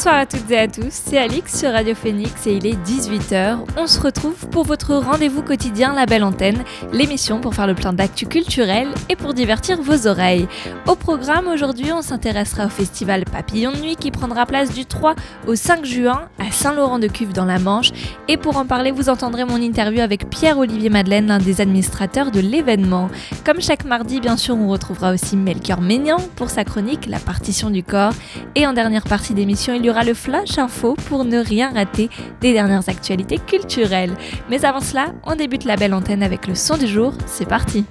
Bonsoir 0.00 0.20
à 0.20 0.24
toutes 0.24 0.50
et 0.50 0.58
à 0.58 0.66
tous, 0.66 0.88
c'est 0.88 1.18
Alix 1.18 1.58
sur 1.58 1.72
Radio 1.72 1.94
Phoenix 1.94 2.46
et 2.46 2.54
il 2.54 2.66
est 2.66 2.86
18h. 2.86 3.58
On 3.76 3.86
se 3.86 4.00
retrouve 4.00 4.48
pour 4.48 4.64
votre 4.64 4.94
rendez-vous 4.94 5.42
quotidien 5.42 5.92
La 5.92 6.06
Belle 6.06 6.24
Antenne, 6.24 6.64
l'émission 6.90 7.38
pour 7.38 7.54
faire 7.54 7.66
le 7.66 7.74
plein 7.74 7.92
d'actu 7.92 8.24
culturel 8.24 8.88
et 9.10 9.16
pour 9.16 9.34
divertir 9.34 9.82
vos 9.82 10.06
oreilles. 10.06 10.48
Au 10.86 10.94
programme 10.94 11.48
aujourd'hui, 11.48 11.92
on 11.92 12.00
s'intéressera 12.00 12.64
au 12.64 12.70
festival 12.70 13.26
Papillon 13.26 13.72
de 13.72 13.76
Nuit 13.76 13.96
qui 13.96 14.10
prendra 14.10 14.46
place 14.46 14.72
du 14.72 14.86
3 14.86 15.16
au 15.46 15.54
5 15.54 15.84
juin 15.84 16.22
à 16.38 16.50
Saint-Laurent-de-Cuve 16.50 17.34
dans 17.34 17.44
la 17.44 17.58
Manche. 17.58 17.90
Et 18.26 18.38
pour 18.38 18.56
en 18.56 18.64
parler, 18.64 18.92
vous 18.92 19.10
entendrez 19.10 19.44
mon 19.44 19.60
interview 19.60 20.00
avec 20.00 20.30
Pierre-Olivier 20.30 20.88
Madeleine, 20.88 21.26
l'un 21.26 21.36
des 21.40 21.60
administrateurs 21.60 22.30
de 22.30 22.40
l'événement. 22.40 23.10
Comme 23.44 23.60
chaque 23.60 23.84
mardi, 23.84 24.20
bien 24.20 24.38
sûr, 24.38 24.56
on 24.56 24.68
retrouvera 24.68 25.12
aussi 25.12 25.36
Melchior 25.36 25.82
Ménian 25.82 26.16
pour 26.36 26.48
sa 26.48 26.64
chronique 26.64 27.04
La 27.04 27.18
partition 27.18 27.68
du 27.68 27.82
corps. 27.82 28.14
Et 28.54 28.66
en 28.66 28.72
dernière 28.72 29.04
partie 29.04 29.34
d'émission, 29.34 29.74
il 29.74 29.84
y 29.84 29.89
le 30.04 30.14
flash 30.14 30.58
info 30.58 30.94
pour 31.08 31.24
ne 31.24 31.38
rien 31.38 31.72
rater 31.72 32.08
des 32.40 32.52
dernières 32.52 32.88
actualités 32.88 33.38
culturelles. 33.38 34.14
Mais 34.48 34.64
avant 34.64 34.80
cela, 34.80 35.12
on 35.24 35.34
débute 35.34 35.64
la 35.64 35.76
belle 35.76 35.94
antenne 35.94 36.22
avec 36.22 36.46
le 36.46 36.54
son 36.54 36.76
du 36.76 36.86
jour. 36.86 37.12
C'est 37.26 37.48
parti! 37.48 37.84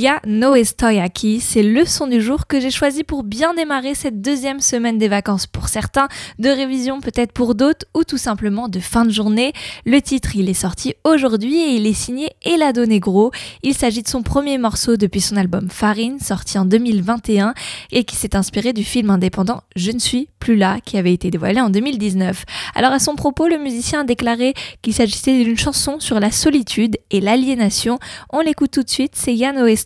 Ya 0.00 0.18
No 0.26 0.54
Estoy 0.54 0.98
Aquí, 0.98 1.40
c'est 1.40 1.62
le 1.62 1.84
son 1.84 2.06
du 2.06 2.22
jour 2.22 2.46
que 2.46 2.58
j'ai 2.58 2.70
choisi 2.70 3.04
pour 3.04 3.22
bien 3.22 3.52
démarrer 3.52 3.94
cette 3.94 4.22
deuxième 4.22 4.60
semaine 4.60 4.96
des 4.96 5.08
vacances 5.08 5.46
pour 5.46 5.68
certains, 5.68 6.08
de 6.38 6.48
révision 6.48 7.02
peut-être 7.02 7.32
pour 7.32 7.54
d'autres 7.54 7.84
ou 7.92 8.04
tout 8.04 8.16
simplement 8.16 8.68
de 8.68 8.80
fin 8.80 9.04
de 9.04 9.10
journée. 9.10 9.52
Le 9.84 10.00
titre, 10.00 10.36
il 10.36 10.48
est 10.48 10.54
sorti 10.54 10.94
aujourd'hui 11.04 11.60
et 11.60 11.74
il 11.74 11.86
est 11.86 11.92
signé 11.92 12.30
Elado 12.42 12.86
Negro. 12.86 13.30
Il 13.62 13.74
s'agit 13.74 14.02
de 14.02 14.08
son 14.08 14.22
premier 14.22 14.56
morceau 14.56 14.96
depuis 14.96 15.20
son 15.20 15.36
album 15.36 15.68
Farine, 15.68 16.18
sorti 16.18 16.56
en 16.56 16.64
2021 16.64 17.52
et 17.92 18.04
qui 18.04 18.16
s'est 18.16 18.34
inspiré 18.34 18.72
du 18.72 18.84
film 18.84 19.10
indépendant 19.10 19.60
Je 19.76 19.90
ne 19.90 19.98
suis 19.98 20.30
plus 20.38 20.56
là, 20.56 20.78
qui 20.82 20.96
avait 20.96 21.12
été 21.12 21.30
dévoilé 21.30 21.60
en 21.60 21.68
2019. 21.68 22.46
Alors 22.74 22.92
à 22.92 23.00
son 23.00 23.16
propos, 23.16 23.48
le 23.48 23.58
musicien 23.58 24.00
a 24.00 24.04
déclaré 24.04 24.54
qu'il 24.80 24.94
s'agissait 24.94 25.44
d'une 25.44 25.58
chanson 25.58 26.00
sur 26.00 26.18
la 26.18 26.30
solitude 26.30 26.96
et 27.10 27.20
l'aliénation. 27.20 27.98
On 28.30 28.40
l'écoute 28.40 28.70
tout 28.70 28.82
de 28.82 28.88
suite, 28.88 29.12
c'est 29.14 29.34
Ya 29.34 29.52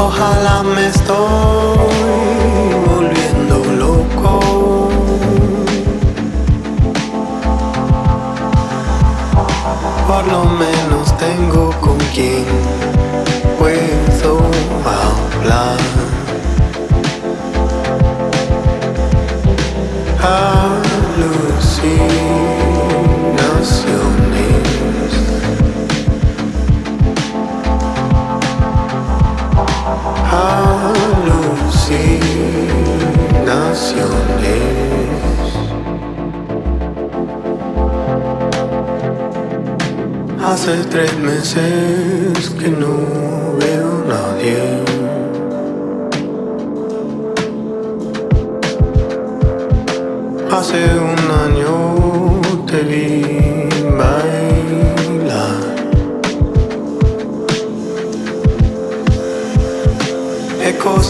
Ojalá 0.00 0.62
me 0.62 0.86
estoy 0.86 1.16
volviendo 2.86 3.56
loco. 3.84 4.40
Por 10.06 10.26
lo 10.28 10.44
menos 10.44 11.18
tengo 11.18 11.72
con 11.80 11.98
quien 12.14 12.44
puedo 13.58 14.38
hablar. 14.86 15.78
Alucinaciones. 31.88 32.28
Hace 40.44 40.84
tres 40.90 41.16
meses 41.18 42.50
que 42.58 42.68
no 42.68 42.94
veo 43.58 43.88
a 43.88 44.08
nadie. 44.08 44.58
Hace 50.50 50.97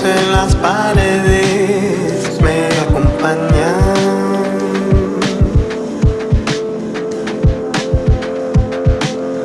En 0.04 0.32
las 0.32 0.54
paredes 0.54 2.40
me 2.40 2.68
acompañan. 2.82 3.48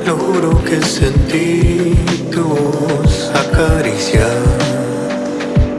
Lo 0.05 0.15
juro 0.15 0.63
que 0.63 0.79
sentí 0.81 1.95
tu 2.31 2.43
voz 2.43 3.31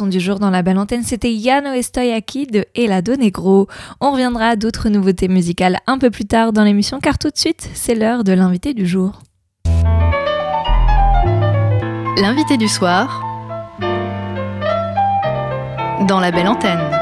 Du 0.07 0.19
jour 0.19 0.39
dans 0.39 0.49
la 0.49 0.61
belle 0.61 0.77
antenne, 0.77 1.03
c'était 1.03 1.33
Yano 1.33 1.71
Estoyaki 1.71 2.47
de 2.47 2.65
Elado 2.75 3.15
Negro. 3.15 3.67
On 3.99 4.11
reviendra 4.11 4.49
à 4.49 4.55
d'autres 4.55 4.89
nouveautés 4.89 5.27
musicales 5.27 5.79
un 5.87 5.97
peu 5.97 6.09
plus 6.09 6.25
tard 6.25 6.53
dans 6.53 6.63
l'émission, 6.63 6.99
car 6.99 7.17
tout 7.17 7.29
de 7.29 7.37
suite, 7.37 7.69
c'est 7.73 7.95
l'heure 7.95 8.23
de 8.23 8.33
l'invité 8.33 8.73
du 8.73 8.87
jour. 8.87 9.21
L'invité 12.17 12.57
du 12.57 12.67
soir 12.67 13.25
dans 16.07 16.19
la 16.19 16.31
belle 16.31 16.47
antenne. 16.47 16.98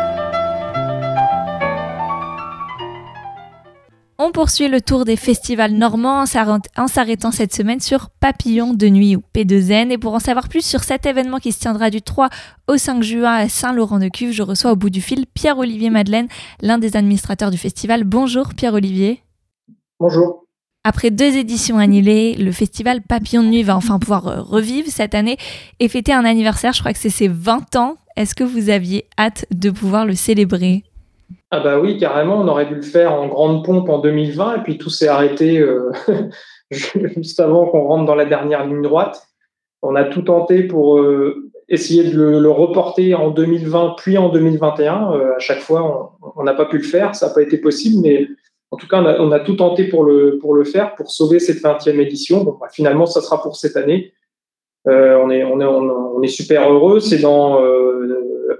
Poursuit 4.38 4.68
le 4.68 4.82
tour 4.82 5.04
des 5.04 5.16
festivals 5.16 5.74
normands 5.74 6.22
en 6.22 6.88
s'arrêtant 6.88 7.32
cette 7.32 7.56
semaine 7.56 7.80
sur 7.80 8.12
Papillon 8.12 8.76
de 8.76 8.88
Nuit 8.88 9.16
ou 9.16 9.24
P2N. 9.34 9.90
Et 9.90 9.98
pour 9.98 10.14
en 10.14 10.20
savoir 10.20 10.48
plus 10.48 10.64
sur 10.64 10.84
cet 10.84 11.08
événement 11.08 11.40
qui 11.40 11.52
se 11.52 11.60
tiendra 11.60 11.90
du 11.90 12.04
3 12.04 12.30
au 12.68 12.78
5 12.78 13.02
juin 13.02 13.34
à 13.34 13.50
Saint-Laurent-de-Cuve, 13.50 14.32
je 14.32 14.44
reçois 14.44 14.74
au 14.74 14.76
bout 14.76 14.92
du 14.92 15.02
fil 15.02 15.26
Pierre-Olivier 15.26 15.90
Madeleine, 15.90 16.28
l'un 16.62 16.78
des 16.78 16.96
administrateurs 16.96 17.50
du 17.50 17.58
festival. 17.58 18.04
Bonjour 18.04 18.54
Pierre-Olivier. 18.54 19.24
Bonjour. 20.00 20.46
Après 20.84 21.10
deux 21.10 21.36
éditions 21.36 21.80
annulées, 21.80 22.36
le 22.36 22.52
festival 22.52 23.02
Papillon 23.02 23.42
de 23.42 23.48
Nuit 23.48 23.64
va 23.64 23.76
enfin 23.76 23.98
pouvoir 23.98 24.28
euh, 24.28 24.42
revivre 24.44 24.90
cette 24.92 25.16
année 25.16 25.38
et 25.80 25.88
fêter 25.88 26.14
un 26.14 26.26
anniversaire. 26.26 26.74
Je 26.74 26.80
crois 26.82 26.94
que 26.94 27.00
c'est 27.00 27.10
ses 27.10 27.28
20 27.28 27.76
ans. 27.76 27.96
Est-ce 28.16 28.36
que 28.36 28.44
vous 28.44 28.70
aviez 28.70 29.08
hâte 29.18 29.48
de 29.50 29.72
pouvoir 29.72 30.06
le 30.06 30.14
célébrer? 30.14 30.84
Ah 31.50 31.62
bah 31.62 31.80
oui, 31.80 31.98
carrément, 31.98 32.40
on 32.40 32.48
aurait 32.48 32.66
dû 32.66 32.76
le 32.76 32.82
faire 32.82 33.14
en 33.14 33.28
grande 33.28 33.64
pompe 33.64 33.88
en 33.88 34.00
2020 34.00 34.58
et 34.58 34.64
puis 34.64 34.78
tout 34.78 34.90
s'est 34.90 35.08
arrêté 35.08 35.60
euh, 35.60 35.92
juste 36.72 37.40
avant 37.40 37.68
qu'on 37.68 37.84
rentre 37.88 38.06
dans 38.06 38.16
la 38.16 38.26
dernière 38.26 38.66
ligne 38.66 38.82
droite. 38.82 39.28
On 39.82 39.96
a 39.96 40.04
tout 40.04 40.24
tenté 40.24 40.64
pour 40.64 41.00
euh, 41.00 41.50
essayer 41.70 42.04
de 42.04 42.20
le, 42.20 42.50
reporter 42.50 43.16
en 43.16 43.30
2020 43.30 43.96
puis 43.98 44.18
en 44.18 44.28
2021. 44.28 45.14
Euh, 45.14 45.36
à 45.36 45.40
chaque 45.40 45.62
fois, 45.62 46.18
on 46.36 46.44
n'a 46.44 46.54
pas 46.54 46.66
pu 46.66 46.80
le 46.80 46.84
faire, 46.84 47.16
ça 47.16 47.28
n'a 47.28 47.34
pas 47.34 47.42
été 47.42 47.58
possible, 47.58 48.02
mais 48.02 48.28
en 48.72 48.76
tout 48.76 48.88
cas, 48.88 49.02
on 49.02 49.32
a, 49.32 49.40
tout 49.40 49.56
tenté 49.56 49.86
pour 49.86 50.04
le, 50.04 50.40
pour 50.42 50.54
le 50.54 50.66
faire, 50.66 50.96
pour 50.96 51.10
sauver 51.10 51.40
cette 51.40 51.62
20e 51.62 52.02
édition. 52.02 52.44
Bah, 52.44 52.68
finalement, 52.70 53.06
ça 53.06 53.22
sera 53.22 53.42
pour 53.42 53.56
cette 53.56 53.78
année. 53.78 54.12
on, 54.86 55.30
est, 55.30 55.46
on, 55.46 55.62
est, 55.62 55.66
on, 55.66 56.22
est 56.22 56.28
super 56.28 56.70
heureux. 56.70 57.00
C'est 57.00 57.20
dans 57.20 57.62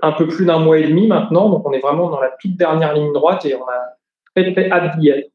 un 0.02 0.12
peu 0.12 0.28
plus 0.28 0.46
d'un 0.46 0.60
mois 0.60 0.78
et 0.80 0.88
demi 0.88 1.08
maintenant. 1.08 1.50
Donc, 1.50 1.68
on 1.68 1.72
est 1.72 1.80
vraiment 1.80 2.10
dans 2.10 2.20
la 2.20 2.32
toute 2.40 2.56
dernière 2.58 2.94
ligne 2.94 3.14
droite 3.14 3.46
et 3.46 3.56
on 3.56 3.64
a 3.64 3.96
très, 4.36 4.52
très 4.54 4.70
hâte 4.72 5.00
d'y 5.00 5.10
être. 5.10 5.32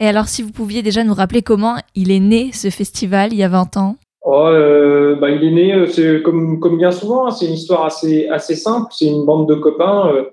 Et 0.00 0.08
alors, 0.08 0.26
si 0.26 0.42
vous 0.42 0.50
pouviez 0.50 0.82
déjà 0.82 1.04
nous 1.04 1.14
rappeler 1.14 1.42
comment 1.42 1.76
il 1.94 2.10
est 2.10 2.20
né, 2.20 2.50
ce 2.52 2.70
festival, 2.70 3.32
il 3.32 3.38
y 3.38 3.44
a 3.44 3.48
20 3.48 3.76
ans? 3.76 3.96
Oh, 4.22 4.46
euh, 4.46 5.16
bah, 5.16 5.30
Il 5.30 5.44
est 5.44 5.50
né, 5.50 5.74
euh, 5.74 5.86
c'est 5.86 6.22
comme, 6.22 6.58
comme 6.58 6.78
bien 6.78 6.90
souvent, 6.90 7.26
hein, 7.26 7.30
c'est 7.30 7.46
une 7.46 7.52
histoire 7.54 7.84
assez, 7.84 8.28
assez 8.28 8.56
simple. 8.56 8.88
C'est 8.90 9.06
une 9.06 9.24
bande 9.24 9.48
de 9.48 9.54
copains 9.54 10.12
euh, 10.12 10.24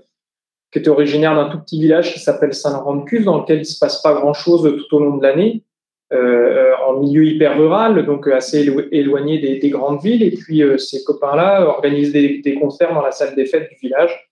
qui 0.72 0.80
étaient 0.80 0.90
originaires 0.90 1.36
d'un 1.36 1.50
tout 1.50 1.60
petit 1.60 1.80
village 1.80 2.14
qui 2.14 2.20
s'appelle 2.20 2.54
Saint-Laurent-de-Cuve, 2.54 3.26
dans 3.26 3.40
lequel 3.40 3.58
il 3.58 3.62
ne 3.62 3.66
se 3.66 3.78
passe 3.78 4.02
pas 4.02 4.14
grand-chose 4.14 4.64
tout 4.64 4.96
au 4.96 5.00
long 5.00 5.18
de 5.18 5.24
l'année. 5.24 5.64
Euh, 6.14 6.74
en 6.86 6.98
milieu 6.98 7.24
hyper 7.24 7.58
rural, 7.58 8.06
donc 8.06 8.28
assez 8.28 8.70
éloigné 8.92 9.40
des, 9.40 9.70
grandes 9.70 10.02
villes. 10.02 10.24
Et 10.24 10.32
puis 10.32 10.62
euh, 10.62 10.78
ces 10.78 11.06
copains-là 11.06 11.66
organisent 11.66 12.12
des, 12.12 12.58
concerts 12.60 12.94
dans 12.94 13.02
la 13.02 13.12
salle 13.12 13.34
des 13.34 13.46
fêtes 13.46 13.70
du 13.70 13.78
village. 13.78 14.30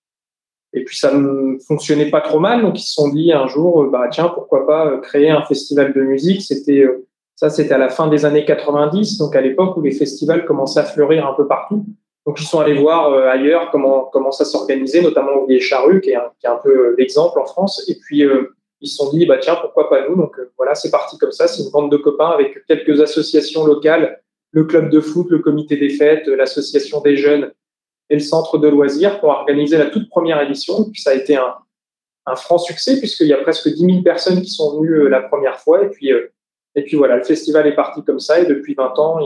Et 0.73 0.83
puis 0.83 0.97
ça 0.97 1.13
ne 1.13 1.57
fonctionnait 1.65 2.09
pas 2.09 2.19
trop 2.19 2.39
mal, 2.39 2.61
donc 2.61 2.77
ils 2.77 2.83
se 2.83 2.93
sont 2.93 3.07
dit 3.07 3.31
un 3.31 3.47
jour, 3.47 3.83
euh, 3.83 3.89
bah 3.89 4.09
tiens, 4.11 4.27
pourquoi 4.27 4.67
pas 4.67 4.97
créer 4.97 5.29
un 5.29 5.41
festival 5.43 5.93
de 5.93 6.01
musique. 6.01 6.41
C'était 6.41 6.85
ça, 7.37 7.49
c'était 7.49 7.73
à 7.73 7.77
la 7.77 7.87
fin 7.87 8.07
des 8.07 8.25
années 8.25 8.43
90, 8.43 9.17
donc 9.17 9.33
à 9.37 9.41
l'époque 9.41 9.77
où 9.77 9.81
les 9.81 9.91
festivals 9.91 10.43
commençaient 10.43 10.81
à 10.81 10.83
fleurir 10.83 11.25
un 11.25 11.33
peu 11.33 11.47
partout. 11.47 11.85
Donc 12.25 12.41
ils 12.41 12.45
sont 12.45 12.59
allés 12.59 12.73
voir 12.73 13.13
ailleurs 13.29 13.69
comment 13.71 14.09
comment 14.11 14.33
ça 14.33 14.43
s'organisait, 14.43 15.01
notamment 15.01 15.45
Vieille 15.45 15.61
Charrue, 15.61 16.01
qui 16.01 16.09
est 16.09 16.15
un, 16.15 16.29
qui 16.41 16.45
est 16.45 16.49
un 16.49 16.59
peu 16.61 16.93
l'exemple 16.97 17.39
en 17.39 17.45
France. 17.45 17.85
Et 17.87 17.95
puis 17.95 18.25
ils 18.81 18.87
se 18.87 18.95
sont 18.95 19.09
dit, 19.11 19.25
bah, 19.25 19.37
tiens, 19.37 19.55
pourquoi 19.55 19.89
pas 19.89 20.07
nous? 20.07 20.15
Donc 20.15 20.37
euh, 20.39 20.51
voilà, 20.57 20.75
c'est 20.75 20.91
parti 20.91 21.17
comme 21.17 21.31
ça. 21.31 21.47
C'est 21.47 21.63
une 21.63 21.71
bande 21.71 21.91
de 21.91 21.97
copains 21.97 22.29
avec 22.29 22.65
quelques 22.65 23.01
associations 23.01 23.65
locales, 23.65 24.21
le 24.51 24.63
club 24.63 24.89
de 24.89 25.01
foot, 25.01 25.27
le 25.29 25.39
comité 25.39 25.77
des 25.77 25.89
fêtes, 25.89 26.27
l'association 26.27 27.01
des 27.01 27.17
jeunes 27.17 27.51
et 28.09 28.15
le 28.15 28.21
centre 28.21 28.57
de 28.57 28.67
loisirs 28.67 29.19
pour 29.19 29.29
organiser 29.29 29.77
la 29.77 29.87
toute 29.87 30.09
première 30.09 30.41
édition. 30.41 30.85
Puis 30.85 31.01
ça 31.01 31.11
a 31.11 31.13
été 31.13 31.35
un, 31.35 31.55
franc 32.35 32.59
succès 32.59 32.99
puisqu'il 32.99 33.25
y 33.25 33.33
a 33.33 33.37
presque 33.37 33.67
10 33.67 33.79
000 33.79 34.03
personnes 34.03 34.41
qui 34.41 34.51
sont 34.51 34.77
venues 34.77 35.05
euh, 35.05 35.09
la 35.09 35.21
première 35.21 35.59
fois. 35.59 35.83
Et 35.83 35.89
puis, 35.89 36.13
euh, 36.13 36.31
voilà, 36.93 37.17
le 37.17 37.23
festival 37.23 37.65
est 37.65 37.75
parti 37.75 38.03
comme 38.03 38.19
ça 38.19 38.39
et 38.39 38.45
depuis 38.45 38.75
20 38.75 38.99
ans, 38.99 39.19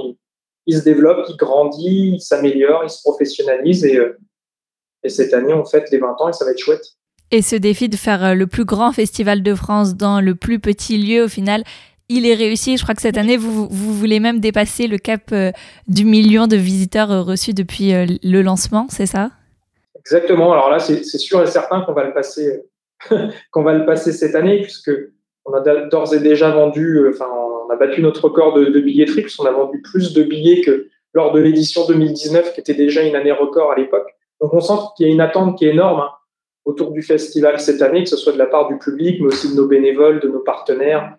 il, 0.65 0.77
se 0.77 0.83
développe, 0.83 1.25
il 1.29 1.35
grandit, 1.35 2.13
il 2.15 2.21
s'améliore, 2.21 2.83
il 2.85 2.89
se 2.89 3.01
professionnalise 3.01 3.83
et, 3.85 4.00
et 5.03 5.09
cette 5.09 5.33
année, 5.33 5.53
on 5.53 5.65
fête 5.65 5.91
les 5.91 5.97
20 5.97 6.15
ans 6.21 6.29
et 6.29 6.33
ça 6.33 6.45
va 6.45 6.51
être 6.51 6.59
chouette. 6.59 6.95
Et 7.33 7.41
ce 7.41 7.56
défi 7.56 7.89
de 7.89 7.95
faire 7.95 8.24
euh, 8.24 8.33
le 8.35 8.45
plus 8.45 8.63
grand 8.63 8.91
festival 8.91 9.41
de 9.41 9.56
France 9.56 9.95
dans 9.95 10.21
le 10.21 10.35
plus 10.35 10.59
petit 10.59 11.00
lieu, 11.00 11.24
au 11.24 11.27
final, 11.27 11.63
il 12.07 12.27
est 12.27 12.35
réussi. 12.35 12.77
Je 12.77 12.83
crois 12.83 12.94
que 12.94 13.01
cette 13.01 13.18
année, 13.18 13.38
vous, 13.38 13.68
vous 13.68 13.91
voulez 13.91 14.19
même 14.19 14.39
dépasser 14.39 14.85
le 14.85 15.00
cap 15.00 15.21
euh, 15.31 15.51
du 15.88 16.06
million 16.06 16.45
de 16.45 16.56
visiteurs 16.56 17.12
euh, 17.12 17.21
reçus 17.24 17.56
depuis 17.56 17.91
le 17.91 18.41
lancement, 18.44 18.85
c'est 18.89 19.07
ça? 19.07 19.31
Exactement. 19.97 20.53
Alors 20.53 20.69
là, 20.69 20.77
c'est 20.77 21.03
sûr 21.03 21.41
et 21.41 21.47
certain 21.47 21.81
qu'on 21.81 21.94
va 21.94 22.03
le 22.03 22.13
passer, 22.13 22.65
qu'on 23.51 23.63
va 23.63 23.74
le 23.74 23.88
passer 23.88 24.12
cette 24.12 24.36
année, 24.36 24.62
puisque 24.62 24.91
on 25.45 25.53
a 25.53 25.88
d'ores 25.88 26.13
et 26.13 26.19
déjà 26.19 26.51
vendu, 26.51 27.03
enfin, 27.09 27.25
on 27.65 27.74
a 27.74 27.75
battu 27.75 28.03
notre 28.03 28.25
record 28.25 28.53
de, 28.53 28.65
de 28.65 28.79
billetterie, 28.79 29.24
puisqu'on 29.24 29.47
a 29.47 29.51
vendu 29.51 29.81
plus 29.81 30.13
de 30.13 30.21
billets 30.21 30.62
que 30.62 30.88
lors 31.13 31.31
de 31.31 31.39
l'édition 31.39 31.88
2019, 31.88 32.53
qui 32.53 32.59
était 32.59 32.75
déjà 32.75 33.01
une 33.01 33.15
année 33.15 33.31
record 33.31 33.71
à 33.71 33.75
l'époque. 33.75 34.12
Donc 34.39 34.53
on 34.53 34.62
sent 34.62 34.74
qu'il 34.95 35.07
y 35.07 35.09
a 35.09 35.12
une 35.12 35.21
attente 35.21 35.57
qui 35.57 35.65
est 35.65 35.69
énorme. 35.69 36.01
Hein 36.01 36.12
autour 36.65 36.92
du 36.92 37.01
festival 37.01 37.60
cette 37.60 37.81
année, 37.81 38.04
que 38.04 38.10
ce 38.10 38.18
soit 38.18 38.33
de 38.33 38.38
la 38.38 38.45
part 38.45 38.68
du 38.68 38.77
public, 38.77 39.19
mais 39.19 39.27
aussi 39.27 39.51
de 39.51 39.56
nos 39.56 39.68
bénévoles, 39.68 40.19
de 40.19 40.27
nos 40.27 40.39
partenaires, 40.39 41.18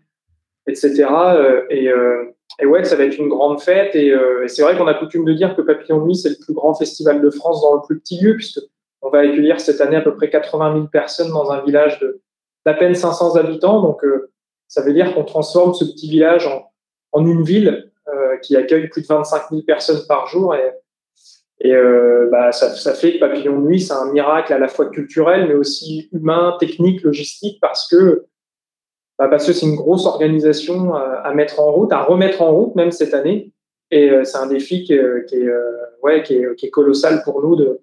etc. 0.66 1.04
Euh, 1.08 1.64
et, 1.70 1.88
euh, 1.88 2.24
et 2.60 2.66
ouais, 2.66 2.84
ça 2.84 2.96
va 2.96 3.04
être 3.04 3.18
une 3.18 3.28
grande 3.28 3.60
fête. 3.60 3.94
Euh, 3.94 4.44
et, 4.44 4.48
c'est 4.48 4.62
vrai 4.62 4.76
qu'on 4.76 4.86
a 4.86 4.94
coutume 4.94 5.24
de 5.24 5.32
dire 5.32 5.54
que 5.54 5.62
Papillon 5.62 6.00
de 6.00 6.06
Nuit, 6.06 6.16
c'est 6.16 6.30
le 6.30 6.36
plus 6.42 6.54
grand 6.54 6.74
festival 6.74 7.20
de 7.20 7.30
France 7.30 7.60
dans 7.62 7.74
le 7.74 7.80
plus 7.82 7.98
petit 7.98 8.20
lieu, 8.20 8.34
puisque 8.36 8.60
on 9.02 9.10
va 9.10 9.18
accueillir 9.18 9.60
cette 9.60 9.80
année 9.80 9.96
à 9.96 10.00
peu 10.00 10.14
près 10.14 10.30
80 10.30 10.74
000 10.74 10.86
personnes 10.86 11.30
dans 11.30 11.50
un 11.50 11.62
village 11.62 12.00
d'à 12.64 12.74
peine 12.74 12.94
500 12.94 13.36
habitants. 13.36 13.82
Donc, 13.82 14.02
ça 14.66 14.80
veut 14.80 14.94
dire 14.94 15.14
qu'on 15.14 15.24
transforme 15.24 15.74
ce 15.74 15.84
petit 15.84 16.08
village 16.08 16.46
en, 17.12 17.26
une 17.26 17.44
ville 17.44 17.92
qui 18.42 18.56
accueille 18.56 18.88
plus 18.88 19.02
de 19.02 19.06
25 19.06 19.50
000 19.50 19.62
personnes 19.62 20.00
par 20.08 20.26
jour. 20.26 20.54
Et 21.64 21.72
euh, 21.72 22.28
bah, 22.30 22.52
ça, 22.52 22.92
fait 22.92 23.14
que 23.14 23.20
Papillon 23.20 23.58
de 23.58 23.66
Nuit, 23.66 23.80
c'est 23.80 23.94
un 23.94 24.12
miracle 24.12 24.52
à 24.52 24.58
la 24.58 24.68
fois 24.68 24.90
culturel, 24.90 25.48
mais 25.48 25.54
aussi 25.54 26.10
humain, 26.12 26.58
technique, 26.60 27.02
logistique, 27.02 27.58
parce 27.58 27.88
que 27.88 28.26
bah, 29.18 29.38
c'est 29.38 29.62
une 29.62 29.74
grosse 29.74 30.04
organisation 30.04 30.94
à, 30.94 31.32
mettre 31.32 31.60
en 31.60 31.72
route, 31.72 31.90
à 31.90 32.02
remettre 32.02 32.42
en 32.42 32.52
route 32.52 32.74
même 32.74 32.90
cette 32.90 33.14
année. 33.14 33.50
Et 33.90 34.10
euh, 34.10 34.24
c'est 34.24 34.36
un 34.36 34.46
défi 34.46 34.84
qui, 34.84 34.92
est, 34.92 35.26
qui 35.26 35.36
est 35.36 35.48
euh, 35.48 35.62
ouais, 36.02 36.22
qui 36.22 36.34
est, 36.34 36.54
qui 36.56 36.66
est, 36.66 36.70
colossal 36.70 37.22
pour 37.22 37.42
nous 37.42 37.56
de, 37.56 37.80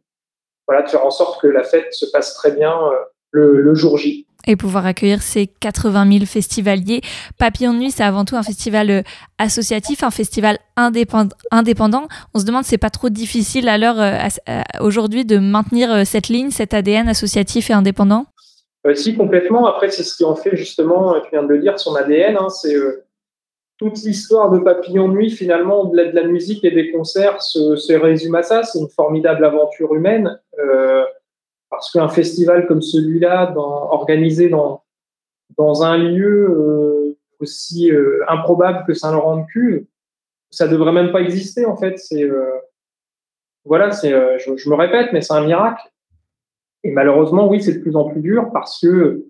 voilà, 0.68 0.84
de 0.84 0.90
faire 0.90 1.06
en 1.06 1.12
sorte 1.12 1.42
que 1.42 1.48
la 1.48 1.64
fête 1.64 1.92
se 1.92 2.06
passe 2.06 2.36
très 2.36 2.52
bien 2.52 2.72
euh, 2.72 2.96
le, 3.32 3.62
le 3.62 3.76
jour 3.76 3.98
J 3.98 4.26
et 4.48 4.56
pouvoir 4.56 4.86
accueillir 4.86 5.22
ces 5.22 5.48
80 5.48 6.12
000 6.12 6.26
festivaliers. 6.26 7.02
Papillon 7.38 7.74
de 7.74 7.80
Nuit, 7.80 7.92
c'est 7.92 8.04
avant 8.04 8.26
tout 8.26 8.36
un 8.36 8.44
festival 8.44 8.90
euh, 8.90 9.02
associatif, 9.38 10.04
un 10.04 10.12
festival 10.12 10.58
indépendant. 10.76 12.08
On 12.34 12.40
se 12.40 12.46
demande, 12.46 12.64
c'est 12.64 12.78
pas 12.78 12.90
trop 12.90 13.10
difficile 13.10 13.70
à 13.70 13.78
l'heure 13.78 14.00
euh, 14.00 14.62
aujourd'hui 14.80 15.26
de 15.26 15.38
maintenir 15.38 15.92
euh, 15.92 16.04
cette 16.06 16.28
ligne, 16.28 16.50
cet 16.50 16.74
ADN 16.74 17.08
associatif 17.08 17.70
et 17.70 17.74
indépendant? 17.74 18.26
Si, 18.96 19.16
complètement. 19.16 19.68
Après, 19.68 19.92
c'est 19.92 20.04
ce 20.04 20.18
qui 20.18 20.24
en 20.24 20.36
fait 20.36 20.56
justement, 20.56 21.14
tu 21.22 21.30
viens 21.32 21.44
de 21.44 21.50
le 21.50 21.60
dire, 21.60 21.80
son 21.80 21.94
ADN. 21.94 22.36
Hein, 22.36 22.50
c'est 22.50 22.76
toute 23.78 23.98
l'histoire 24.04 24.50
de 24.50 24.58
Papillon 24.58 25.08
de 25.08 25.14
Nuit, 25.14 25.30
finalement, 25.30 25.82
au-delà 25.82 26.12
de 26.12 26.16
la 26.16 26.24
musique 26.24 26.64
et 26.64 26.72
des 26.72 26.92
concerts, 26.92 27.42
se, 27.42 27.76
se 27.76 27.94
résume 27.94 28.34
à 28.36 28.42
ça. 28.42 28.64
C'est 28.64 28.80
une 28.80 28.90
formidable 28.90 29.46
aventure 29.46 29.94
humaine. 29.94 30.40
Euh, 30.60 31.04
parce 31.82 31.94
qu'un 31.94 32.10
festival 32.10 32.68
comme 32.68 32.84
celui-là, 32.84 33.56
organisé 33.58 34.50
dans, 34.50 34.84
dans 35.58 35.82
un 35.82 35.98
lieu 35.98 36.48
euh, 36.48 37.18
aussi 37.40 37.92
euh, 37.92 38.20
improbable 38.28 38.84
que 38.86 38.94
Saint-Laurent-de-Cuve, 38.94 39.88
ça 40.52 40.68
devrait 40.68 40.92
même 40.92 41.12
pas 41.12 41.22
exister 41.22 41.66
en 41.66 41.76
fait. 41.76 41.98
C'est 41.98 42.22
euh, 42.22 42.52
voilà, 43.66 43.90
c'est, 43.90 44.12
je, 44.12 44.70
me 44.70 44.76
répète, 44.76 45.10
mais 45.12 45.22
c'est 45.22 45.34
un 45.34 45.44
miracle. 45.44 45.82
Et 46.84 46.92
malheureusement, 46.92 47.50
oui, 47.50 47.64
c'est 47.64 47.74
de 47.74 47.80
plus 47.80 47.96
en 47.96 48.04
plus 48.04 48.22
dur 48.22 48.52
parce 48.54 48.80
que 48.80 49.26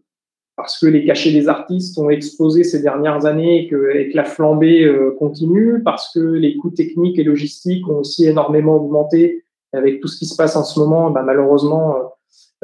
parce 0.57 0.77
que 0.77 0.87
les 0.87 1.05
cachets 1.05 1.31
des 1.31 1.47
artistes 1.47 1.97
ont 1.97 2.09
explosé 2.09 2.65
ces 2.65 2.81
dernières 2.81 3.25
années 3.25 3.63
et 3.63 3.67
que, 3.69 4.13
la 4.13 4.25
flambée 4.25 4.93
continue, 5.17 5.81
parce 5.83 6.13
que 6.13 6.19
les 6.19 6.57
coûts 6.57 6.69
techniques 6.69 7.17
et 7.17 7.23
logistiques 7.23 7.87
ont 7.87 7.99
aussi 7.99 8.27
énormément 8.27 8.75
augmenté. 8.75 9.45
avec 9.71 10.01
tout 10.01 10.09
ce 10.09 10.17
qui 10.19 10.25
se 10.25 10.35
passe 10.35 10.57
en 10.57 10.65
ce 10.65 10.77
moment, 10.77 11.11
bah, 11.11 11.23
malheureusement, 11.23 12.10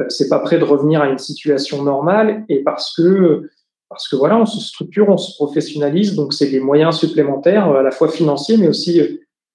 c'est 0.09 0.29
pas 0.29 0.39
prêt 0.39 0.59
de 0.59 0.63
revenir 0.63 1.01
à 1.01 1.07
une 1.07 1.17
situation 1.17 1.83
normale 1.83 2.45
et 2.49 2.63
parce 2.63 2.95
que 2.95 3.49
parce 3.89 4.09
que 4.09 4.17
voilà, 4.17 4.37
on 4.37 4.45
se 4.45 4.59
structure, 4.59 5.07
on 5.07 5.17
se 5.17 5.33
professionnalise, 5.35 6.13
donc 6.15 6.33
c'est 6.33 6.49
des 6.49 6.59
moyens 6.59 6.97
supplémentaires 6.97 7.69
à 7.69 7.81
la 7.81 7.91
fois 7.91 8.09
financiers 8.09 8.57
mais 8.57 8.67
aussi 8.67 9.01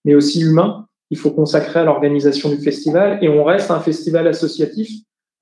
mais 0.05 0.15
aussi 0.15 0.41
humains 0.41 0.87
il 1.13 1.19
faut 1.19 1.31
consacrer 1.31 1.81
à 1.81 1.85
l'organisation 1.85 2.49
du 2.49 2.57
festival 2.57 3.19
et 3.21 3.29
on 3.29 3.45
reste 3.45 3.71
un 3.71 3.81
festival 3.81 4.27
associatif. 4.27 4.89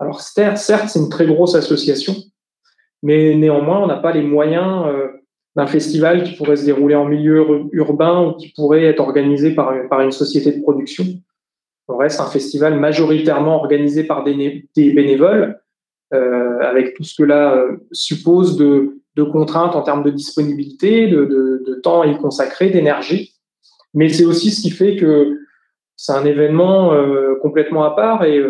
Alors 0.00 0.20
certes, 0.20 0.58
c'est 0.58 0.98
une 0.98 1.08
très 1.08 1.26
grosse 1.26 1.54
association, 1.54 2.16
mais 3.04 3.36
néanmoins, 3.36 3.78
on 3.78 3.86
n'a 3.86 3.98
pas 3.98 4.10
les 4.10 4.22
moyens 4.22 4.86
euh, 4.86 5.06
d'un 5.54 5.68
festival 5.68 6.24
qui 6.24 6.34
pourrait 6.34 6.56
se 6.56 6.64
dérouler 6.64 6.96
en 6.96 7.04
milieu 7.04 7.68
urbain 7.70 8.26
ou 8.26 8.32
qui 8.32 8.52
pourrait 8.56 8.82
être 8.82 8.98
organisé 8.98 9.54
par, 9.54 9.72
par 9.88 10.00
une 10.00 10.10
société 10.10 10.50
de 10.50 10.60
production. 10.60 11.04
On 11.88 11.96
reste 11.96 12.20
un 12.20 12.26
festival 12.26 12.78
majoritairement 12.78 13.56
organisé 13.56 14.04
par 14.04 14.22
des, 14.24 14.64
bénévoles, 14.76 15.60
euh, 16.14 16.58
avec 16.60 16.94
tout 16.94 17.04
ce 17.04 17.14
que 17.14 17.22
là 17.22 17.54
euh, 17.54 17.76
suppose 17.92 18.56
de, 18.56 18.96
contraintes 19.32 19.76
en 19.76 19.82
termes 19.82 20.02
de 20.02 20.10
disponibilité, 20.10 21.06
de, 21.06 21.26
de, 21.26 21.62
de 21.66 21.74
temps 21.74 22.04
y 22.04 22.16
consacrer, 22.16 22.70
d'énergie. 22.70 23.34
Mais 23.92 24.08
c'est 24.08 24.24
aussi 24.24 24.50
ce 24.50 24.62
qui 24.62 24.70
fait 24.70 24.96
que 24.96 25.38
c'est 25.94 26.12
un 26.12 26.24
événement 26.24 26.94
euh, 26.94 27.34
complètement 27.42 27.84
à 27.84 27.90
part 27.90 28.24
et, 28.24 28.42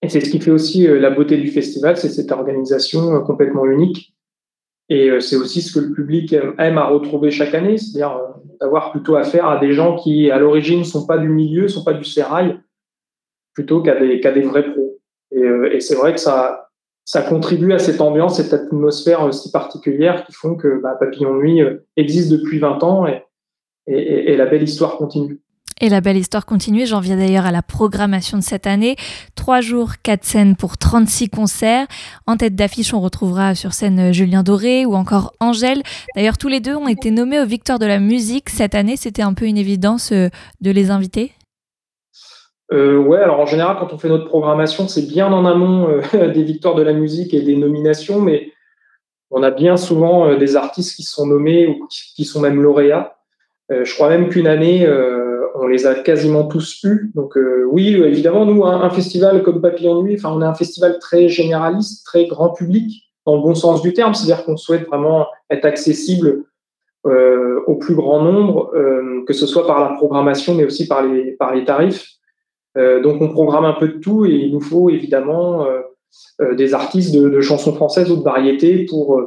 et 0.00 0.08
c'est 0.08 0.20
ce 0.20 0.30
qui 0.30 0.40
fait 0.40 0.50
aussi 0.50 0.86
la 0.86 1.10
beauté 1.10 1.36
du 1.36 1.48
festival, 1.48 1.98
c'est 1.98 2.08
cette 2.08 2.32
organisation 2.32 3.20
complètement 3.20 3.66
unique. 3.66 4.14
Et 4.88 5.20
c'est 5.20 5.36
aussi 5.36 5.60
ce 5.60 5.78
que 5.78 5.84
le 5.84 5.92
public 5.92 6.34
aime 6.56 6.78
à 6.78 6.86
retrouver 6.86 7.30
chaque 7.30 7.54
année, 7.54 7.76
c'est-à-dire 7.76 8.18
d'avoir 8.60 8.90
plutôt 8.90 9.16
affaire 9.16 9.48
à 9.48 9.58
des 9.58 9.72
gens 9.72 9.96
qui, 9.96 10.30
à 10.30 10.38
l'origine, 10.38 10.80
ne 10.80 10.84
sont 10.84 11.06
pas 11.06 11.18
du 11.18 11.28
milieu, 11.28 11.62
ne 11.62 11.68
sont 11.68 11.84
pas 11.84 11.94
du 11.94 12.04
sérail, 12.04 12.58
plutôt 13.54 13.82
qu'à 13.82 13.98
des, 13.98 14.18
des 14.20 14.42
vrais 14.42 14.70
pros. 14.70 14.98
Et, 15.32 15.48
et 15.72 15.80
c'est 15.80 15.96
vrai 15.96 16.12
que 16.12 16.20
ça, 16.20 16.70
ça 17.04 17.22
contribue 17.22 17.72
à 17.72 17.78
cette 17.78 18.00
ambiance, 18.00 18.36
cette 18.36 18.52
atmosphère 18.52 19.32
si 19.32 19.50
particulière 19.50 20.24
qui 20.24 20.32
font 20.32 20.54
que 20.54 20.80
bah, 20.80 20.96
Papillon 20.98 21.34
Nuit 21.34 21.62
existe 21.96 22.30
depuis 22.30 22.58
20 22.58 22.82
ans 22.84 23.06
et, 23.06 23.22
et 23.86 24.36
la 24.36 24.46
belle 24.46 24.62
histoire 24.62 24.96
continue. 24.96 25.40
Et 25.80 25.88
la 25.88 26.00
belle 26.00 26.16
histoire 26.16 26.46
continue. 26.46 26.86
J'en 26.86 27.00
viens 27.00 27.16
d'ailleurs 27.16 27.46
à 27.46 27.52
la 27.52 27.62
programmation 27.62 28.36
de 28.36 28.42
cette 28.42 28.66
année. 28.66 28.96
Trois 29.34 29.60
jours, 29.60 29.92
quatre 30.02 30.24
scènes 30.24 30.56
pour 30.56 30.76
36 30.76 31.30
concerts. 31.30 31.86
En 32.26 32.36
tête 32.36 32.54
d'affiche, 32.54 32.92
on 32.92 33.00
retrouvera 33.00 33.54
sur 33.54 33.72
scène 33.72 34.12
Julien 34.12 34.42
Doré 34.42 34.84
ou 34.84 34.94
encore 34.94 35.32
Angèle. 35.40 35.82
D'ailleurs, 36.14 36.38
tous 36.38 36.48
les 36.48 36.60
deux 36.60 36.76
ont 36.76 36.88
été 36.88 37.10
nommés 37.10 37.40
aux 37.40 37.46
Victoires 37.46 37.78
de 37.78 37.86
la 37.86 37.98
musique 37.98 38.50
cette 38.50 38.74
année. 38.74 38.96
C'était 38.96 39.22
un 39.22 39.34
peu 39.34 39.46
une 39.46 39.56
évidence 39.56 40.12
euh, 40.12 40.28
de 40.60 40.70
les 40.70 40.90
inviter? 40.90 41.32
Euh, 42.72 42.98
ouais, 42.98 43.18
alors 43.18 43.40
en 43.40 43.46
général, 43.46 43.76
quand 43.80 43.92
on 43.92 43.98
fait 43.98 44.08
notre 44.08 44.26
programmation, 44.26 44.86
c'est 44.86 45.08
bien 45.08 45.32
en 45.32 45.44
amont 45.44 45.88
euh, 45.88 46.28
des 46.32 46.42
victoires 46.42 46.74
de 46.74 46.82
la 46.82 46.92
musique 46.92 47.34
et 47.34 47.40
des 47.40 47.56
nominations, 47.56 48.20
mais 48.20 48.52
on 49.30 49.42
a 49.42 49.50
bien 49.50 49.76
souvent 49.76 50.28
euh, 50.28 50.36
des 50.36 50.56
artistes 50.56 50.94
qui 50.94 51.02
sont 51.02 51.26
nommés 51.26 51.66
ou 51.66 51.88
qui 51.88 52.24
sont 52.24 52.40
même 52.40 52.62
lauréats. 52.62 53.16
je 53.70 53.94
crois 53.94 54.08
même 54.08 54.28
qu'une 54.28 54.46
année, 54.46 54.86
on 55.60 55.66
les 55.66 55.86
a 55.86 55.94
quasiment 55.94 56.44
tous 56.44 56.82
eus. 56.84 57.10
Donc 57.14 57.36
euh, 57.36 57.64
oui, 57.70 57.94
évidemment, 57.94 58.46
nous, 58.46 58.64
un, 58.64 58.90
festival 58.90 59.42
comme 59.42 59.60
Papillon 59.60 60.02
Nuit, 60.02 60.16
enfin, 60.16 60.32
on 60.34 60.42
est 60.42 60.46
un 60.46 60.54
festival 60.54 60.98
très 60.98 61.28
généraliste, 61.28 62.04
très 62.06 62.26
grand 62.26 62.50
public, 62.50 63.12
dans 63.26 63.36
le 63.36 63.42
bon 63.42 63.54
sens 63.54 63.82
du 63.82 63.92
terme, 63.92 64.14
c'est-à-dire 64.14 64.44
qu'on 64.44 64.56
souhaite 64.56 64.86
vraiment 64.86 65.26
être 65.50 65.66
accessible 65.66 66.44
euh, 67.06 67.60
au 67.66 67.76
plus 67.76 67.94
grand 67.94 68.22
nombre, 68.22 68.72
euh, 68.74 69.22
que 69.26 69.32
ce 69.32 69.46
soit 69.46 69.66
par 69.66 69.80
la 69.80 69.96
programmation, 69.96 70.54
mais 70.54 70.64
aussi 70.64 70.88
par 70.88 71.06
les, 71.06 71.32
par 71.32 71.54
les 71.54 71.64
tarifs. 71.64 72.06
donc 72.76 73.20
on 73.20 73.28
programme 73.28 73.64
un 73.64 73.74
peu 73.74 73.88
de 73.88 73.98
tout 73.98 74.24
et 74.24 74.34
il 74.34 74.52
nous 74.52 74.60
faut 74.60 74.90
évidemment 74.90 75.66
des 76.52 76.72
artistes 76.72 77.12
de, 77.14 77.28
de, 77.28 77.40
chansons 77.40 77.74
françaises 77.74 78.10
ou 78.10 78.16
de 78.16 78.22
variétés 78.22 78.86
pour 78.88 79.20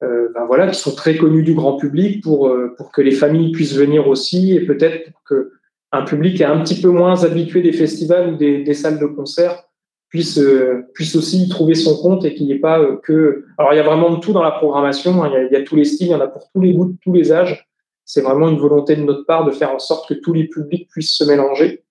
ben 0.00 0.44
voilà, 0.46 0.68
qui 0.68 0.78
sont 0.78 0.94
très 0.94 1.16
connus 1.16 1.42
du 1.42 1.54
grand 1.54 1.76
public 1.76 2.22
pour, 2.22 2.48
euh, 2.48 2.74
pour 2.76 2.90
que 2.92 3.00
les 3.00 3.12
familles 3.12 3.52
puissent 3.52 3.76
venir 3.76 4.08
aussi 4.08 4.52
et 4.52 4.60
peut-être 4.66 5.10
que 5.24 5.52
un 5.92 6.02
public 6.02 6.40
est 6.40 6.44
un 6.44 6.60
petit 6.60 6.80
peu 6.80 6.88
moins 6.88 7.24
habitué 7.24 7.62
des 7.62 7.72
festivals 7.72 8.34
ou 8.34 8.36
des, 8.36 8.74
salles 8.74 8.98
de 8.98 9.06
concert 9.06 9.64
puisse, 10.08 10.38
euh, 10.38 10.82
puisse 10.92 11.14
aussi 11.14 11.44
y 11.44 11.48
trouver 11.48 11.74
son 11.74 11.96
compte 11.96 12.24
et 12.24 12.34
qu'il 12.34 12.46
n'y 12.46 12.52
ait 12.52 12.58
pas 12.58 12.84
que... 13.04 13.44
Alors 13.58 13.72
il 13.72 13.76
y 13.76 13.78
a 13.78 13.84
vraiment 13.84 14.10
de 14.10 14.18
tout 14.18 14.32
dans 14.32 14.42
la 14.42 14.50
programmation, 14.50 15.22
hein. 15.22 15.30
il, 15.30 15.34
y 15.34 15.36
a, 15.36 15.42
il, 15.44 15.52
y 15.52 15.56
a, 15.56 15.62
tous 15.62 15.76
les 15.76 15.84
styles, 15.84 16.08
il 16.08 16.10
y 16.10 16.14
en 16.14 16.20
a 16.20 16.26
pour 16.26 16.50
tous 16.52 16.60
les 16.60 16.72
goûts, 16.72 16.96
tous 17.00 17.12
les 17.12 17.30
âges. 17.30 17.68
C'est 18.04 18.22
vraiment 18.22 18.48
une 18.48 18.58
volonté 18.58 18.96
de 18.96 19.02
notre 19.02 19.24
part 19.24 19.44
de 19.44 19.52
faire 19.52 19.70
en 19.70 19.78
sorte 19.78 20.08
que 20.08 20.14
tous 20.14 20.32
les 20.32 20.48
publics 20.48 20.88
puissent 20.90 21.16
se 21.16 21.24
mélanger 21.24 21.84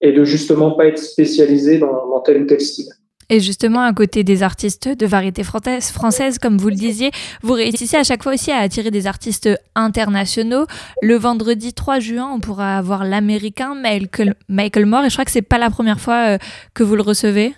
et 0.00 0.12
de 0.12 0.24
justement 0.24 0.72
pas 0.72 0.86
être 0.86 0.98
spécialisés 0.98 1.78
dans, 1.78 2.08
dans 2.08 2.20
tel 2.20 2.42
ou 2.42 2.46
tel 2.46 2.60
style. 2.60 2.88
Et 3.28 3.40
justement, 3.40 3.82
à 3.82 3.92
côté 3.92 4.24
des 4.24 4.42
artistes 4.42 4.88
de 4.88 5.06
variété 5.06 5.42
française, 5.42 6.38
comme 6.38 6.58
vous 6.58 6.68
le 6.68 6.74
disiez, 6.74 7.10
vous 7.42 7.54
réussissez 7.54 7.96
à 7.96 8.04
chaque 8.04 8.22
fois 8.22 8.32
aussi 8.34 8.50
à 8.50 8.58
attirer 8.58 8.90
des 8.90 9.06
artistes 9.06 9.48
internationaux. 9.74 10.66
Le 11.02 11.16
vendredi 11.16 11.72
3 11.72 11.98
juin, 11.98 12.30
on 12.34 12.40
pourra 12.40 12.76
avoir 12.76 13.04
l'américain 13.04 13.74
Michael, 13.74 14.34
Michael 14.48 14.86
Moore, 14.86 15.04
et 15.04 15.08
je 15.08 15.14
crois 15.14 15.24
que 15.24 15.30
c'est 15.30 15.42
pas 15.42 15.58
la 15.58 15.70
première 15.70 16.00
fois 16.00 16.34
euh, 16.34 16.38
que 16.74 16.82
vous 16.82 16.96
le 16.96 17.02
recevez. 17.02 17.54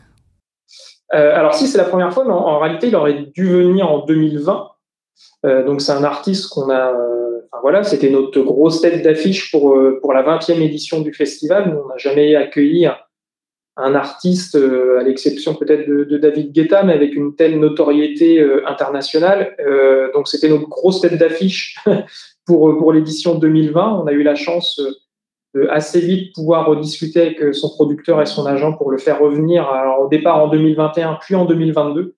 Euh, 1.14 1.35
alors 1.35 1.54
si, 1.54 1.66
c'est 1.66 1.78
la 1.78 1.85
première 1.85 2.12
fois, 2.12 2.25
mais 2.25 2.33
en, 2.33 2.59
réalité, 2.59 2.88
il 2.88 2.97
aurait 2.97 3.26
dû 3.35 3.49
venir 3.49 3.90
en 3.90 4.04
2020. 4.04 4.68
Euh, 5.47 5.64
donc 5.64 5.80
c'est 5.80 5.92
un 5.92 6.04
artiste 6.04 6.49
qu'on 6.49 6.71
a... 6.71 6.90
Enfin, 6.90 7.61
voilà, 7.62 7.85
c'était 7.85 8.11
notre 8.11 8.40
grosse 8.42 8.80
tête 8.80 9.02
d'affiche 9.02 9.50
pour, 9.50 9.76
pour 10.00 10.12
la 10.12 10.23
20e 10.23 10.61
édition 10.61 11.00
du 11.00 11.12
festival. 11.12 11.80
On 11.85 11.88
n'a 11.88 11.97
jamais 11.99 12.35
accueilli 12.35 12.88
artiste, 13.76 14.54
euh, 14.54 15.00
à 15.00 15.02
l'exception 15.02 15.54
peut-être 15.54 15.88
de, 15.88 16.16
David 16.16 16.52
Guetta, 16.52 16.83
mais 16.85 16.93
avec 16.93 17.14
une 17.14 17.35
telle 17.35 17.59
notoriété 17.59 18.40
euh, 18.40 18.66
internationale. 18.69 19.57
Euh, 19.61 20.12
donc 20.12 20.28
c'était 20.28 20.49
notre 20.49 20.69
grosse 20.69 21.00
tête 21.00 21.19
d'affiche 21.19 21.76
pour, 22.47 22.76
pour 22.78 22.93
l'édition 22.93 23.35
2020. 23.35 24.00
On 24.02 24.07
a 24.07 24.12
eu 24.12 24.23
la 24.23 24.35
chance 24.35 24.81
de 25.54 25.69
assez 25.71 26.00
vite 26.00 26.35
pouvoir 26.35 26.66
rediscuter 26.66 27.21
avec 27.21 27.54
son 27.54 27.71
producteur 27.71 28.21
et 28.21 28.26
son 28.26 28.45
agent 28.45 28.73
pour 28.73 28.90
le 28.90 28.99
faire 28.99 29.21
revenir 29.21 29.69
alors, 29.69 30.00
au 30.00 30.09
départ 30.09 30.43
en 30.43 30.49
2021, 30.49 31.19
puis 31.21 31.37
en 31.37 31.45
2022. 31.45 32.16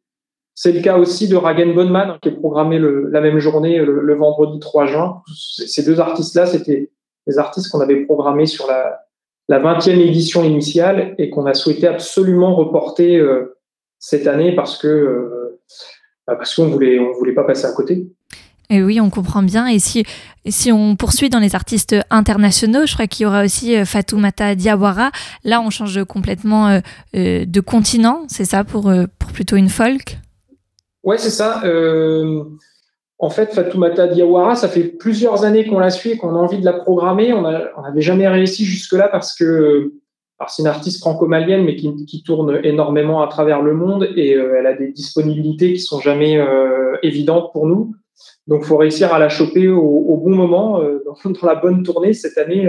C'est 0.55 0.73
le 0.73 0.81
cas 0.81 0.97
aussi 0.97 1.29
de 1.29 1.37
Ragen 1.37 1.75
Bonman, 1.75 2.19
qui 2.23 2.31
est 2.31 2.33
programmé 2.33 2.79
le, 2.79 3.11
la 3.11 3.21
même 3.21 3.39
journée, 3.39 3.79
le, 3.79 4.01
le 4.01 4.15
vendredi 4.15 4.59
3 4.59 4.87
juin. 4.87 5.23
Ces 5.35 5.85
deux 5.85 6.01
artistes-là, 6.01 6.47
c'était 6.47 6.91
des 7.27 7.39
artistes 7.39 7.71
qu'on 7.71 7.81
avait 7.81 8.07
programmés 8.07 8.47
sur 8.47 8.67
la, 8.67 9.06
la 9.49 9.61
20e 9.61 10.01
édition 10.01 10.45
initiale 10.45 11.15
et 11.19 11.31
qu'on 11.31 11.47
a 11.47 11.55
souhaité 11.55 11.87
absolument 11.87 12.55
reporter 12.55 13.17
euh, 13.17 13.57
cette 13.99 14.27
année 14.27 14.55
parce 14.55 14.79
que 14.79 14.89
euh, 14.89 15.61
bah, 16.27 16.37
parce 16.37 16.55
qu'on 16.55 16.69
voulait 16.69 16.99
on 16.99 17.13
voulait 17.13 17.35
pas 17.35 17.45
passer 17.45 17.67
à 17.67 17.73
côté. 17.73 18.07
Et 18.69 18.83
oui, 18.83 19.01
on 19.01 19.11
comprend 19.11 19.45
bien. 19.45 19.69
Et 19.69 19.79
si, 19.79 20.05
si 20.45 20.73
on 20.73 20.97
poursuit 20.97 21.31
dans 21.31 21.39
les 21.39 21.55
artistes 21.55 21.95
internationaux, 22.11 22.85
je 22.85 22.95
crois 22.95 23.07
qu'il 23.07 23.23
y 23.23 23.27
aura 23.27 23.45
aussi 23.45 23.77
euh, 23.77 23.85
Fatoumata 23.85 24.57
Diawara. 24.57 25.13
Là, 25.45 25.61
on 25.61 25.71
change 25.71 26.03
complètement 26.05 26.81
de 27.15 27.61
continent, 27.61 28.25
c'est 28.27 28.45
ça, 28.45 28.65
pour, 28.65 28.93
pour 29.21 29.31
plutôt 29.31 29.55
une 29.55 29.69
folk? 29.69 30.19
Ouais, 31.05 31.17
c'est 31.17 31.31
ça. 31.31 31.63
En 33.19 33.31
fait, 33.31 33.55
Fatoumata 33.55 34.09
Diawara, 34.09 34.57
ça 34.57 34.69
fait 34.69 34.85
plusieurs 34.85 35.45
années 35.45 35.67
qu'on 35.67 35.79
la 35.79 35.91
suit 35.91 36.13
et 36.13 36.17
qu'on 36.19 36.35
a 36.35 36.39
envie 36.39 36.59
de 36.59 36.65
la 36.65 36.75
programmer. 36.75 37.33
On 37.33 37.43
n'avait 37.43 38.03
jamais 38.03 38.29
réussi 38.29 38.65
jusque-là 38.65 39.09
parce 39.09 39.35
que 39.35 39.93
c'est 40.49 40.63
une 40.63 40.69
artiste 40.69 41.01
franco-malienne, 41.01 41.65
mais 41.65 41.77
qui, 41.77 42.23
tourne 42.23 42.61
énormément 42.63 43.23
à 43.23 43.29
travers 43.29 43.63
le 43.63 43.73
monde 43.73 44.09
et 44.17 44.35
euh, 44.35 44.57
elle 44.59 44.67
a 44.67 44.75
des 44.75 44.93
disponibilités 44.93 45.73
qui 45.73 45.81
sont 45.81 46.01
jamais 46.01 46.39
euh, 46.39 46.97
évidentes 47.03 47.53
pour 47.53 47.67
nous. 47.67 47.95
Donc, 48.47 48.65
faut 48.65 48.77
réussir 48.77 49.15
à 49.15 49.19
la 49.19 49.31
choper 49.31 49.69
au, 49.69 50.21
bon 50.23 50.35
moment, 50.35 50.83
euh, 50.83 51.03
dans, 51.25 51.47
la 51.47 51.55
bonne 51.55 51.83
tournée. 51.83 52.13
Cette 52.13 52.37
année, 52.37 52.69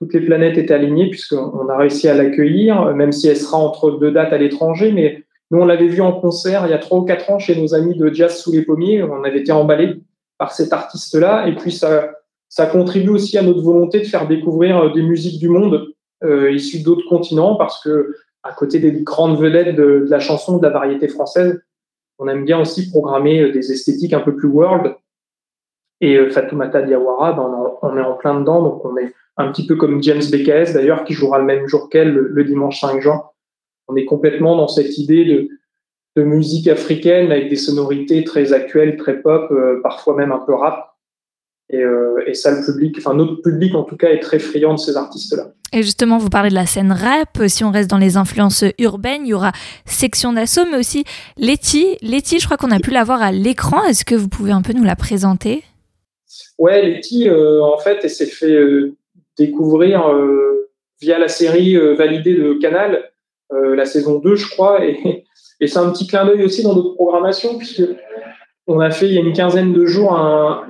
toutes 0.00 0.14
les 0.14 0.20
planètes 0.20 0.58
étaient 0.58 0.74
alignées 0.74 1.10
puisqu'on 1.10 1.68
a 1.68 1.76
réussi 1.76 2.08
à 2.08 2.14
l'accueillir, 2.14 2.92
même 2.96 3.12
si 3.12 3.28
elle 3.28 3.36
sera 3.36 3.58
entre 3.58 3.92
deux 3.92 4.10
dates 4.10 4.32
à 4.32 4.38
l'étranger, 4.38 4.90
mais 4.90 5.24
nous, 5.50 5.60
on 5.60 5.64
l'avait 5.64 5.88
vu 5.88 6.00
en 6.00 6.12
concert 6.12 6.66
il 6.66 6.70
y 6.70 6.74
a 6.74 6.78
trois 6.78 6.98
ou 6.98 7.02
quatre 7.02 7.28
ans 7.30 7.38
chez 7.38 7.60
nos 7.60 7.74
amis 7.74 7.96
de 7.96 8.12
Jazz 8.12 8.36
sous 8.36 8.52
les 8.52 8.62
pommiers. 8.62 9.02
On 9.02 9.24
avait 9.24 9.40
été 9.40 9.50
emballés 9.52 10.00
par 10.38 10.52
cet 10.52 10.72
artiste-là. 10.72 11.48
Et 11.48 11.56
puis, 11.56 11.72
ça, 11.72 12.12
contribue 12.70 13.10
aussi 13.10 13.36
à 13.36 13.42
notre 13.42 13.62
volonté 13.62 13.98
de 14.00 14.04
faire 14.04 14.28
découvrir 14.28 14.78
euh, 14.78 14.92
des 14.92 15.02
musiques 15.02 15.40
du 15.40 15.48
monde 15.48 15.88
euh, 16.22 16.52
issues 16.52 16.82
d'autres 16.82 17.08
continents 17.08 17.56
parce 17.56 17.82
que, 17.82 18.14
à 18.42 18.52
côté 18.52 18.78
des 18.78 18.92
grandes 19.02 19.40
vedettes 19.40 19.74
de, 19.76 20.06
la 20.08 20.20
chanson, 20.20 20.58
de 20.58 20.62
la 20.62 20.70
variété 20.70 21.08
française, 21.08 21.60
on 22.18 22.28
aime 22.28 22.44
bien 22.44 22.60
aussi 22.60 22.90
programmer 22.90 23.40
euh, 23.40 23.52
des 23.52 23.72
esthétiques 23.72 24.12
un 24.12 24.20
peu 24.20 24.36
plus 24.36 24.48
world. 24.48 24.94
Et 26.00 26.16
euh, 26.16 26.30
Fatoumata 26.30 26.82
Diawara, 26.82 27.32
ben, 27.32 27.74
on, 27.82 27.96
est 27.96 28.02
en 28.02 28.14
plein 28.14 28.38
dedans. 28.38 28.62
Donc, 28.62 28.84
on 28.84 28.96
est 28.98 29.12
un 29.36 29.50
petit 29.50 29.66
peu 29.66 29.74
comme 29.76 30.02
James 30.02 30.22
BKS, 30.30 30.74
d'ailleurs, 30.74 31.04
qui 31.04 31.14
jouera 31.14 31.38
le 31.38 31.44
même 31.44 31.66
jour 31.66 31.88
qu'elle, 31.88 32.12
le 32.12 32.44
dimanche 32.44 32.80
5 32.80 33.00
juin 33.00 33.24
on 33.90 33.96
est 33.96 34.04
complètement 34.04 34.56
dans 34.56 34.68
cette 34.68 34.98
idée 34.98 35.24
de, 35.24 35.48
musique 36.16 36.68
africaine 36.68 37.32
avec 37.32 37.48
des 37.48 37.56
sonorités 37.56 38.24
très 38.24 38.52
actuelles, 38.52 38.98
très 38.98 39.22
pop, 39.22 39.50
euh, 39.52 39.80
parfois 39.82 40.14
même 40.14 40.32
un 40.32 40.38
peu 40.38 40.52
rap. 40.52 40.94
Euh, 41.72 42.18
et, 42.26 42.34
ça, 42.34 42.50
le 42.50 42.62
public, 42.62 42.96
enfin 42.98 43.14
notre 43.14 43.36
public 43.40 43.74
en 43.74 43.84
tout 43.84 43.96
cas, 43.96 44.08
est 44.10 44.18
très 44.18 44.38
friand 44.38 44.74
de 44.74 44.78
ces 44.78 44.98
artistes-là. 44.98 45.52
Et 45.72 45.82
justement, 45.82 46.18
vous 46.18 46.28
parlez 46.28 46.50
de 46.50 46.54
la 46.54 46.66
scène 46.66 46.92
rap. 46.92 47.38
Si 47.46 47.64
on 47.64 47.70
reste 47.70 47.88
dans 47.88 47.96
les 47.96 48.18
influences 48.18 48.64
urbaines, 48.78 49.22
il 49.24 49.28
y 49.28 49.34
aura 49.34 49.52
Section 49.86 50.34
d'Assaut, 50.34 50.66
mais 50.70 50.76
aussi 50.76 51.04
Letty. 51.38 51.96
Letty, 52.02 52.38
je 52.38 52.44
crois 52.44 52.58
qu'on 52.58 52.70
a 52.70 52.80
pu 52.80 52.90
la 52.90 53.02
voir 53.02 53.22
à 53.22 53.32
l'écran. 53.32 53.82
Est-ce 53.84 54.04
que 54.04 54.14
vous 54.14 54.28
pouvez 54.28 54.52
un 54.52 54.60
peu 54.60 54.74
nous 54.74 54.84
la 54.84 54.96
présenter? 54.96 55.62
Ouais, 56.58 56.82
Letty, 56.82 57.30
euh, 57.30 57.62
en 57.62 57.78
fait, 57.78 58.00
elle 58.02 58.10
s'est 58.10 58.26
fait 58.26 58.58
découvrir 59.38 60.04
via 61.00 61.18
la 61.18 61.28
série 61.28 61.76
validée 61.96 62.34
de 62.34 62.52
Canal, 62.54 63.09
la 63.52 63.84
saison 63.84 64.18
2, 64.18 64.36
je 64.36 64.50
crois. 64.50 64.84
Et, 64.84 65.24
c'est 65.66 65.78
un 65.78 65.90
petit 65.90 66.06
clin 66.06 66.24
d'œil 66.24 66.42
aussi 66.42 66.62
dans 66.62 66.74
notre 66.74 66.94
programmation, 66.94 67.58
puisque 67.58 67.82
on 68.66 68.80
a 68.80 68.90
fait 68.90 69.08
il 69.08 69.14
y 69.14 69.18
a 69.18 69.20
une 69.20 69.32
quinzaine 69.32 69.72
de 69.72 69.84
jours 69.84 70.12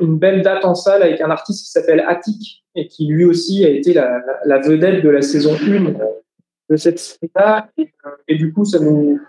une 0.00 0.18
belle 0.18 0.42
date 0.42 0.64
en 0.64 0.75
salle 0.75 1.02
avec 1.02 1.20
un 1.20 1.30
artiste 1.30 1.64
qui 1.64 1.70
s'appelle 1.70 2.04
Attic 2.08 2.64
et 2.75 2.88
qui 2.88 3.06
lui 3.06 3.25
aussi 3.25 3.64
a 3.64 3.68
été 3.68 3.92
la, 3.92 4.58
vedette 4.58 5.04
de 5.04 5.08
la 5.08 5.22
saison 5.22 5.54
1 5.54 5.92
de 6.70 6.76
cette 6.76 6.99
série-là. 6.99 7.68
Et, 8.28 8.37
du 8.37 8.52
coup, 8.52 8.64
ça 8.64 8.78
nous, 8.78 9.20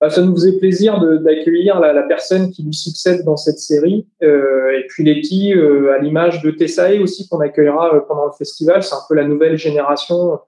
bah, 0.00 0.10
ça 0.10 0.22
nous 0.22 0.32
faisait 0.34 0.58
plaisir 0.58 1.00
d'accueillir 1.20 1.80
la, 1.80 2.02
personne 2.02 2.50
qui 2.50 2.62
lui 2.62 2.74
succède 2.74 3.24
dans 3.24 3.36
cette 3.36 3.58
série. 3.58 4.06
Euh, 4.22 4.78
et 4.78 4.86
puis 4.86 5.02
Letty, 5.02 5.54
euh, 5.54 5.92
à 5.94 5.98
l'image 5.98 6.42
de 6.42 6.50
Tessae 6.50 7.00
aussi, 7.00 7.28
qu'on 7.28 7.40
accueillera 7.40 7.94
euh, 7.94 8.00
pendant 8.00 8.26
le 8.26 8.32
festival. 8.32 8.82
C'est 8.82 8.94
un 8.94 9.04
peu 9.08 9.14
la 9.14 9.24
nouvelle 9.24 9.56
génération 9.56 10.38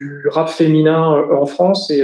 du 0.00 0.28
rap 0.28 0.48
féminin 0.48 1.24
en 1.30 1.46
France. 1.46 1.90
Et 1.90 2.02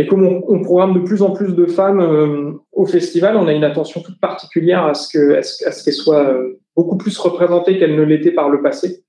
et 0.00 0.06
comme 0.06 0.24
on, 0.24 0.62
programme 0.62 0.94
de 0.94 1.00
plus 1.00 1.20
en 1.20 1.32
plus 1.32 1.54
de 1.54 1.66
femmes 1.66 2.00
euh, 2.00 2.52
au 2.72 2.86
festival, 2.86 3.36
on 3.36 3.46
a 3.48 3.52
une 3.52 3.64
attention 3.64 4.00
toute 4.00 4.18
particulière 4.18 4.86
à 4.86 4.94
ce 4.94 5.10
qu'elles 5.10 5.44
ce, 5.44 5.90
soient 5.90 6.24
euh, 6.24 6.58
beaucoup 6.74 6.96
plus 6.96 7.18
représentées 7.18 7.78
qu'elles 7.78 7.96
ne 7.96 8.02
l'étaient 8.02 8.30
par 8.30 8.48
le 8.48 8.62
passé. 8.62 9.04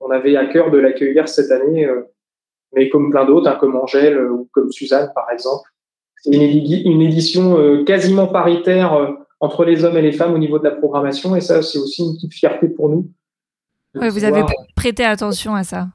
On 0.00 0.10
avait 0.10 0.36
à 0.36 0.46
cœur 0.46 0.72
de 0.72 0.78
l'accueillir 0.78 1.28
cette 1.28 1.52
année, 1.52 1.86
euh, 1.86 2.02
mais 2.74 2.88
comme 2.88 3.10
plein 3.10 3.24
d'autres, 3.24 3.48
hein, 3.48 3.56
comme 3.60 3.76
Angèle 3.76 4.18
ou 4.18 4.48
comme 4.52 4.72
Suzanne 4.72 5.12
par 5.14 5.30
exemple. 5.30 5.68
C'est 6.16 6.34
une, 6.34 6.42
une, 6.42 7.02
édition 7.02 7.84
quasiment 7.84 8.26
paritaire 8.26 9.16
entre 9.40 9.64
les 9.64 9.84
hommes 9.84 9.96
et 9.96 10.02
les 10.02 10.12
femmes 10.12 10.34
au 10.34 10.38
niveau 10.38 10.58
de 10.58 10.64
la 10.64 10.70
programmation, 10.70 11.34
et 11.34 11.40
ça, 11.40 11.62
c'est 11.62 11.78
aussi 11.78 12.02
une 12.04 12.14
petite 12.14 12.34
fierté 12.34 12.68
pour 12.68 12.88
nous. 12.88 13.10
Oui, 13.96 14.08
vous 14.08 14.24
avez 14.24 14.42
prêté 14.76 15.04
attention 15.04 15.54
à 15.54 15.64
ça. 15.64 15.88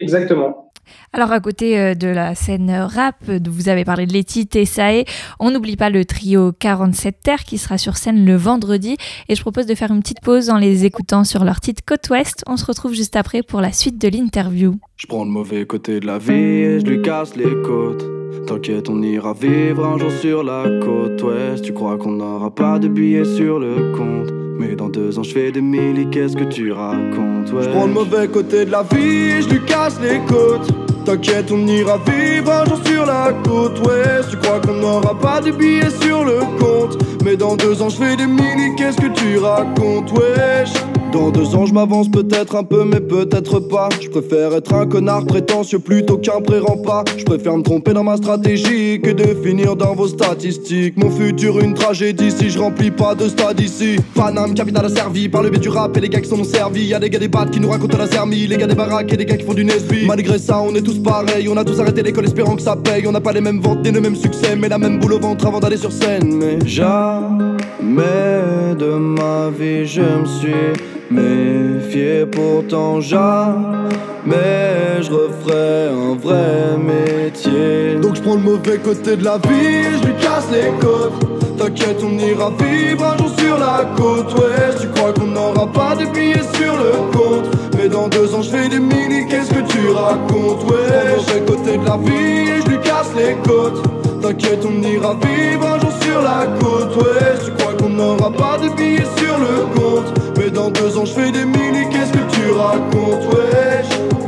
Exactement. 0.00 0.67
Alors 1.12 1.32
à 1.32 1.40
côté 1.40 1.78
euh, 1.78 1.94
de 1.94 2.08
la 2.08 2.34
scène 2.34 2.70
rap, 2.70 3.16
vous 3.28 3.68
avez 3.68 3.84
parlé 3.84 4.06
de 4.06 4.12
Letty, 4.12 4.46
Tessae, 4.46 5.04
on 5.40 5.50
n'oublie 5.50 5.76
pas 5.76 5.90
le 5.90 6.04
trio 6.04 6.52
47 6.52 7.16
Terre 7.22 7.44
qui 7.44 7.58
sera 7.58 7.78
sur 7.78 7.96
scène 7.96 8.24
le 8.24 8.36
vendredi 8.36 8.96
et 9.28 9.34
je 9.34 9.40
propose 9.40 9.66
de 9.66 9.74
faire 9.74 9.90
une 9.90 10.00
petite 10.00 10.20
pause 10.20 10.50
en 10.50 10.58
les 10.58 10.84
écoutant 10.84 11.24
sur 11.24 11.44
leur 11.44 11.60
titre 11.60 11.82
Côte 11.86 12.08
Ouest. 12.10 12.44
On 12.46 12.56
se 12.56 12.64
retrouve 12.64 12.94
juste 12.94 13.16
après 13.16 13.42
pour 13.42 13.60
la 13.60 13.72
suite 13.72 13.98
de 13.98 14.08
l'interview. 14.08 14.76
Je 14.96 15.06
prends 15.06 15.24
le 15.24 15.30
mauvais 15.30 15.66
côté 15.66 16.00
de 16.00 16.06
la 16.06 16.18
vie 16.18 16.32
et 16.32 16.80
je 16.80 16.84
lui 16.84 17.02
casse 17.02 17.36
les 17.36 17.62
côtes. 17.64 18.04
T'inquiète, 18.46 18.88
on 18.88 19.02
ira 19.02 19.34
vivre 19.34 19.84
un 19.84 19.98
jour 19.98 20.10
sur 20.10 20.42
la 20.42 20.64
côte 20.80 21.22
ouest. 21.22 21.64
Tu 21.64 21.72
crois 21.72 21.98
qu'on 21.98 22.12
n'aura 22.12 22.54
pas 22.54 22.78
de 22.78 22.88
billets 22.88 23.24
sur 23.24 23.58
le 23.58 23.92
compte? 23.96 24.37
Mais 24.58 24.74
dans 24.74 24.88
deux 24.88 25.16
ans, 25.18 25.22
je 25.22 25.32
fais 25.32 25.52
des 25.52 25.60
milli, 25.60 26.10
qu'est-ce 26.10 26.36
que 26.36 26.42
tu 26.42 26.72
racontes? 26.72 27.52
Ouais. 27.52 27.62
Je 27.62 27.68
prends 27.70 27.86
le 27.86 27.92
mauvais 27.92 28.26
côté 28.26 28.64
de 28.64 28.72
la 28.72 28.82
vie 28.82 29.38
et 29.38 29.42
je 29.42 29.48
lui 29.50 29.64
casse 29.64 30.00
les 30.02 30.18
côtes. 30.26 30.68
T'inquiète, 31.04 31.52
on 31.52 31.64
ira 31.66 31.98
vivre 31.98 32.50
un 32.50 32.64
jour 32.64 32.78
sur 32.84 33.06
la 33.06 33.32
côte 33.44 33.78
ouest. 33.86 34.30
Tu 34.30 34.36
crois 34.38 34.60
qu'on 34.60 34.74
n'aura 34.74 35.16
pas 35.16 35.40
de 35.40 35.52
billets 35.52 35.90
sur 36.02 36.24
le 36.24 36.40
compte? 36.58 36.98
Mais 37.24 37.36
dans 37.36 37.54
deux 37.54 37.80
ans, 37.80 37.88
je 37.88 37.96
fais 37.98 38.16
des 38.16 38.26
milli, 38.26 38.74
qu'est-ce 38.76 39.00
que 39.00 39.06
tu 39.06 39.38
racontes? 39.38 40.10
Wesh? 40.12 40.72
Dans 41.12 41.30
deux 41.30 41.54
ans, 41.54 41.64
je 41.64 41.72
m'avance 41.72 42.10
peut-être 42.10 42.54
un 42.54 42.64
peu, 42.64 42.84
mais 42.84 43.00
peut-être 43.00 43.60
pas. 43.60 43.88
Je 43.98 44.10
préfère 44.10 44.52
être 44.54 44.74
un 44.74 44.86
connard 44.86 45.24
prétentieux 45.24 45.78
plutôt 45.78 46.18
qu'un 46.18 46.40
pré-rempart. 46.42 47.04
Je 47.16 47.24
préfère 47.24 47.56
me 47.56 47.62
tromper 47.62 47.94
dans 47.94 48.04
ma 48.04 48.18
stratégie 48.18 49.00
que 49.00 49.10
de 49.10 49.34
finir 49.42 49.74
dans 49.74 49.94
vos 49.94 50.08
statistiques. 50.08 50.98
Mon 50.98 51.10
futur, 51.10 51.60
une 51.60 51.72
tragédie 51.72 52.30
si 52.30 52.50
je 52.50 52.58
remplis 52.58 52.90
pas 52.90 53.14
de 53.14 53.26
stade 53.28 53.58
ici. 53.60 53.96
Paname, 54.14 54.52
capital 54.52 54.84
asservi 54.84 55.30
par 55.30 55.42
le 55.42 55.48
biais 55.48 55.60
du 55.60 55.70
rap 55.70 55.96
et 55.96 56.00
les 56.00 56.08
gars 56.10 56.20
qui 56.20 56.28
sont 56.28 56.44
servis. 56.44 56.86
Y'a 56.86 56.98
des 56.98 57.08
gars 57.08 57.18
des 57.18 57.28
battes 57.28 57.52
qui 57.52 57.60
nous 57.60 57.70
racontent 57.70 57.96
la 57.96 58.06
sermie, 58.06 58.46
les 58.46 58.58
gars 58.58 58.66
des 58.66 58.74
baraques 58.74 59.12
et 59.12 59.16
des 59.16 59.24
gars 59.24 59.36
qui 59.36 59.46
font 59.46 59.54
du 59.54 59.64
Nesby. 59.64 60.06
Malgré 60.06 60.38
ça, 60.38 60.60
on 60.60 60.74
est 60.74 60.82
tous 60.82 60.98
pareils. 60.98 61.48
On 61.48 61.56
a 61.56 61.64
tous 61.64 61.80
arrêté 61.80 62.02
l'école 62.02 62.26
espérant 62.26 62.54
que 62.54 62.62
ça 62.62 62.76
paye. 62.76 63.06
On 63.06 63.12
n'a 63.12 63.20
pas 63.20 63.32
les 63.32 63.40
mêmes 63.40 63.60
ventes 63.60 63.82
ni 63.82 63.90
le 63.90 64.00
même 64.00 64.16
succès, 64.16 64.56
mais 64.56 64.68
la 64.68 64.78
même 64.78 64.98
boule 64.98 65.14
au 65.14 65.20
ventre 65.20 65.46
avant 65.46 65.60
d'aller 65.60 65.78
sur 65.78 65.92
scène. 65.92 66.34
Mais 66.34 66.58
jamais 66.66 67.57
de 68.04 68.96
ma 68.96 69.50
vie 69.50 69.84
je 69.86 70.02
me 70.02 70.24
suis 70.24 70.72
méfier 71.10 72.26
pourtant 72.26 73.00
jamais 73.00 75.00
je 75.00 75.10
referai 75.10 75.88
un 75.88 76.14
vrai 76.14 76.76
métier. 76.78 77.96
Donc 78.00 78.14
je 78.16 78.22
prends 78.22 78.34
le 78.34 78.40
mauvais 78.40 78.78
côté 78.78 79.16
de 79.16 79.24
la 79.24 79.38
vie 79.38 79.98
je 80.00 80.06
lui 80.06 80.14
casse 80.20 80.48
les 80.52 80.70
côtes. 80.80 81.12
T'inquiète, 81.58 82.00
on 82.04 82.16
ira 82.18 82.50
vivre 82.50 83.04
un 83.04 83.16
jour 83.16 83.30
sur 83.36 83.58
la 83.58 83.84
côte 83.96 84.32
ouest. 84.34 84.80
Tu 84.80 84.86
crois 84.88 85.12
qu'on 85.12 85.26
n'aura 85.26 85.66
pas 85.66 85.96
de 85.96 86.04
billets 86.12 86.46
sur 86.54 86.76
le 86.76 86.92
compte? 87.10 87.48
Mais 87.76 87.88
dans 87.88 88.06
deux 88.06 88.32
ans, 88.32 88.42
je 88.42 88.50
fais 88.50 88.68
des 88.68 88.78
mini, 88.78 89.26
qu'est-ce 89.28 89.50
que 89.50 89.62
tu 89.66 89.90
racontes? 89.90 90.62
Ouais, 90.70 91.18
je 91.18 91.24
mauvais 91.32 91.40
côté 91.40 91.76
de 91.78 91.84
la 91.84 91.96
vie 91.96 92.50
et 92.50 92.62
je 92.64 92.68
lui 92.68 92.78
casse 92.78 93.12
les 93.16 93.34
côtes. 93.44 93.82
T'inquiète, 94.22 94.64
on 94.64 94.80
ira 94.82 95.14
vivre 95.14 95.66
un 95.66 95.80
jour 95.80 95.92
sur 96.00 96.22
la 96.22 96.46
côte 96.60 96.94
ouest. 96.96 97.50
N'aura 97.98 98.30
pas 98.30 98.58
de 98.58 98.68
billets 98.76 99.12
sur 99.16 99.38
le 99.38 99.66
compte? 99.74 100.14
Mais 100.38 100.50
dans 100.50 100.70
deux 100.70 100.96
ans 100.96 101.04
je 101.04 101.12
fais 101.12 101.32
des 101.32 101.44
mini, 101.44 101.88
qu'est-ce 101.90 102.12
que 102.12 102.24
tu 102.32 102.37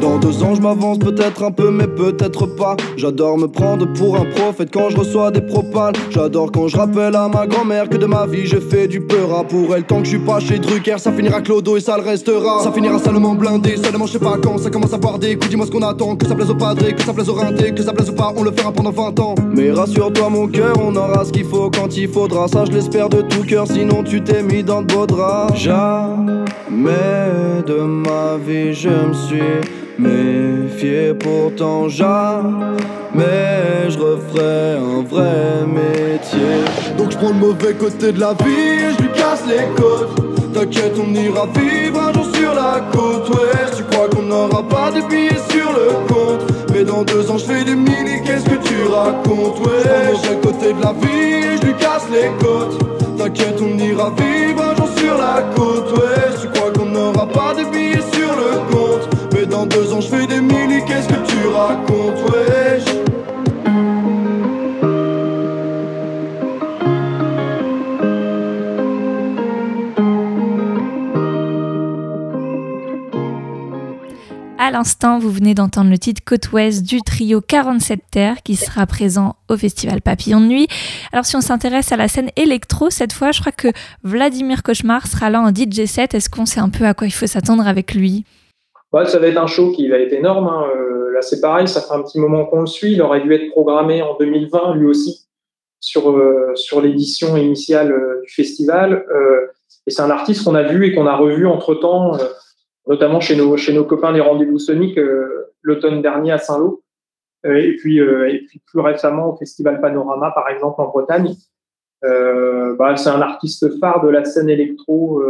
Dans 0.01 0.19
deux 0.19 0.43
ans 0.43 0.55
je 0.55 0.61
m'avance 0.61 0.99
peut-être 0.99 1.43
un 1.43 1.51
peu 1.51 1.71
mais 1.71 1.87
peut-être 1.87 2.47
pas. 2.47 2.77
J'adore 2.97 3.39
me 3.39 3.47
prendre 3.47 3.91
pour 3.93 4.17
un 4.17 4.25
prophète 4.25 4.71
quand 4.73 4.91
je 4.91 4.97
reçois 4.97 5.31
des 5.31 5.41
propales. 5.41 5.95
J'adore 6.11 6.51
quand 6.53 6.69
je 6.69 6.77
rappelle 6.77 7.17
à 7.17 7.29
ma 7.29 7.47
grand-mère 7.47 7.89
que 7.89 7.97
de 7.97 8.07
ma 8.07 8.27
vie 8.27 8.47
je 8.47 8.59
fais 8.59 8.89
du 8.89 9.01
peur 9.01 9.45
pour 9.47 9.75
elle 9.75 9.85
Tant 9.85 9.99
que 9.99 10.05
je 10.05 10.11
suis 10.11 10.19
pas 10.19 10.41
chez 10.41 10.59
Drucker 10.59 10.99
ça 10.99 11.13
finira 11.13 11.41
clodo 11.41 11.77
et 11.77 11.81
ça 11.81 11.97
le 11.97 12.03
restera. 12.03 12.63
Ça 12.63 12.73
finira 12.73 12.99
seulement 12.99 13.35
blindé, 13.35 13.77
seulement 13.77 14.07
je 14.07 14.13
sais 14.13 14.19
pas 14.19 14.37
quand. 14.43 14.59
Ça 14.59 14.71
commence 14.71 14.93
à 14.93 14.99
boire 14.99 15.19
des 15.19 15.37
coups 15.37 15.49
Dis-moi 15.51 15.67
ce 15.67 15.71
qu'on 15.71 15.83
attend, 15.83 16.17
que 16.17 16.27
ça 16.27 16.35
plaise 16.35 16.51
au 16.51 16.55
padré, 16.55 16.95
que 16.95 17.03
ça 17.03 17.13
plaise 17.13 17.29
au 17.29 17.35
rinté, 17.35 17.73
que 17.73 17.83
ça 17.83 17.93
plaise 17.93 18.11
ou 18.11 18.15
pas 18.15 18.33
On 18.37 18.43
le 18.43 18.53
fera 18.53 18.73
pendant 18.73 18.91
20 18.91 19.21
ans. 19.21 19.35
Mais 19.55 19.71
rassure-toi 19.71 20.29
mon 20.29 20.47
cœur, 20.47 20.75
on 20.81 20.95
aura 20.97 21.25
ce 21.25 21.33
qu'il 21.33 21.45
faut 21.45 21.71
quand 21.71 21.97
il 21.97 22.09
faudra. 22.09 22.49
Ça 22.49 22.65
je 22.65 22.73
l'espère 22.73 23.09
de 23.09 23.23
tout 23.23 23.45
cœur 23.45 23.67
sinon 23.67 24.03
tu 24.03 24.23
t'es 24.23 24.43
mis 24.43 24.63
dans 24.63 24.83
de 24.83 24.93
beaux 24.93 25.07
draps 25.07 25.69
mais 26.71 27.63
de 27.67 27.81
je 28.73 28.88
me 28.88 29.12
suis 29.12 29.42
méfié 29.99 31.14
pourtant 31.14 31.87
mais 33.14 33.90
je 33.90 33.99
referai 33.99 34.77
un 34.77 35.03
vrai 35.03 35.66
métier. 35.66 36.64
Donc 36.96 37.11
je 37.11 37.16
prends 37.16 37.29
le 37.29 37.35
mauvais 37.35 37.75
côté 37.75 38.12
de 38.12 38.20
la 38.20 38.33
vie 38.35 38.85
et 38.87 38.94
je 38.96 39.03
lui 39.03 39.12
casse 39.12 39.44
les 39.46 39.66
côtes. 39.77 40.53
T'inquiète 40.53 40.94
on 40.99 41.14
ira 41.14 41.46
vivre 41.55 42.01
un 42.01 42.12
jour 42.12 42.27
sur 42.35 42.55
la 42.55 42.81
côte. 42.92 43.29
Ouest 43.31 43.77
Tu 43.77 43.85
crois 43.85 44.09
qu'on 44.09 44.23
n'aura 44.23 44.62
pas 44.68 44.90
de 44.90 45.01
billets 45.09 45.42
sur 45.51 45.73
le 45.73 46.12
compte. 46.12 46.42
Mais 46.73 46.85
dans 46.85 47.03
deux 47.03 47.31
ans 47.31 47.38
je 47.38 47.44
fais 47.44 47.64
des 47.64 47.75
mini 47.75 48.23
qu'est-ce 48.25 48.44
que 48.44 48.57
tu 48.62 48.87
racontes? 48.88 49.61
Ouais 49.61 50.14
Je 50.14 50.20
prends 50.20 50.35
le 50.35 50.40
côté 50.40 50.73
de 50.73 50.83
la 50.83 50.92
vie 50.92 51.46
et 51.46 51.57
je 51.61 51.66
lui 51.66 51.75
casse 51.75 52.07
les 52.11 52.31
côtes. 52.44 52.79
T'inquiète 53.18 53.61
on 53.61 53.77
ira 53.79 54.11
vivre 54.11 54.62
un 54.62 54.77
jour 54.77 54.88
sur 54.96 55.18
la 55.18 55.42
côte. 55.55 55.92
Ouest 55.92 56.42
Tu 56.42 56.60
pas 57.33 57.55
de 57.55 57.64
billets 57.71 58.05
sur 58.12 58.35
le 58.37 58.73
compte. 58.73 59.09
Mais 59.33 59.47
dans 59.47 59.66
deux 59.66 59.93
ans 59.93 60.01
je 60.01 60.09
fais 60.09 60.27
des 60.27 60.40
mini 60.40 60.85
qu'est-ce 60.87 61.09
que 61.09 61.27
tu 61.27 61.49
racontes 61.49 62.60
À 74.71 74.73
l'instant, 74.73 75.19
vous 75.19 75.31
venez 75.31 75.53
d'entendre 75.53 75.91
le 75.91 75.99
titre 75.99 76.23
Côte 76.25 76.53
Ouest 76.53 76.85
du 76.85 77.03
trio 77.03 77.41
47 77.41 78.03
Terres 78.09 78.41
qui 78.45 78.55
sera 78.55 78.87
présent 78.87 79.35
au 79.49 79.57
festival 79.57 80.01
Papillon 80.01 80.41
de 80.41 80.47
Nuit. 80.47 80.69
Alors 81.13 81.25
si 81.25 81.35
on 81.35 81.41
s'intéresse 81.41 81.91
à 81.91 81.97
la 81.97 82.07
scène 82.07 82.31
électro, 82.37 82.89
cette 82.89 83.13
fois, 83.13 83.33
je 83.33 83.41
crois 83.41 83.51
que 83.51 83.67
Vladimir 84.05 84.63
Cauchemar 84.63 85.09
sera 85.09 85.29
là 85.29 85.41
en 85.41 85.49
DJ 85.49 85.87
set. 85.87 86.15
Est-ce 86.15 86.31
qu'on 86.31 86.47
sait 86.47 86.61
un 86.61 86.69
peu 86.69 86.85
à 86.85 86.95
quoi 86.95 87.09
il 87.09 87.11
faut 87.11 87.27
s'attendre 87.27 87.67
avec 87.67 87.95
lui? 87.95 88.25
Ouais, 88.93 89.07
Ça 89.07 89.19
va 89.19 89.27
être 89.27 89.39
un 89.39 89.49
show 89.49 89.73
qui 89.73 89.89
va 89.89 89.99
être 89.99 90.13
énorme. 90.13 90.47
Hein. 90.47 90.67
Euh, 90.73 91.13
là, 91.15 91.21
c'est 91.21 91.41
pareil, 91.41 91.67
ça 91.67 91.81
fait 91.81 91.93
un 91.93 92.03
petit 92.03 92.21
moment 92.21 92.45
qu'on 92.45 92.61
le 92.61 92.69
suit. 92.69 92.93
Il 92.93 93.03
aurait 93.03 93.23
dû 93.23 93.35
être 93.35 93.51
programmé 93.51 94.03
en 94.03 94.17
2020, 94.21 94.77
lui 94.77 94.87
aussi, 94.87 95.27
sur, 95.81 96.11
euh, 96.11 96.55
sur 96.55 96.81
l'édition 96.81 97.37
initiale 97.37 97.91
euh, 97.91 98.21
du 98.23 98.33
festival. 98.33 99.05
et 99.89 99.91
c'est 99.91 100.03
un 100.03 100.11
artiste 100.11 100.45
qu'on 100.45 100.55
a 100.55 100.63
vu 100.63 100.87
et 100.87 100.95
qu'on 100.95 101.09
a 101.09 101.17
revu 101.17 101.49
entre-temps 101.49 102.13
notamment 102.90 103.20
chez 103.20 103.37
nos, 103.37 103.57
chez 103.57 103.72
nos 103.72 103.85
copains 103.85 104.12
des 104.12 104.20
rendez-vous 104.20 104.59
soniques 104.59 104.98
euh, 104.98 105.53
l'automne 105.62 106.03
dernier 106.03 106.33
à 106.33 106.38
Saint-Lô, 106.38 106.83
euh, 107.46 107.55
et, 107.55 107.76
puis, 107.76 108.00
euh, 108.00 108.29
et 108.29 108.40
puis 108.40 108.61
plus 108.66 108.81
récemment 108.81 109.33
au 109.33 109.37
Festival 109.37 109.81
Panorama, 109.81 110.33
par 110.33 110.48
exemple, 110.48 110.81
en 110.81 110.88
Bretagne. 110.88 111.35
Bah, 112.03 112.96
c'est 112.96 113.11
un 113.11 113.20
artiste 113.20 113.79
phare 113.79 114.03
de 114.03 114.09
la 114.09 114.24
scène 114.24 114.48
électro 114.48 115.22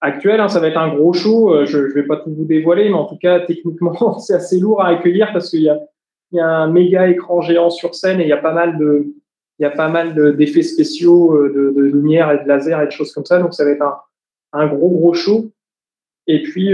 actuelle. 0.00 0.40
Hein. 0.40 0.48
ça 0.48 0.60
va 0.60 0.68
être 0.68 0.78
un 0.78 0.94
gros 0.94 1.12
show. 1.12 1.64
Je 1.66 1.78
ne 1.78 1.92
vais 1.92 2.04
pas 2.04 2.16
tout 2.16 2.34
vous 2.34 2.46
dévoiler, 2.46 2.88
mais 2.88 2.94
en 2.94 3.04
tout 3.04 3.18
cas, 3.18 3.40
techniquement, 3.40 4.18
c'est 4.18 4.34
assez 4.34 4.58
lourd 4.58 4.80
à 4.80 4.88
accueillir 4.88 5.30
parce 5.32 5.50
qu'il 5.50 5.62
y 5.62 5.68
a, 5.68 5.78
y 6.32 6.40
a 6.40 6.46
un 6.46 6.68
méga 6.68 7.08
écran 7.08 7.42
géant 7.42 7.68
sur 7.68 7.94
scène 7.94 8.18
et 8.20 8.24
il 8.24 8.28
y 8.28 8.32
a 8.32 8.38
pas 8.38 8.52
mal 8.52 8.76
d'effets 10.36 10.62
spéciaux, 10.62 11.36
de, 11.36 11.74
de, 11.76 11.82
lumière 11.82 12.32
et 12.32 12.42
de 12.42 12.48
laser 12.48 12.80
et 12.80 12.86
de 12.86 12.92
choses 12.92 13.12
comme 13.12 13.26
ça. 13.26 13.38
Donc, 13.38 13.52
ça 13.52 13.64
va 13.64 13.70
être 13.70 13.82
un, 13.82 13.98
un 14.54 14.68
gros, 14.68 14.88
gros 14.88 15.12
show. 15.12 15.50
Et 16.28 16.42
puis, 16.42 16.72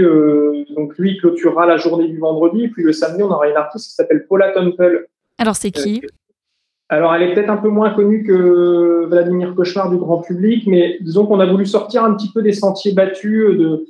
donc 0.75 0.97
lui 0.97 1.17
clôturera 1.17 1.65
la 1.65 1.77
journée 1.77 2.07
du 2.07 2.19
vendredi. 2.19 2.65
Et 2.65 2.67
puis 2.67 2.83
le 2.83 2.91
samedi, 2.91 3.23
on 3.23 3.31
aura 3.31 3.49
une 3.49 3.55
artiste 3.55 3.87
qui 3.87 3.93
s'appelle 3.93 4.25
Paula 4.27 4.51
Temple. 4.51 5.07
Alors, 5.37 5.55
c'est 5.55 5.71
qui? 5.71 6.01
Alors, 6.89 7.15
elle 7.15 7.23
est 7.23 7.33
peut-être 7.33 7.49
un 7.49 7.57
peu 7.57 7.69
moins 7.69 7.91
connue 7.91 8.23
que 8.23 9.05
Vladimir 9.05 9.55
Cauchemar 9.55 9.89
du 9.89 9.97
grand 9.97 10.19
public, 10.21 10.67
mais 10.67 10.97
disons 11.01 11.25
qu'on 11.25 11.39
a 11.39 11.45
voulu 11.45 11.65
sortir 11.65 12.03
un 12.03 12.13
petit 12.13 12.31
peu 12.31 12.43
des 12.43 12.51
sentiers 12.51 12.93
battus 12.93 13.57
de, 13.57 13.87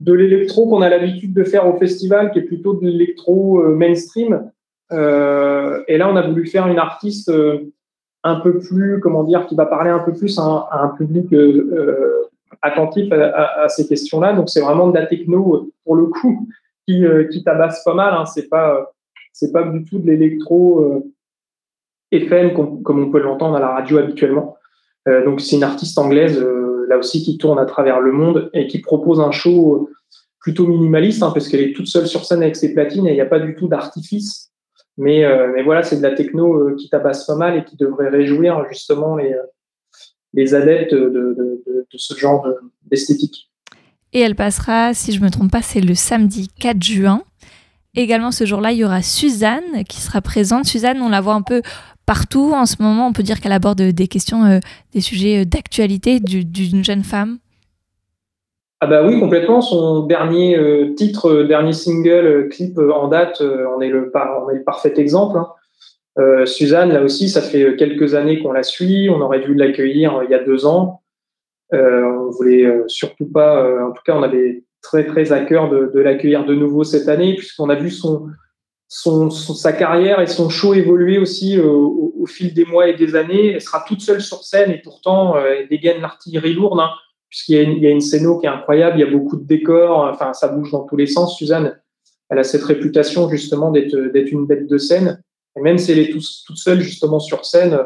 de 0.00 0.12
l'électro 0.12 0.66
qu'on 0.68 0.80
a 0.80 0.88
l'habitude 0.88 1.34
de 1.34 1.44
faire 1.44 1.68
au 1.68 1.78
festival, 1.78 2.32
qui 2.32 2.40
est 2.40 2.42
plutôt 2.42 2.74
de 2.74 2.86
l'électro 2.86 3.62
mainstream. 3.68 4.50
Euh, 4.92 5.82
et 5.88 5.98
là, 5.98 6.08
on 6.10 6.16
a 6.16 6.26
voulu 6.26 6.46
faire 6.46 6.66
une 6.66 6.78
artiste 6.78 7.28
euh, 7.28 7.70
un 8.24 8.36
peu 8.36 8.58
plus, 8.58 9.00
comment 9.00 9.24
dire, 9.24 9.46
qui 9.46 9.54
va 9.54 9.66
parler 9.66 9.90
un 9.90 10.00
peu 10.00 10.12
plus 10.12 10.38
à 10.38 10.68
un, 10.72 10.88
public 10.88 11.32
euh, 11.32 12.28
attentif 12.62 13.12
à, 13.12 13.68
ces 13.68 13.86
questions-là. 13.86 14.32
Donc, 14.32 14.50
c'est 14.50 14.60
vraiment 14.60 14.88
de 14.88 14.98
la 14.98 15.06
techno, 15.06 15.70
pour 15.84 15.96
le 15.96 16.06
coup, 16.06 16.48
qui, 16.86 17.04
qui 17.30 17.44
tabasse 17.44 17.82
pas 17.84 17.94
mal. 17.94 18.14
Hein. 18.14 18.24
C'est 18.26 18.48
pas, 18.48 18.92
c'est 19.32 19.52
pas 19.52 19.62
du 19.64 19.84
tout 19.84 19.98
de 19.98 20.06
l'électro 20.06 21.04
FM 22.10 22.52
comme, 22.52 23.04
on 23.04 23.10
peut 23.10 23.20
l'entendre 23.20 23.56
à 23.56 23.60
la 23.60 23.68
radio 23.68 23.98
habituellement. 23.98 24.56
donc, 25.06 25.40
c'est 25.40 25.56
une 25.56 25.64
artiste 25.64 25.98
anglaise, 25.98 26.44
là 26.88 26.98
aussi, 26.98 27.22
qui 27.22 27.38
tourne 27.38 27.58
à 27.58 27.66
travers 27.66 28.00
le 28.00 28.12
monde 28.12 28.50
et 28.52 28.66
qui 28.66 28.80
propose 28.80 29.20
un 29.20 29.30
show 29.30 29.88
plutôt 30.40 30.66
minimaliste, 30.66 31.22
hein, 31.22 31.30
parce 31.32 31.48
qu'elle 31.48 31.60
est 31.60 31.72
toute 31.74 31.86
seule 31.86 32.06
sur 32.06 32.24
scène 32.24 32.42
avec 32.42 32.56
ses 32.56 32.72
platines 32.72 33.06
et 33.06 33.10
il 33.10 33.14
n'y 33.14 33.20
a 33.20 33.26
pas 33.26 33.40
du 33.40 33.54
tout 33.54 33.68
d'artifice. 33.68 34.50
Mais, 34.96 35.24
euh, 35.24 35.52
mais 35.54 35.62
voilà, 35.62 35.82
c'est 35.82 35.98
de 35.98 36.02
la 36.02 36.12
techno 36.12 36.54
euh, 36.54 36.76
qui 36.76 36.88
tabasse 36.88 37.26
pas 37.26 37.36
mal 37.36 37.56
et 37.56 37.64
qui 37.64 37.76
devrait 37.76 38.08
réjouir 38.08 38.66
justement 38.68 39.16
les, 39.16 39.32
euh, 39.32 39.42
les 40.32 40.54
adeptes 40.54 40.94
de, 40.94 41.08
de, 41.08 41.62
de, 41.66 41.86
ce 41.96 42.14
genre 42.14 42.46
d'esthétique. 42.86 43.50
Et 44.12 44.20
elle 44.20 44.34
passera, 44.34 44.94
si 44.94 45.12
je 45.12 45.20
ne 45.20 45.24
me 45.24 45.30
trompe 45.30 45.50
pas, 45.50 45.62
c'est 45.62 45.80
le 45.80 45.94
samedi 45.94 46.48
4 46.60 46.82
juin. 46.82 47.22
Également 47.94 48.30
ce 48.30 48.44
jour-là, 48.44 48.72
il 48.72 48.78
y 48.78 48.84
aura 48.84 49.02
Suzanne 49.02 49.84
qui 49.88 50.00
sera 50.00 50.20
présente. 50.20 50.64
Suzanne, 50.66 51.00
on 51.02 51.08
la 51.08 51.20
voit 51.20 51.34
un 51.34 51.42
peu 51.42 51.62
partout 52.06 52.52
en 52.54 52.66
ce 52.66 52.76
moment. 52.80 53.06
On 53.08 53.12
peut 53.12 53.22
dire 53.22 53.40
qu'elle 53.40 53.52
aborde 53.52 53.82
des 53.82 54.08
questions, 54.08 54.60
des 54.92 55.00
sujets 55.00 55.44
d'actualité 55.44 56.20
d'une 56.20 56.84
jeune 56.84 57.02
femme. 57.02 57.38
Ah 58.82 58.86
bah 58.86 59.02
oui, 59.04 59.20
complètement. 59.20 59.60
Son 59.60 60.06
dernier 60.06 60.56
euh, 60.56 60.94
titre, 60.94 61.30
euh, 61.30 61.44
dernier 61.44 61.74
single, 61.74 62.26
euh, 62.26 62.48
clip 62.48 62.78
en 62.78 63.08
date, 63.08 63.42
on, 63.42 63.80
est 63.82 63.90
le, 63.90 64.10
on 64.14 64.50
est 64.50 64.54
le 64.54 64.64
parfait 64.64 64.94
exemple. 64.96 65.36
Hein. 65.36 65.48
Suzanne, 66.44 66.92
là 66.92 67.02
aussi, 67.02 67.28
ça 67.28 67.40
fait 67.40 67.76
quelques 67.76 68.14
années 68.14 68.42
qu'on 68.42 68.52
la 68.52 68.62
suit. 68.62 69.08
On 69.08 69.20
aurait 69.20 69.40
dû 69.40 69.54
l'accueillir 69.54 70.20
il 70.24 70.30
y 70.30 70.34
a 70.34 70.42
deux 70.44 70.66
ans. 70.66 71.02
on 71.72 72.30
voulait 72.30 72.66
surtout 72.88 73.26
pas, 73.26 73.64
en 73.82 73.92
tout 73.92 74.02
cas, 74.04 74.16
on 74.16 74.22
avait 74.22 74.64
très 74.82 75.06
très 75.06 75.32
à 75.32 75.40
cœur 75.40 75.70
de, 75.70 76.00
l'accueillir 76.00 76.44
de 76.44 76.54
nouveau 76.54 76.84
cette 76.84 77.08
année, 77.08 77.36
puisqu'on 77.36 77.70
a 77.70 77.74
vu 77.74 77.90
son, 77.90 78.28
sa 78.88 79.72
carrière 79.72 80.20
et 80.20 80.26
son 80.26 80.50
show 80.50 80.74
évoluer 80.74 81.18
aussi 81.18 81.58
au, 81.58 82.26
fil 82.26 82.52
des 82.52 82.66
mois 82.66 82.88
et 82.88 82.94
des 82.94 83.16
années. 83.16 83.52
Elle 83.52 83.60
sera 83.62 83.82
toute 83.86 84.02
seule 84.02 84.20
sur 84.20 84.44
scène 84.44 84.70
et 84.70 84.80
pourtant 84.82 85.38
elle 85.38 85.68
dégaine 85.68 86.02
l'artillerie 86.02 86.52
lourde. 86.54 86.80
Hein 86.80 86.90
puisqu'il 87.30 87.54
y, 87.54 87.58
a 87.58 87.62
une, 87.62 88.00
il 88.02 88.38
qui 88.40 88.46
est 88.46 88.48
incroyable, 88.48 88.98
il 88.98 89.00
y 89.00 89.08
a 89.08 89.10
beaucoup 89.10 89.36
de 89.36 89.46
décors, 89.46 90.10
enfin 90.12 90.32
ça 90.32 90.48
bouge 90.48 90.72
dans 90.72 90.84
tous 90.84 90.96
les 90.96 91.06
sens. 91.06 91.38
Suzanne, 91.38 91.80
elle 92.28 92.38
a 92.38 92.44
cette 92.44 92.64
réputation 92.64 93.28
justement 93.30 93.70
d'être 93.70 94.32
une 94.32 94.46
bête 94.46 94.66
de 94.66 94.78
scène. 94.78 95.22
Et 95.56 95.60
même 95.60 95.78
si 95.78 95.92
elle 95.92 95.98
est 95.98 96.10
toute 96.10 96.56
seule 96.56 96.80
justement 96.80 97.18
sur 97.18 97.44
scène, 97.44 97.78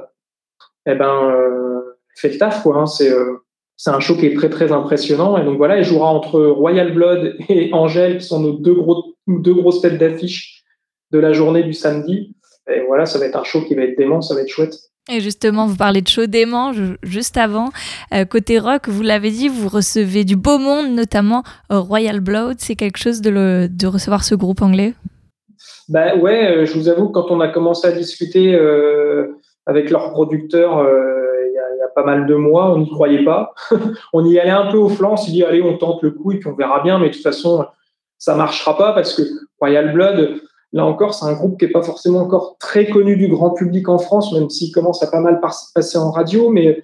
eh 0.86 0.94
ben 0.94 1.30
euh, 1.30 1.98
fait 2.16 2.30
le 2.30 2.38
taf 2.38 2.62
quoi. 2.62 2.76
Hein. 2.76 2.86
C'est 2.86 3.10
euh, 3.10 3.38
c'est 3.76 3.90
un 3.90 4.00
show 4.00 4.16
qui 4.16 4.26
est 4.26 4.34
très 4.34 4.50
très 4.50 4.72
impressionnant. 4.72 5.36
Et 5.36 5.44
donc 5.44 5.56
voilà, 5.56 5.78
elle 5.78 5.84
jouera 5.84 6.08
entre 6.08 6.40
Royal 6.40 6.94
Blood 6.94 7.36
et 7.48 7.72
Angèle, 7.72 8.18
qui 8.18 8.26
sont 8.26 8.40
nos 8.40 8.52
deux 8.52 8.74
gros 8.74 9.14
deux 9.26 9.54
grosses 9.54 9.80
têtes 9.80 9.98
d'affiche 9.98 10.62
de 11.10 11.18
la 11.18 11.32
journée 11.32 11.62
du 11.62 11.72
samedi. 11.72 12.34
Et 12.70 12.80
voilà, 12.86 13.06
ça 13.06 13.18
va 13.18 13.26
être 13.26 13.36
un 13.36 13.44
show 13.44 13.62
qui 13.62 13.74
va 13.74 13.82
être 13.82 13.98
dément, 13.98 14.20
ça 14.22 14.34
va 14.34 14.42
être 14.42 14.48
chouette. 14.48 14.74
Et 15.10 15.20
justement, 15.20 15.66
vous 15.66 15.76
parlez 15.76 16.00
de 16.00 16.08
chaud 16.08 16.24
dément 16.26 16.72
juste 17.02 17.36
avant. 17.36 17.70
Euh, 18.14 18.24
côté 18.24 18.58
rock, 18.58 18.88
vous 18.88 19.02
l'avez 19.02 19.30
dit, 19.30 19.48
vous 19.48 19.68
recevez 19.68 20.24
du 20.24 20.34
beau 20.34 20.56
monde, 20.56 20.94
notamment 20.94 21.42
Royal 21.68 22.20
Blood. 22.20 22.56
C'est 22.58 22.74
quelque 22.74 22.96
chose 22.96 23.20
de, 23.20 23.68
de, 23.70 23.86
recevoir 23.86 24.24
ce 24.24 24.34
groupe 24.34 24.62
anglais? 24.62 24.94
Bah 25.88 26.16
ouais, 26.16 26.48
euh, 26.48 26.64
je 26.66 26.74
vous 26.74 26.88
avoue, 26.88 27.08
quand 27.08 27.30
on 27.30 27.40
a 27.40 27.48
commencé 27.48 27.86
à 27.86 27.92
discuter 27.92 28.58
avec 29.66 29.90
leur 29.90 30.10
producteur 30.10 30.86
il 31.46 31.54
y, 31.54 31.82
a 31.82 31.88
pas 31.94 32.04
mal 32.04 32.26
de 32.26 32.34
mois, 32.34 32.72
on 32.72 32.78
n'y 32.78 32.90
croyait 32.90 33.24
pas. 33.24 33.54
on 34.12 34.24
y 34.24 34.38
allait 34.38 34.50
un 34.50 34.70
peu 34.70 34.78
au 34.78 34.88
flanc, 34.88 35.12
on 35.12 35.16
s'est 35.16 35.32
dit, 35.32 35.44
allez, 35.44 35.62
on 35.62 35.78
tente 35.78 36.02
le 36.02 36.10
coup 36.10 36.32
et 36.32 36.38
puis 36.38 36.48
on 36.48 36.54
verra 36.54 36.82
bien, 36.82 36.98
mais 36.98 37.08
de 37.08 37.14
toute 37.14 37.22
façon, 37.22 37.66
ça 38.18 38.34
marchera 38.34 38.76
pas 38.76 38.92
parce 38.92 39.14
que 39.14 39.22
Royal 39.60 39.92
Blood 39.92 40.40
Là 40.74 40.84
encore, 40.84 41.14
c'est 41.14 41.24
un 41.24 41.34
groupe 41.34 41.56
qui 41.56 41.66
n'est 41.66 41.70
pas 41.70 41.82
forcément 41.82 42.18
encore 42.18 42.56
très 42.58 42.86
connu 42.88 43.16
du 43.16 43.28
grand 43.28 43.50
public 43.50 43.88
en 43.88 43.98
France, 43.98 44.32
même 44.32 44.50
s'il 44.50 44.72
commence 44.72 45.04
à 45.04 45.06
pas 45.06 45.20
mal 45.20 45.40
passer 45.40 45.98
en 45.98 46.10
radio. 46.10 46.50
Mais 46.50 46.82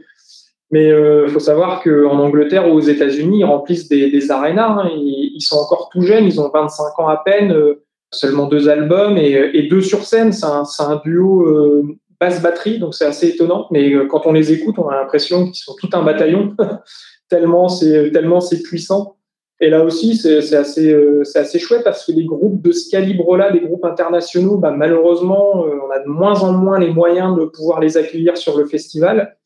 mais 0.71 0.89
euh, 0.93 1.27
faut 1.27 1.41
savoir 1.41 1.83
qu'en 1.83 2.21
Angleterre 2.21 2.69
ou 2.69 2.75
aux 2.75 2.81
États-Unis, 2.81 3.41
ils 3.41 3.45
remplissent 3.45 3.89
des, 3.89 4.09
des 4.09 4.31
arénas. 4.31 4.83
Hein. 4.85 4.91
Ils, 4.95 5.41
sont 5.41 5.57
encore 5.57 5.89
tout 5.93 6.03
jeunes, 6.03 6.25
ils 6.25 6.41
ont 6.41 6.49
25 6.55 7.01
ans 7.01 7.09
à 7.09 7.17
peine, 7.17 7.51
euh, 7.51 7.83
seulement 8.13 8.47
deux 8.47 8.69
albums 8.69 9.17
et, 9.17 9.51
et, 9.55 9.69
deux 9.69 9.81
sur 9.81 10.05
scène. 10.05 10.33
C'est 10.33 10.47
un, 10.47 10.65
un, 10.79 10.97
duo 11.05 11.43
euh, 11.47 11.83
basse 12.21 12.43
batterie, 12.43 12.79
donc 12.79 12.95
c'est 12.95 13.07
assez 13.07 13.29
étonnant. 13.29 13.67
Mais 13.71 13.93
euh, 13.93 14.07
quand 14.07 14.23
on 14.27 14.33
les 14.33 14.53
écoute, 14.53 14.79
on 14.79 14.89
a 14.89 14.97
l'impression 14.97 15.47
qu'ils 15.47 15.63
sont 15.63 15.75
tout 15.79 15.91
un 15.93 16.03
bataillon, 16.03 16.55
tellement 17.29 17.69
c'est 17.69 18.11
tellement 18.11 18.41
puissant. 18.65 19.17
Et 19.63 19.69
là 19.69 19.85
aussi, 19.85 20.17
c'est 20.17 20.55
assez, 20.55 20.91
euh, 20.91 21.23
assez 21.35 21.59
chouette 21.59 21.85
parce 21.85 22.07
que 22.07 22.13
les 22.13 22.25
groupes 22.25 22.63
de 22.63 22.73
ce 22.73 22.91
calibre-là, 22.91 23.53
des 23.53 23.61
groupes 23.61 23.85
internationaux, 23.85 24.57
bah, 24.57 24.71
malheureusement, 24.71 25.67
euh, 25.67 25.75
on 25.87 25.91
a 25.91 25.99
de 25.99 26.09
moins 26.09 26.41
en 26.43 26.53
moins 26.53 26.79
les 26.79 26.89
moyens 26.89 27.37
de 27.37 27.45
pouvoir 27.45 27.79
les 27.79 27.99
accueillir 27.99 28.39
sur 28.39 28.57
le 28.57 28.65
festival. 28.65 29.37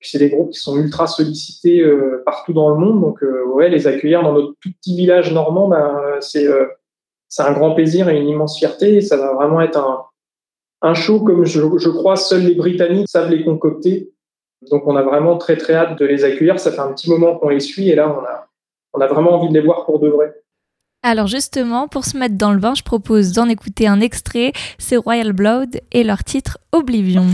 C'est 0.00 0.20
des 0.20 0.30
groupes 0.30 0.52
qui 0.52 0.60
sont 0.60 0.76
ultra 0.76 1.08
sollicités 1.08 1.80
euh, 1.80 2.22
partout 2.24 2.52
dans 2.52 2.70
le 2.70 2.76
monde. 2.76 3.00
Donc, 3.00 3.18
ouais, 3.52 3.68
les 3.68 3.88
accueillir 3.88 4.22
dans 4.22 4.32
notre 4.32 4.54
tout 4.60 4.70
petit 4.80 4.96
village 4.96 5.32
normand, 5.34 5.66
bah, 5.66 6.18
c'est 6.20 6.46
c'est 7.28 7.42
un 7.42 7.52
grand 7.52 7.74
plaisir 7.74 8.08
et 8.08 8.18
une 8.18 8.28
immense 8.28 8.58
fierté. 8.58 9.00
Ça 9.00 9.16
va 9.16 9.34
vraiment 9.34 9.60
être 9.60 9.78
un, 9.78 10.04
un 10.82 10.94
show 10.94 11.20
comme 11.20 11.44
je, 11.44 11.60
je 11.78 11.88
crois 11.88 12.16
seuls 12.16 12.42
les 12.42 12.54
Britanniques 12.54 13.08
savent 13.08 13.30
les 13.30 13.44
concocter. 13.44 14.10
Donc, 14.70 14.86
on 14.86 14.96
a 14.96 15.02
vraiment 15.02 15.36
très, 15.38 15.56
très 15.56 15.74
hâte 15.74 15.98
de 15.98 16.04
les 16.04 16.24
accueillir. 16.24 16.58
Ça 16.58 16.72
fait 16.72 16.80
un 16.80 16.92
petit 16.92 17.08
moment 17.08 17.36
qu'on 17.36 17.48
les 17.48 17.60
suit 17.60 17.90
et 17.90 17.94
là, 17.94 18.08
on 18.08 18.24
a 18.24 18.48
on 18.94 19.00
a 19.00 19.06
vraiment 19.06 19.34
envie 19.34 19.48
de 19.48 19.54
les 19.54 19.64
voir 19.64 19.84
pour 19.84 20.00
de 20.00 20.08
vrai. 20.08 20.34
Alors 21.02 21.26
justement, 21.26 21.86
pour 21.86 22.04
se 22.04 22.16
mettre 22.16 22.36
dans 22.36 22.52
le 22.52 22.58
bain, 22.58 22.74
je 22.74 22.82
propose 22.82 23.32
d'en 23.32 23.48
écouter 23.48 23.86
un 23.86 24.00
extrait. 24.00 24.52
C'est 24.78 24.96
Royal 24.96 25.32
Blood 25.32 25.80
et 25.92 26.02
leur 26.02 26.24
titre 26.24 26.58
Oblivion. 26.72 27.26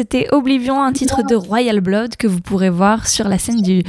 C'était 0.00 0.28
Oblivion, 0.32 0.82
un 0.82 0.94
titre 0.94 1.22
de 1.28 1.34
Royal 1.34 1.78
Blood 1.82 2.16
que 2.16 2.26
vous 2.26 2.40
pourrez 2.40 2.70
voir 2.70 3.06
sur 3.06 3.28
la 3.28 3.36
scène 3.36 3.60
du, 3.60 3.84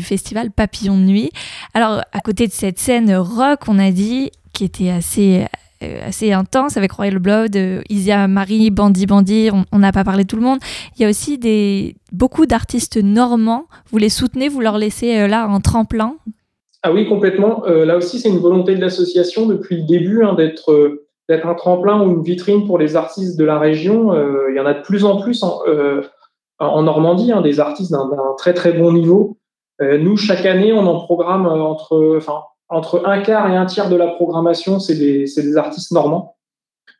festival 0.00 0.52
Papillon 0.52 0.96
de 0.96 1.02
Nuit. 1.02 1.30
Alors, 1.74 2.02
à 2.12 2.20
côté 2.20 2.46
de 2.46 2.52
cette 2.52 2.78
scène 2.78 3.12
rock, 3.16 3.62
on 3.66 3.80
a 3.80 3.90
dit, 3.90 4.30
qui 4.52 4.62
était 4.62 4.90
assez 4.90 5.44
euh, 5.82 6.06
assez 6.06 6.30
intense 6.30 6.76
avec 6.76 6.92
Royal 6.92 7.18
Blood, 7.18 7.56
euh, 7.56 7.82
Isia 7.88 8.28
Marie, 8.28 8.70
Bandy 8.70 9.06
Bandy, 9.06 9.50
on 9.72 9.78
n'a 9.80 9.90
pas 9.90 10.04
parlé 10.04 10.24
tout 10.24 10.36
le 10.36 10.42
monde. 10.42 10.60
Il 10.96 11.02
y 11.02 11.04
a 11.04 11.08
aussi 11.08 11.36
des, 11.36 11.96
beaucoup 12.12 12.46
d'artistes 12.46 12.98
normands. 13.02 13.64
Vous 13.90 13.98
les 13.98 14.08
soutenez, 14.08 14.48
vous 14.48 14.60
leur 14.60 14.78
laissez 14.78 15.18
euh, 15.18 15.26
là 15.26 15.46
un 15.46 15.58
tremplin? 15.58 16.14
Ah 16.84 16.92
oui, 16.92 17.08
complètement. 17.08 17.64
là 17.66 17.96
aussi, 17.96 18.20
c'est 18.20 18.28
une 18.28 18.38
volonté 18.38 18.76
de 18.76 18.80
l'association 18.80 19.46
depuis 19.46 19.78
le 19.78 19.82
début 19.82 20.22
hein, 20.22 20.34
d'être 20.34 21.05
d'être 21.28 21.46
un 21.46 21.54
tremplin 21.54 22.00
ou 22.02 22.12
une 22.12 22.22
vitrine 22.22 22.66
pour 22.66 22.78
les 22.78 22.96
artistes 22.96 23.38
de 23.38 23.44
la 23.44 23.58
région. 23.58 24.14
il 24.48 24.56
y 24.56 24.60
en 24.60 24.66
a 24.66 24.74
de 24.74 24.82
plus 24.82 25.04
en 25.04 25.20
plus 25.20 25.42
en, 25.42 25.60
en 26.58 26.82
Normandie, 26.82 27.32
hein, 27.32 27.40
des 27.40 27.60
artistes 27.60 27.90
d'un 27.90 28.08
très 28.38 28.54
très 28.54 28.72
bon 28.72 28.92
niveau. 28.92 29.36
nous, 29.80 30.16
chaque 30.16 30.46
année, 30.46 30.72
on 30.72 30.86
en 30.86 31.00
programme 31.00 31.46
entre, 31.46 32.16
enfin, 32.16 32.42
entre 32.68 33.06
un 33.06 33.20
quart 33.20 33.50
et 33.50 33.56
un 33.56 33.66
tiers 33.66 33.88
de 33.88 33.96
la 33.96 34.08
programmation, 34.08 34.80
c'est 34.80 34.96
des, 34.96 35.24
des, 35.24 35.56
artistes 35.56 35.92
normands. 35.92 36.36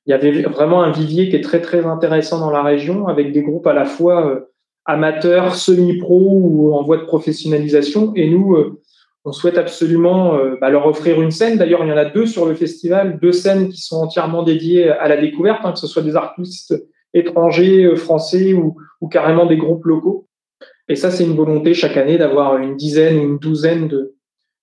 Il 0.07 0.11
y 0.11 0.15
avait 0.15 0.43
vraiment 0.43 0.83
un 0.83 0.93
vivier 0.93 1.29
qui 1.29 1.37
est 1.37 1.43
très 1.43 1.61
très 1.61 1.85
intéressant 1.85 2.39
dans 2.39 2.51
la 2.51 2.63
région, 2.63 3.09
avec 3.09 3.33
des 3.33 3.43
groupes 3.43 3.67
à 3.67 3.73
la 3.73 3.85
fois 3.85 4.27
euh, 4.27 4.53
amateurs, 4.85 5.57
semi-pro 5.57 6.21
ou 6.21 6.75
en 6.75 6.83
voie 6.83 6.99
de 6.99 7.05
professionnalisation. 7.05 8.13
Et 8.15 8.31
nous, 8.31 8.55
euh, 8.55 8.81
on 9.27 9.33
souhaite 9.33 9.59
absolument 9.59 10.37
euh, 10.37 10.57
bah, 10.61 10.71
leur 10.71 10.87
offrir 10.87 11.21
une 11.21 11.31
scène. 11.31 11.59
D'ailleurs, 11.59 11.85
il 11.85 11.89
y 11.89 11.93
en 11.93 11.97
a 11.97 12.05
deux 12.05 12.27
sur 12.27 12.47
le 12.47 12.55
festival, 12.55 13.19
deux 13.21 13.33
scènes 13.33 13.69
qui 13.69 13.83
sont 13.83 13.97
entièrement 13.97 14.43
dédiées 14.43 14.89
à 14.89 15.09
la 15.09 15.17
découverte, 15.17 15.61
hein, 15.65 15.73
que 15.73 15.79
ce 15.79 15.87
soit 15.87 16.03
des 16.03 16.17
artistes 16.17 16.75
étrangers, 17.13 17.95
français 17.97 18.55
ou, 18.55 18.77
carrément 19.11 19.47
des 19.47 19.57
groupes 19.57 19.85
locaux. 19.85 20.29
Et 20.89 20.97
ça, 20.97 21.11
c'est 21.11 21.25
une 21.25 21.37
volonté 21.37 21.75
chaque 21.75 21.97
année 21.97 22.19
d'avoir 22.19 22.57
une 22.59 22.77
dizaine 22.77 23.19
ou 23.19 23.23
une 23.23 23.39
douzaine 23.39 23.89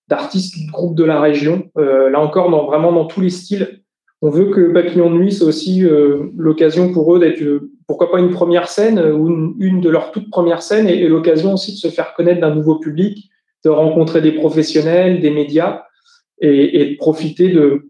d'artistes, 0.07 0.55
de 0.65 0.71
groupes 0.71 0.95
de 0.95 1.03
la 1.03 1.19
région. 1.19 1.69
Euh, 1.77 2.09
là 2.09 2.19
encore, 2.19 2.49
vraiment 2.65 2.91
dans 2.91 3.05
tous 3.05 3.21
les 3.21 3.29
styles. 3.29 3.81
On 4.21 4.29
veut 4.29 4.51
que 4.51 4.71
Papillon 4.71 5.11
de 5.11 5.17
Nuit 5.17 5.33
soit 5.33 5.47
aussi 5.47 5.83
euh, 5.83 6.31
l'occasion 6.37 6.93
pour 6.93 7.13
eux 7.13 7.19
d'être, 7.19 7.41
euh, 7.41 7.71
pourquoi 7.87 8.09
pas 8.09 8.19
une 8.19 8.31
première 8.31 8.69
scène 8.69 8.99
ou 8.99 9.27
une, 9.59 9.81
de 9.81 9.89
leurs 9.89 10.11
toutes 10.11 10.29
premières 10.29 10.61
scènes 10.61 10.87
et, 10.87 11.07
l'occasion 11.09 11.53
aussi 11.53 11.73
de 11.73 11.77
se 11.77 11.89
faire 11.89 12.13
connaître 12.13 12.39
d'un 12.39 12.55
nouveau 12.55 12.75
public, 12.75 13.29
de 13.63 13.69
rencontrer 13.69 14.21
des 14.21 14.33
professionnels, 14.33 15.21
des 15.21 15.31
médias 15.31 15.83
et, 16.39 16.91
de 16.91 16.97
profiter 16.97 17.49
de, 17.49 17.89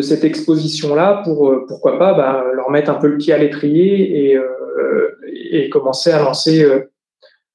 cette 0.00 0.24
exposition-là 0.24 1.22
pour, 1.24 1.64
pourquoi 1.66 1.98
pas, 1.98 2.14
bah, 2.14 2.44
leur 2.54 2.70
mettre 2.70 2.90
un 2.90 2.94
peu 2.94 3.06
le 3.06 3.16
pied 3.16 3.32
à 3.32 3.38
l'étrier 3.38 4.32
et, 4.32 4.40
et 5.50 5.68
commencer 5.70 6.10
à 6.10 6.18
lancer 6.18 6.66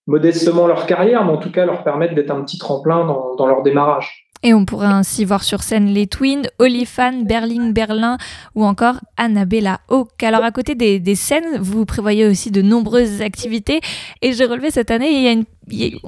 modestement 0.09 0.65
leur 0.65 0.87
carrière, 0.87 1.23
mais 1.23 1.31
en 1.31 1.37
tout 1.37 1.51
cas 1.51 1.65
leur 1.65 1.83
permettre 1.83 2.15
d'être 2.15 2.31
un 2.31 2.43
petit 2.43 2.57
tremplin 2.57 3.05
dans, 3.05 3.47
leur 3.47 3.61
démarrage. 3.61 4.28
Et 4.41 4.53
on 4.53 4.65
pourrait 4.65 4.87
ainsi 4.87 5.25
voir 5.25 5.43
sur 5.43 5.63
scène 5.63 5.87
les 5.87 6.07
Twins, 6.07 6.47
Olifan, 6.59 7.23
Berling 7.23 7.73
Berlin 7.73 8.17
ou 8.55 8.63
encore 8.63 8.95
Annabella 9.17 9.81
Hawk. 9.89 10.23
Alors 10.23 10.43
à 10.43 10.51
côté 10.51 10.75
des, 10.75 11.15
scènes, 11.15 11.57
vous 11.59 11.85
prévoyez 11.85 12.25
aussi 12.25 12.49
de 12.49 12.61
nombreuses 12.61 13.21
activités 13.21 13.81
et 14.21 14.31
j'ai 14.31 14.45
relevé 14.45 14.71
cette 14.71 14.91
année, 14.91 15.45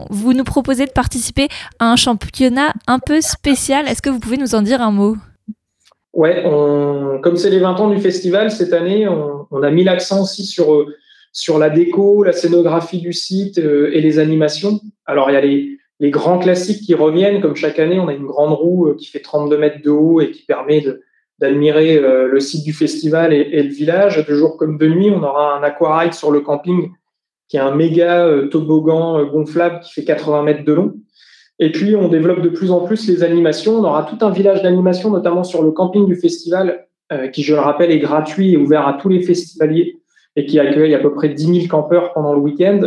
vous 0.10 0.34
nous 0.34 0.46
proposez 0.46 0.86
de 0.86 0.92
participer 0.92 1.50
à 1.80 1.92
un 1.92 1.98
championnat 1.98 2.74
un 2.88 3.00
peu 3.00 3.20
spécial. 3.20 3.88
Est-ce 3.88 4.02
que 4.02 4.10
vous 4.10 4.20
pouvez 4.20 4.38
nous 4.38 4.56
en 4.56 4.62
dire 4.62 4.82
un 4.82 4.92
mot? 4.92 5.18
Ouais, 6.14 6.44
comme 7.22 7.36
c'est 7.36 7.50
les 7.50 7.60
20 7.60 7.80
ans 7.80 7.90
du 7.90 8.00
festival, 8.00 8.52
cette 8.52 8.74
année, 8.74 9.08
on, 9.08 9.48
on 9.52 9.64
a 9.64 9.72
mis 9.72 9.84
l'accent 9.84 10.22
aussi 10.22 10.46
sur 10.46 10.74
euh, 10.74 10.96
sur 11.34 11.60
la 11.60 11.70
déco, 11.70 12.24
la 12.24 12.34
scénographie 12.34 13.00
du 13.00 13.14
site 13.14 13.58
euh, 13.58 13.92
et 13.94 14.02
les 14.02 14.20
animations. 14.20 14.82
Alors, 15.06 15.30
il 15.30 15.34
y 15.34 15.38
a 15.38 15.42
les, 15.42 15.78
les, 16.02 16.10
grands 16.10 16.40
classiques 16.40 16.84
qui 16.86 16.94
reviennent, 16.94 17.42
comme 17.42 17.56
chaque 17.56 17.80
année, 17.80 18.00
on 18.00 18.08
a 18.08 18.14
une 18.14 18.26
grande 18.26 18.54
roue 18.54 18.88
euh, 18.88 18.96
qui 18.96 19.06
fait 19.06 19.20
32 19.20 19.58
mètres 19.58 19.82
de 19.84 19.90
haut 19.90 20.20
et 20.20 20.32
qui 20.32 20.44
permet 20.44 20.84
d'admirer 21.40 21.98
euh, 21.98 22.28
le 22.28 22.40
site 22.40 22.64
du 22.64 22.74
festival 22.74 23.34
et, 23.34 23.64
le 23.64 23.70
village. 23.70 24.26
De 24.26 24.36
jour 24.36 24.58
comme 24.58 24.78
de 24.78 24.88
nuit, 24.88 25.10
on 25.10 25.24
aura 25.24 25.56
un 25.58 25.64
aquaride 25.64 26.14
sur 26.14 26.32
le 26.32 26.42
camping 26.42 26.92
qui 27.48 27.58
est 27.58 27.62
un 27.62 27.76
méga 27.76 28.30
toboggan 28.50 29.26
gonflable 29.26 29.82
qui 29.82 29.92
fait 29.92 30.06
80 30.06 30.44
mètres 30.44 30.64
de 30.64 30.72
long. 30.72 30.94
Et 31.60 31.72
puis, 31.72 31.98
on 31.98 32.08
développe 32.08 32.42
de 32.42 32.48
plus 32.48 32.72
en 32.72 32.80
plus 32.80 33.10
les 33.10 33.24
animations. 33.24 33.80
On 33.80 33.84
aura 33.84 34.04
tout 34.04 34.26
un 34.26 34.30
village 34.30 34.64
d'animation, 34.64 35.10
notamment 35.10 35.44
sur 35.44 35.62
le 35.62 35.72
camping 35.72 36.06
du 36.06 36.16
festival, 36.16 36.88
qui, 37.34 37.44
je 37.44 37.54
le 37.54 37.60
rappelle, 37.60 37.92
est 37.92 38.00
gratuit 38.00 38.54
et 38.54 38.58
ouvert 38.58 38.88
à 38.88 38.94
tous 38.94 39.10
les 39.10 39.22
festivaliers 39.22 40.02
et 40.36 40.46
qui 40.46 40.60
accueille 40.60 40.96
à 40.96 41.00
peu 41.00 41.14
près 41.14 41.30
10 41.30 41.44
000 41.44 41.68
campeurs 41.68 42.14
pendant 42.14 42.34
le 42.34 42.40
week-end. 42.40 42.80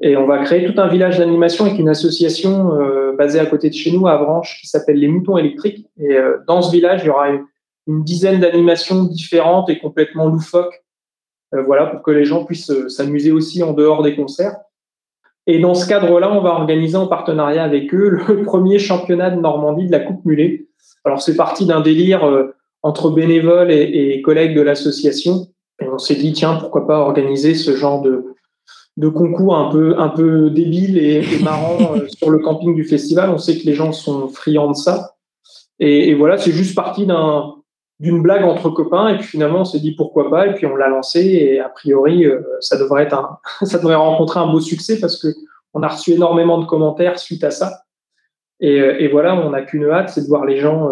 Et 0.00 0.16
on 0.16 0.26
va 0.26 0.38
créer 0.38 0.70
tout 0.70 0.80
un 0.80 0.88
village 0.88 1.18
d'animation 1.18 1.64
avec 1.66 1.78
une 1.78 1.88
association 1.88 2.80
euh, 2.80 3.12
basée 3.16 3.38
à 3.38 3.46
côté 3.46 3.68
de 3.68 3.74
chez 3.74 3.92
nous, 3.92 4.06
à 4.06 4.16
Branche, 4.18 4.58
qui 4.60 4.66
s'appelle 4.66 4.98
les 4.98 5.08
Moutons 5.08 5.38
électriques. 5.38 5.86
Et 5.98 6.14
euh, 6.14 6.38
dans 6.46 6.62
ce 6.62 6.72
village, 6.72 7.02
il 7.04 7.06
y 7.06 7.10
aura 7.10 7.30
une, 7.30 7.44
dizaine 7.86 8.40
d'animations 8.40 9.04
différentes 9.04 9.68
et 9.68 9.78
complètement 9.78 10.26
loufoques, 10.28 10.82
euh, 11.54 11.62
voilà, 11.62 11.86
pour 11.86 12.02
que 12.02 12.10
les 12.10 12.24
gens 12.24 12.44
puissent 12.44 12.72
s'amuser 12.88 13.30
aussi 13.30 13.62
en 13.62 13.72
dehors 13.72 14.02
des 14.02 14.16
concerts. 14.16 14.56
Et 15.46 15.58
dans 15.58 15.74
ce 15.74 15.86
cadre-là, 15.86 16.32
on 16.32 16.40
va 16.40 16.50
organiser 16.50 16.96
en 16.96 17.06
partenariat 17.06 17.62
avec 17.62 17.94
eux 17.94 18.08
le 18.08 18.42
premier 18.44 18.78
championnat 18.78 19.30
de 19.30 19.40
Normandie 19.40 19.86
de 19.86 19.92
la 19.92 20.00
Coupe 20.00 20.24
Mulet. 20.24 20.66
Alors 21.04 21.20
c'est 21.20 21.36
parti 21.36 21.66
d'un 21.66 21.82
délire 21.82 22.26
entre 22.82 23.10
bénévoles 23.10 23.70
et, 23.70 24.14
et 24.14 24.22
collègues 24.22 24.56
de 24.56 24.62
l'association 24.62 25.48
et 25.82 25.88
on 25.88 25.98
s'est 25.98 26.14
dit, 26.14 26.32
tiens, 26.32 26.56
pourquoi 26.56 26.86
pas 26.86 26.98
organiser 26.98 27.54
ce 27.54 27.76
genre 27.76 28.00
de, 28.00 28.33
de 28.96 29.08
concours 29.08 29.56
un 29.56 29.70
peu, 29.70 29.98
un 29.98 30.08
peu 30.08 30.50
débile 30.50 30.98
et, 30.98 31.42
marrant 31.42 31.96
euh, 31.96 32.06
sur 32.16 32.30
le 32.30 32.38
camping 32.38 32.74
du 32.74 32.84
festival. 32.84 33.30
On 33.30 33.38
sait 33.38 33.58
que 33.58 33.66
les 33.66 33.74
gens 33.74 33.92
sont 33.92 34.28
friands 34.28 34.70
de 34.70 34.76
ça. 34.76 35.14
Et, 35.80 36.14
voilà, 36.14 36.38
c'est 36.38 36.52
juste 36.52 36.76
parti 36.76 37.04
d'un, 37.04 37.54
d'une 37.98 38.22
blague 38.22 38.44
entre 38.44 38.70
copains. 38.70 39.08
Et 39.08 39.18
puis 39.18 39.26
finalement, 39.26 39.60
on 39.60 39.64
s'est 39.64 39.80
dit 39.80 39.94
pourquoi 39.96 40.30
pas. 40.30 40.46
Et 40.46 40.54
puis 40.54 40.66
on 40.66 40.76
l'a 40.76 40.88
lancé. 40.88 41.20
Et 41.20 41.60
a 41.60 41.68
priori, 41.68 42.24
euh, 42.24 42.40
ça 42.60 42.78
devrait 42.78 43.04
être 43.04 43.14
un, 43.14 43.38
ça 43.66 43.78
devrait 43.78 43.96
rencontrer 43.96 44.40
un 44.40 44.50
beau 44.50 44.60
succès 44.60 45.00
parce 45.00 45.20
que 45.20 45.28
on 45.76 45.82
a 45.82 45.88
reçu 45.88 46.12
énormément 46.12 46.58
de 46.58 46.66
commentaires 46.66 47.18
suite 47.18 47.42
à 47.42 47.50
ça. 47.50 47.80
Et, 48.60 48.80
euh, 48.80 49.00
et 49.00 49.08
voilà, 49.08 49.34
on 49.34 49.50
n'a 49.50 49.62
qu'une 49.62 49.90
hâte, 49.90 50.10
c'est 50.10 50.22
de 50.22 50.28
voir 50.28 50.44
les 50.44 50.58
gens 50.58 50.88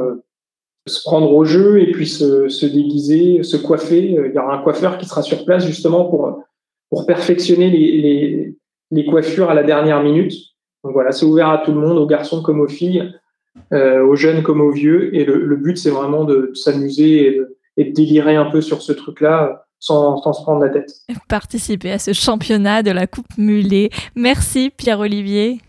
se 0.88 1.00
prendre 1.04 1.32
au 1.32 1.44
jeu 1.44 1.80
et 1.80 1.92
puis 1.92 2.08
se, 2.08 2.48
se, 2.48 2.66
déguiser, 2.66 3.44
se 3.44 3.56
coiffer. 3.56 4.00
Il 4.00 4.32
y 4.34 4.38
aura 4.38 4.56
un 4.56 4.62
coiffeur 4.64 4.98
qui 4.98 5.06
sera 5.06 5.22
sur 5.22 5.44
place 5.44 5.64
justement 5.64 6.06
pour, 6.06 6.42
pour 6.92 7.06
perfectionner 7.06 7.70
les, 7.70 8.02
les, 8.02 8.56
les 8.90 9.06
coiffures 9.06 9.48
à 9.48 9.54
la 9.54 9.62
dernière 9.62 10.02
minute. 10.02 10.34
Donc 10.84 10.92
voilà, 10.92 11.10
c'est 11.10 11.24
ouvert 11.24 11.48
à 11.48 11.58
tout 11.64 11.72
le 11.72 11.80
monde, 11.80 11.96
aux 11.96 12.06
garçons 12.06 12.42
comme 12.42 12.60
aux 12.60 12.68
filles, 12.68 13.14
euh, 13.72 14.04
aux 14.04 14.14
jeunes 14.14 14.42
comme 14.42 14.60
aux 14.60 14.70
vieux. 14.70 15.16
Et 15.16 15.24
le, 15.24 15.42
le 15.42 15.56
but, 15.56 15.78
c'est 15.78 15.88
vraiment 15.88 16.24
de, 16.24 16.50
s'amuser 16.52 17.28
et, 17.28 17.40
et 17.78 17.84
de, 17.86 17.92
délirer 17.94 18.36
un 18.36 18.50
peu 18.50 18.60
sur 18.60 18.82
ce 18.82 18.92
truc-là 18.92 19.64
sans, 19.78 20.18
sans, 20.18 20.34
se 20.34 20.42
prendre 20.42 20.62
la 20.62 20.68
tête. 20.68 20.92
Participer 21.30 21.92
à 21.92 21.98
ce 21.98 22.12
championnat 22.12 22.82
de 22.82 22.90
la 22.90 23.06
Coupe 23.06 23.38
Mulet. 23.38 23.88
Merci 24.14 24.70
Pierre-Olivier. 24.76 25.60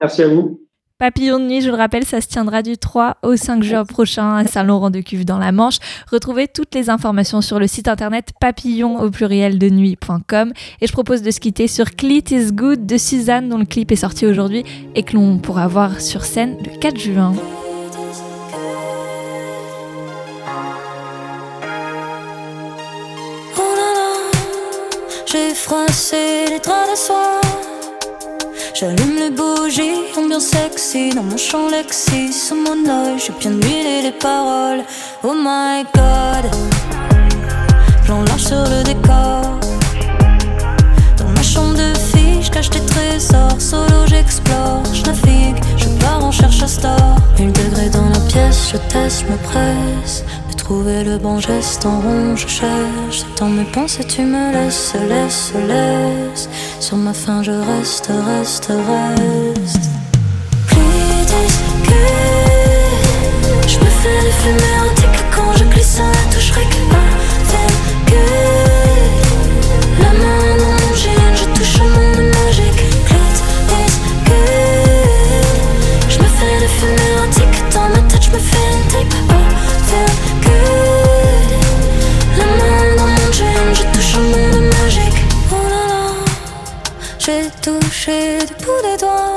Merci 0.00 0.22
à 0.22 0.28
vous. 0.28 0.67
Papillon 0.98 1.38
de 1.38 1.44
nuit, 1.44 1.60
je 1.60 1.70
le 1.70 1.76
rappelle, 1.76 2.04
ça 2.04 2.20
se 2.20 2.26
tiendra 2.26 2.60
du 2.60 2.76
3 2.76 3.18
au 3.22 3.36
5 3.36 3.62
juin 3.62 3.84
prochain 3.84 4.34
à 4.34 4.44
Saint-Laurent-de-Cuve 4.48 5.24
dans 5.24 5.38
la 5.38 5.52
Manche. 5.52 5.78
Retrouvez 6.10 6.48
toutes 6.48 6.74
les 6.74 6.90
informations 6.90 7.40
sur 7.40 7.60
le 7.60 7.68
site 7.68 7.86
internet 7.86 8.32
papillon 8.40 9.00
au 9.00 9.08
pluriel 9.08 9.60
de 9.60 9.70
nuit.com 9.70 10.52
et 10.80 10.86
je 10.88 10.92
propose 10.92 11.22
de 11.22 11.30
se 11.30 11.38
quitter 11.38 11.68
sur 11.68 11.94
Clit 11.94 12.24
is 12.32 12.50
Good 12.50 12.84
de 12.84 12.98
Suzanne 12.98 13.48
dont 13.48 13.58
le 13.58 13.64
clip 13.64 13.92
est 13.92 13.96
sorti 13.96 14.26
aujourd'hui 14.26 14.64
et 14.96 15.04
que 15.04 15.14
l'on 15.14 15.38
pourra 15.38 15.68
voir 15.68 16.00
sur 16.00 16.24
scène 16.24 16.56
le 16.64 16.76
4 16.80 16.98
juin. 16.98 17.32
Soie 26.96 27.40
J'allume 28.78 29.16
les 29.16 29.30
bougies, 29.30 30.04
ambiance 30.16 30.50
sexy 30.50 31.10
dans 31.10 31.24
mon 31.24 31.36
champ 31.36 31.68
Lexi. 31.68 32.32
Sous 32.32 32.54
mon 32.54 32.88
oeil, 32.88 33.18
j'ai 33.18 33.32
bien 33.40 33.50
huilé 33.50 34.02
les 34.02 34.12
paroles. 34.12 34.84
Oh 35.24 35.34
my 35.34 35.82
god, 35.92 36.48
plan 38.04 38.22
large 38.22 38.44
sur 38.44 38.62
le 38.62 38.84
décor. 38.84 39.58
Dans 41.16 41.28
ma 41.34 41.42
chambre 41.42 41.74
de 41.74 41.92
fille, 41.98 42.40
je 42.40 42.52
cache 42.52 42.70
des 42.70 42.86
trésors. 42.86 43.60
Solo, 43.60 44.06
j'explore, 44.06 44.84
je 44.94 45.02
navigue, 45.02 45.60
je 45.76 45.88
pars 45.98 46.24
en 46.24 46.30
cherche 46.30 46.62
à 46.62 46.68
star. 46.68 47.16
Une 47.36 47.50
degré 47.50 47.90
dans 47.90 48.08
la 48.08 48.20
pièce, 48.28 48.70
je 48.70 48.76
teste, 48.92 49.24
me 49.28 49.36
presse. 49.38 50.22
Trouver 50.58 51.02
le 51.02 51.16
bon 51.16 51.40
geste 51.40 51.86
en 51.86 52.00
rond, 52.00 52.36
je 52.36 52.46
cherche. 52.46 53.24
Dans 53.38 53.48
mes 53.48 53.64
pensées, 53.64 54.04
tu 54.04 54.22
me 54.22 54.52
laisses, 54.52 54.94
laisse, 55.08 55.52
laisse. 55.66 56.48
Sur 56.78 56.96
ma 56.96 57.14
fin, 57.14 57.42
je 57.42 57.52
reste, 57.52 58.10
reste, 58.26 58.66
reste. 58.66 59.88
Je 63.66 63.78
me 63.78 63.90
fais 64.00 64.20
des 64.24 64.30
fumées 64.40 64.74
érotiques 64.76 65.24
quand 65.34 65.52
je 65.56 65.64
glisse, 65.64 65.86
ça 65.86 66.02
toucherait 66.32 66.64
que 66.64 66.76
avec 67.56 68.14
La 70.00 70.12
main 70.12 70.57
du 88.08 88.54
bout 88.64 88.82
des 88.82 88.96
doigts. 88.98 89.34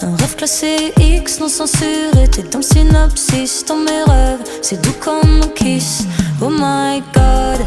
Un 0.00 0.16
rêve 0.16 0.36
classé 0.36 0.94
X 0.98 1.38
non 1.38 1.48
censuré, 1.48 2.28
t'es 2.32 2.42
dans 2.42 2.58
le 2.58 2.64
synopsis, 2.64 3.64
dans 3.66 3.76
mes 3.76 4.02
rêves, 4.06 4.40
c'est 4.62 4.80
doux 4.80 4.94
comme 5.00 5.42
un 5.42 5.48
kiss. 5.48 6.04
Oh 6.40 6.48
my 6.48 7.02
god, 7.12 7.60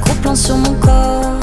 gros 0.00 0.14
plan 0.22 0.34
sur 0.34 0.56
mon 0.56 0.74
corps. 0.74 1.38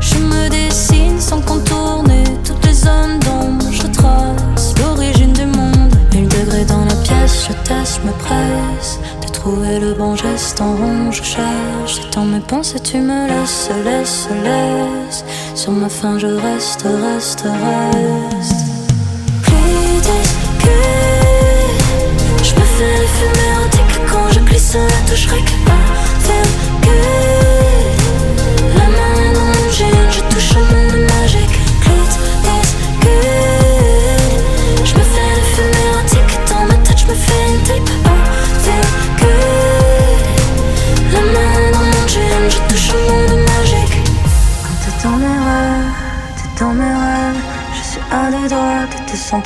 Je 0.00 0.16
me 0.16 0.48
dessine 0.48 1.20
sans 1.20 1.40
contourner 1.40 2.24
toutes 2.44 2.64
les 2.66 2.74
zones 2.74 3.20
d'ombre, 3.20 3.66
je 3.70 3.86
trace 3.86 4.74
l'origine 4.80 5.32
du 5.32 5.46
monde. 5.46 5.94
Mille 6.12 6.28
degrés 6.28 6.64
dans 6.64 6.84
la 6.84 6.94
pièce, 6.96 7.46
je 7.48 7.52
teste, 7.68 8.00
me 8.04 8.12
presse 8.12 8.99
trouver 9.40 9.78
le 9.78 9.94
bon 9.94 10.14
geste 10.16 10.60
en 10.60 10.76
rond, 10.76 11.10
je 11.10 11.22
cherche. 11.22 12.10
Dans 12.14 12.26
mes 12.26 12.40
pensées, 12.40 12.78
tu 12.80 12.98
me 12.98 13.26
laisses, 13.26 13.70
laisse, 13.86 14.28
laisse. 14.44 15.24
Sur 15.54 15.72
ma 15.72 15.88
fin, 15.88 16.18
je 16.18 16.26
reste, 16.26 16.82
reste, 16.82 17.44
reste. 17.64 18.60
Que 20.62 20.76
je 22.48 22.54
me 22.54 22.64
fais 22.76 22.96
les 23.02 23.40
érotiques 23.48 24.00
quand 24.10 24.28
je 24.34 24.40
glisse 24.40 24.74
la 24.74 25.00
touche 25.08 25.28
avec 25.32 25.44
que 26.84 26.98
la 28.78 28.86
main 28.96 29.32
dans 29.36 29.46
mon 29.52 29.70
jean, 29.76 30.00
je 30.10 30.20
touche 30.32 30.52
au 30.56 31.09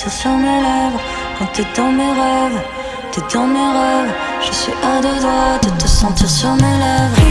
sur 0.09 0.31
mes 0.31 0.62
lèvres. 0.62 1.01
Quand 1.38 1.47
t'es 1.53 1.64
dans 1.77 1.92
mes 1.92 2.11
rêves, 2.11 2.62
t'es 3.12 3.20
dans 3.35 3.47
mes 3.47 3.59
rêves. 3.59 4.14
Je 4.40 4.53
suis 4.53 4.73
à 4.83 5.01
deux 5.03 5.20
doigts 5.20 5.59
de 5.62 5.68
te 5.83 5.87
sentir 5.87 6.29
sur 6.29 6.55
mes 6.55 6.62
lèvres. 6.62 7.25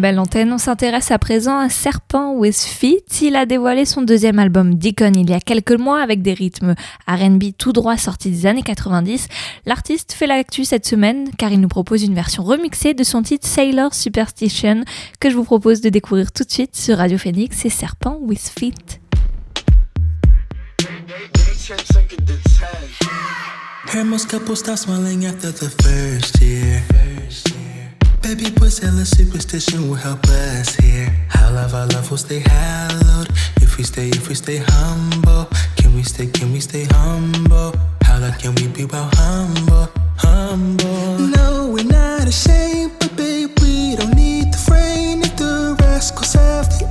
Belle 0.00 0.18
antenne, 0.20 0.52
on 0.52 0.58
s'intéresse 0.58 1.10
à 1.10 1.18
présent 1.18 1.58
à 1.58 1.68
Serpent 1.68 2.32
with 2.34 2.56
Feet. 2.56 3.20
Il 3.22 3.34
a 3.34 3.46
dévoilé 3.46 3.84
son 3.84 4.02
deuxième 4.02 4.38
album 4.38 4.74
Deacon 4.74 5.12
il 5.14 5.28
y 5.28 5.32
a 5.32 5.40
quelques 5.40 5.72
mois 5.72 6.00
avec 6.00 6.22
des 6.22 6.34
rythmes 6.34 6.74
RB 7.08 7.44
tout 7.56 7.72
droit 7.72 7.96
sortis 7.96 8.30
des 8.30 8.46
années 8.46 8.62
90. 8.62 9.26
L'artiste 9.66 10.12
fait 10.12 10.28
l'actu 10.28 10.64
cette 10.64 10.86
semaine 10.86 11.30
car 11.36 11.50
il 11.50 11.60
nous 11.60 11.68
propose 11.68 12.04
une 12.04 12.14
version 12.14 12.44
remixée 12.44 12.94
de 12.94 13.02
son 13.02 13.22
titre 13.22 13.48
Sailor 13.48 13.92
Superstition 13.92 14.84
que 15.18 15.30
je 15.30 15.34
vous 15.36 15.44
propose 15.44 15.80
de 15.80 15.88
découvrir 15.88 16.30
tout 16.30 16.44
de 16.44 16.50
suite 16.50 16.76
sur 16.76 16.98
Radio 16.98 17.18
Phoenix 17.18 17.64
et 17.64 17.70
Serpent 17.70 18.18
with 18.20 18.52
Feet. 18.56 19.00
Baby 28.22 28.44
said 28.68 28.92
a 28.94 29.06
superstition 29.06 29.88
will 29.88 29.96
help 29.96 30.24
us 30.26 30.74
here. 30.76 31.08
How 31.28 31.50
love 31.50 31.74
our 31.74 31.86
love 31.86 32.10
will 32.10 32.18
stay 32.18 32.40
hallowed. 32.40 33.28
If 33.62 33.78
we 33.78 33.84
stay, 33.84 34.08
if 34.08 34.28
we 34.28 34.34
stay 34.34 34.58
humble. 34.64 35.48
Can 35.76 35.94
we 35.94 36.02
stay, 36.02 36.26
can 36.26 36.52
we 36.52 36.60
stay 36.60 36.84
humble? 36.90 37.74
How 38.02 38.18
long 38.18 38.32
can 38.32 38.54
we 38.56 38.68
be 38.68 38.82
about 38.82 39.14
humble, 39.16 39.88
humble? 40.16 41.18
No, 41.18 41.70
we're 41.72 41.84
not 41.84 42.28
ashamed, 42.28 42.92
but 43.00 43.16
babe, 43.16 43.50
we 43.60 43.96
don't 43.96 44.14
need 44.14 44.52
the 44.52 44.58
frame. 44.58 45.22
If 45.22 45.36
the 45.36 45.76
rascals 45.80 46.34
have 46.34 46.68
the 46.78 46.87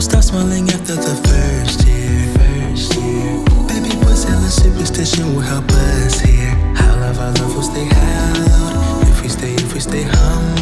Couples 0.00 0.12
stop 0.12 0.22
smiling 0.24 0.66
after 0.70 0.94
the 0.94 1.14
first 1.28 1.86
year. 1.86 2.32
First 2.32 2.94
year. 2.94 3.44
Baby 3.68 3.94
boy 4.02 4.14
said 4.14 4.38
a 4.38 4.48
superstition 4.48 5.34
will 5.34 5.42
help 5.42 5.68
us 5.70 6.20
here. 6.20 6.54
How 6.74 6.96
love 7.00 7.18
our 7.18 7.32
love 7.32 7.54
will 7.54 7.62
stay 7.62 7.84
hallowed. 7.84 9.08
If 9.08 9.20
we 9.20 9.28
stay, 9.28 9.54
if 9.56 9.74
we 9.74 9.80
stay 9.80 10.04
humble, 10.04 10.59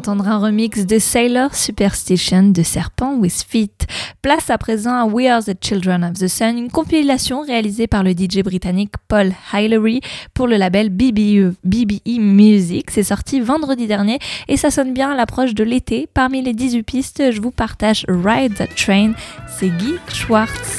d'entendre 0.00 0.28
un 0.28 0.38
remix 0.38 0.86
de 0.86 0.98
Sailor 0.98 1.54
Superstition 1.54 2.44
de 2.44 2.62
Serpent 2.62 3.16
with 3.16 3.44
Feet. 3.46 3.86
Place 4.22 4.48
à 4.48 4.56
présent 4.56 4.94
à 4.94 5.04
We 5.04 5.28
Are 5.28 5.44
the 5.44 5.52
Children 5.62 6.04
of 6.04 6.14
the 6.14 6.26
Sun, 6.26 6.56
une 6.56 6.70
compilation 6.70 7.42
réalisée 7.42 7.86
par 7.86 8.02
le 8.02 8.12
DJ 8.12 8.42
britannique 8.42 8.94
Paul 9.08 9.32
Hillery 9.52 10.00
pour 10.32 10.46
le 10.46 10.56
label 10.56 10.88
BBE, 10.88 11.54
BBE 11.64 12.18
Music. 12.18 12.90
C'est 12.90 13.02
sorti 13.02 13.40
vendredi 13.40 13.86
dernier 13.86 14.18
et 14.48 14.56
ça 14.56 14.70
sonne 14.70 14.94
bien 14.94 15.10
à 15.10 15.14
l'approche 15.14 15.52
de 15.52 15.64
l'été. 15.64 16.08
Parmi 16.14 16.40
les 16.40 16.54
18 16.54 16.82
pistes, 16.82 17.30
je 17.30 17.42
vous 17.42 17.50
partage 17.50 18.06
Ride 18.08 18.54
the 18.54 18.74
Train, 18.74 19.12
c'est 19.58 19.68
Guy 19.68 19.96
Schwartz. 20.08 20.78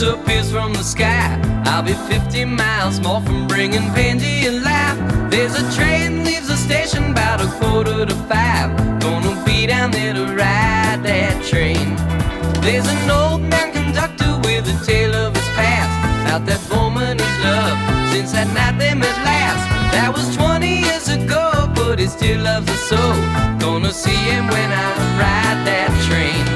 Disappears 0.00 0.50
from 0.50 0.72
the 0.72 0.82
sky. 0.82 1.40
I'll 1.66 1.84
be 1.84 1.92
50 1.92 2.44
miles 2.46 2.98
more 2.98 3.20
from 3.20 3.46
bringing 3.46 3.92
pain 3.92 4.18
to 4.18 4.28
your 4.28 4.60
life. 4.60 4.98
There's 5.30 5.54
a 5.54 5.64
train 5.76 6.24
leaves 6.24 6.48
the 6.48 6.56
station 6.56 7.12
about 7.12 7.40
a 7.40 7.46
quarter 7.60 8.04
to 8.04 8.14
five. 8.26 8.76
Gonna 8.98 9.40
be 9.44 9.66
down 9.66 9.92
there 9.92 10.12
to 10.12 10.24
ride 10.34 11.00
that 11.04 11.44
train. 11.44 11.94
There's 12.60 12.88
an 12.88 13.08
old 13.08 13.42
man 13.42 13.72
conductor 13.72 14.36
with 14.42 14.66
a 14.66 14.76
tale 14.84 15.14
of 15.14 15.32
his 15.36 15.48
past. 15.54 15.94
About 16.26 16.44
that 16.46 16.62
woman 16.74 17.20
he's 17.20 17.38
loved 17.44 17.80
since 18.12 18.32
that 18.32 18.48
night 18.52 18.76
they 18.80 18.94
met 18.94 19.18
last. 19.22 19.62
That 19.94 20.10
was 20.12 20.26
20 20.34 20.80
years 20.86 21.06
ago, 21.08 21.70
but 21.76 22.00
he 22.00 22.06
still 22.06 22.42
loves 22.42 22.68
her 22.68 22.80
so. 22.90 23.02
Gonna 23.60 23.92
see 23.92 24.20
him 24.32 24.48
when 24.48 24.70
I 24.72 24.86
ride 25.22 25.60
that 25.70 25.90
train. 26.08 26.53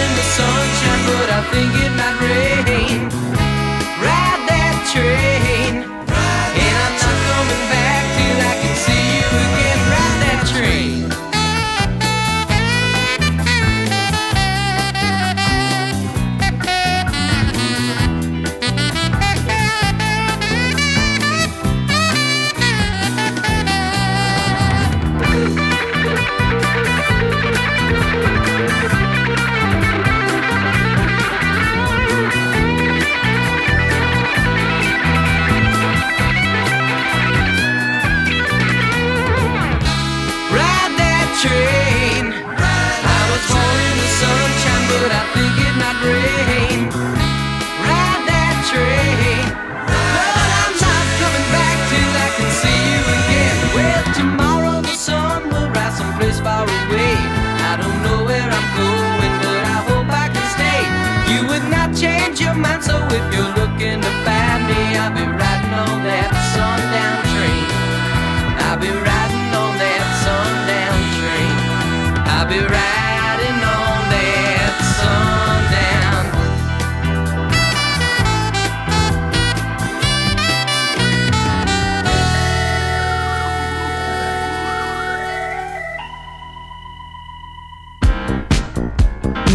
In 0.00 0.10
the 0.18 0.26
sunshine, 0.36 1.02
but 1.08 1.28
I 1.38 1.40
think 1.52 1.70
it 1.84 1.92
might 1.98 2.16
rain. 2.24 2.91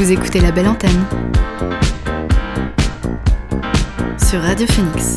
Vous 0.07 0.13
écoutez 0.13 0.39
la 0.39 0.53
belle 0.53 0.69
antenne 0.69 1.05
sur 4.17 4.41
Radio 4.41 4.65
Phoenix. 4.65 5.15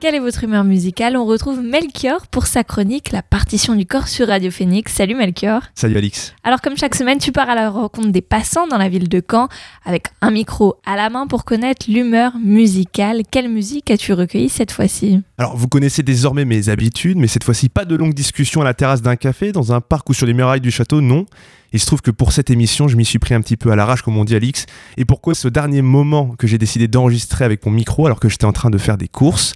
Quelle 0.00 0.14
est 0.16 0.20
votre 0.20 0.44
humeur 0.44 0.64
musicale? 0.64 1.16
On 1.16 1.24
retrouve 1.24 1.62
Melchior 1.62 2.26
pour 2.26 2.46
sa 2.46 2.62
chronique 2.62 3.10
La 3.10 3.22
partition 3.22 3.74
du 3.74 3.86
corps 3.86 4.08
sur 4.08 4.28
Radio 4.28 4.50
Phoenix. 4.50 4.92
Salut 4.92 5.14
Melchior. 5.14 5.62
Salut 5.74 5.96
Alix. 5.96 6.34
Alors 6.44 6.60
comme 6.60 6.76
chaque 6.76 6.94
semaine, 6.94 7.16
tu 7.16 7.32
pars 7.32 7.48
à 7.48 7.54
la 7.54 7.70
rencontre 7.70 8.10
des 8.10 8.20
passants 8.20 8.66
dans 8.66 8.76
la 8.76 8.90
ville 8.90 9.08
de 9.08 9.22
Caen 9.26 9.48
avec 9.86 10.08
un 10.20 10.30
micro 10.30 10.74
à 10.84 10.96
la 10.96 11.08
main 11.08 11.26
pour 11.26 11.46
connaître 11.46 11.86
l'humeur 11.88 12.32
musicale. 12.36 13.22
Quelle 13.30 13.48
musique 13.48 13.90
as-tu 13.90 14.12
recueilli 14.12 14.50
cette 14.50 14.72
fois-ci? 14.72 15.22
Alors 15.38 15.56
vous 15.56 15.68
connaissez 15.68 16.02
désormais 16.02 16.44
mes 16.44 16.68
habitudes, 16.68 17.16
mais 17.16 17.28
cette 17.28 17.44
fois-ci 17.44 17.70
pas 17.70 17.86
de 17.86 17.96
longues 17.96 18.12
discussions 18.12 18.60
à 18.60 18.64
la 18.64 18.74
terrasse 18.74 19.00
d'un 19.00 19.16
café, 19.16 19.52
dans 19.52 19.72
un 19.72 19.80
parc 19.80 20.10
ou 20.10 20.12
sur 20.12 20.26
les 20.26 20.34
murailles 20.34 20.60
du 20.60 20.70
château, 20.70 21.00
non. 21.00 21.24
Il 21.72 21.80
se 21.80 21.86
trouve 21.86 22.02
que 22.02 22.10
pour 22.10 22.32
cette 22.32 22.50
émission, 22.50 22.88
je 22.88 22.96
m'y 22.96 23.04
suis 23.04 23.18
pris 23.18 23.34
un 23.34 23.40
petit 23.40 23.56
peu 23.56 23.72
à 23.72 23.76
l'arrache, 23.76 24.02
comme 24.02 24.16
on 24.16 24.24
dit 24.24 24.34
Alix. 24.34 24.66
Et 24.96 25.04
pourquoi 25.04 25.34
ce 25.34 25.48
dernier 25.48 25.82
moment 25.82 26.34
que 26.38 26.46
j'ai 26.46 26.58
décidé 26.58 26.88
d'enregistrer 26.88 27.44
avec 27.44 27.64
mon 27.64 27.72
micro 27.72 28.06
alors 28.06 28.20
que 28.20 28.28
j'étais 28.28 28.44
en 28.44 28.52
train 28.52 28.70
de 28.70 28.78
faire 28.78 28.98
des 28.98 29.08
courses? 29.08 29.54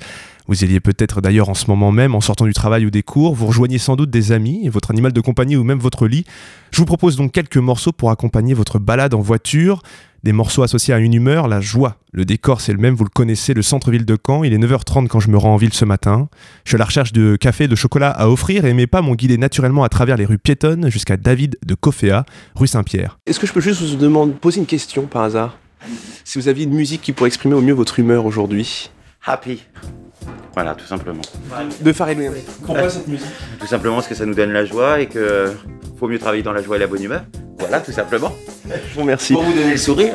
Vous 0.48 0.62
alliez 0.62 0.78
peut-être 0.78 1.20
d'ailleurs 1.20 1.48
en 1.48 1.54
ce 1.54 1.66
moment 1.66 1.90
même, 1.90 2.14
en 2.14 2.20
sortant 2.20 2.44
du 2.44 2.54
travail 2.54 2.86
ou 2.86 2.90
des 2.90 3.02
cours, 3.02 3.34
vous 3.34 3.46
rejoignez 3.46 3.78
sans 3.78 3.96
doute 3.96 4.10
des 4.10 4.30
amis, 4.30 4.68
votre 4.68 4.92
animal 4.92 5.12
de 5.12 5.20
compagnie 5.20 5.56
ou 5.56 5.64
même 5.64 5.80
votre 5.80 6.06
lit. 6.06 6.24
Je 6.70 6.78
vous 6.78 6.84
propose 6.84 7.16
donc 7.16 7.32
quelques 7.32 7.56
morceaux 7.56 7.92
pour 7.92 8.10
accompagner 8.10 8.54
votre 8.54 8.78
balade 8.78 9.12
en 9.12 9.20
voiture, 9.20 9.82
des 10.26 10.32
morceaux 10.32 10.64
associés 10.64 10.92
à 10.92 10.98
une 10.98 11.14
humeur, 11.14 11.46
la 11.46 11.60
joie. 11.60 11.98
Le 12.12 12.24
décor 12.24 12.60
c'est 12.60 12.72
le 12.72 12.78
même, 12.78 12.94
vous 12.94 13.04
le 13.04 13.10
connaissez, 13.10 13.54
le 13.54 13.62
centre-ville 13.62 14.04
de 14.04 14.18
Caen, 14.26 14.42
il 14.42 14.52
est 14.52 14.58
9h30 14.58 15.06
quand 15.06 15.20
je 15.20 15.30
me 15.30 15.38
rends 15.38 15.54
en 15.54 15.56
ville 15.56 15.72
ce 15.72 15.84
matin. 15.84 16.28
Je 16.64 16.70
suis 16.70 16.74
à 16.74 16.78
la 16.78 16.84
recherche 16.84 17.12
de 17.12 17.36
café 17.36 17.64
et 17.64 17.68
de 17.68 17.76
chocolat 17.76 18.10
à 18.10 18.28
offrir 18.28 18.64
et 18.64 18.74
mes 18.74 18.88
pas 18.88 19.02
m'ont 19.02 19.14
guidé 19.14 19.38
naturellement 19.38 19.84
à 19.84 19.88
travers 19.88 20.16
les 20.16 20.24
rues 20.24 20.38
piétonnes 20.38 20.90
jusqu'à 20.90 21.16
David 21.16 21.56
de 21.64 21.76
Coffea, 21.76 22.24
rue 22.56 22.66
Saint-Pierre. 22.66 23.18
Est-ce 23.26 23.38
que 23.38 23.46
je 23.46 23.52
peux 23.52 23.60
juste 23.60 23.80
vous 23.82 23.96
demander, 23.96 24.32
poser 24.32 24.58
une 24.58 24.66
question 24.66 25.06
par 25.06 25.22
hasard? 25.22 25.56
Si 26.24 26.40
vous 26.40 26.48
aviez 26.48 26.64
une 26.64 26.74
musique 26.74 27.02
qui 27.02 27.12
pourrait 27.12 27.28
exprimer 27.28 27.54
au 27.54 27.60
mieux 27.62 27.74
votre 27.74 28.00
humeur 28.00 28.26
aujourd'hui 28.26 28.90
Happy. 29.24 29.62
Voilà, 30.54 30.74
tout 30.74 30.86
simplement. 30.86 31.22
De 31.80 31.92
Pharrell 31.92 32.18
Williams. 32.18 32.36
Pourquoi 32.64 32.90
cette 32.90 33.06
musique? 33.06 33.26
Tout 33.60 33.66
simplement 33.68 33.94
parce 33.96 34.08
que 34.08 34.16
ça 34.16 34.26
nous 34.26 34.34
donne 34.34 34.50
la 34.50 34.64
joie 34.64 35.00
et 35.00 35.06
que 35.06 35.52
faut 36.00 36.08
mieux 36.08 36.18
travailler 36.18 36.42
dans 36.42 36.52
la 36.52 36.62
joie 36.62 36.76
et 36.76 36.80
la 36.80 36.88
bonne 36.88 37.02
humeur. 37.02 37.22
Voilà, 37.58 37.80
tout 37.80 37.92
simplement. 37.92 38.32
Je 38.68 38.94
vous 38.94 39.00
remercie. 39.00 39.32
Pour 39.32 39.42
vous 39.42 39.52
donner 39.52 39.72
le 39.72 39.76
sourire. 39.76 40.14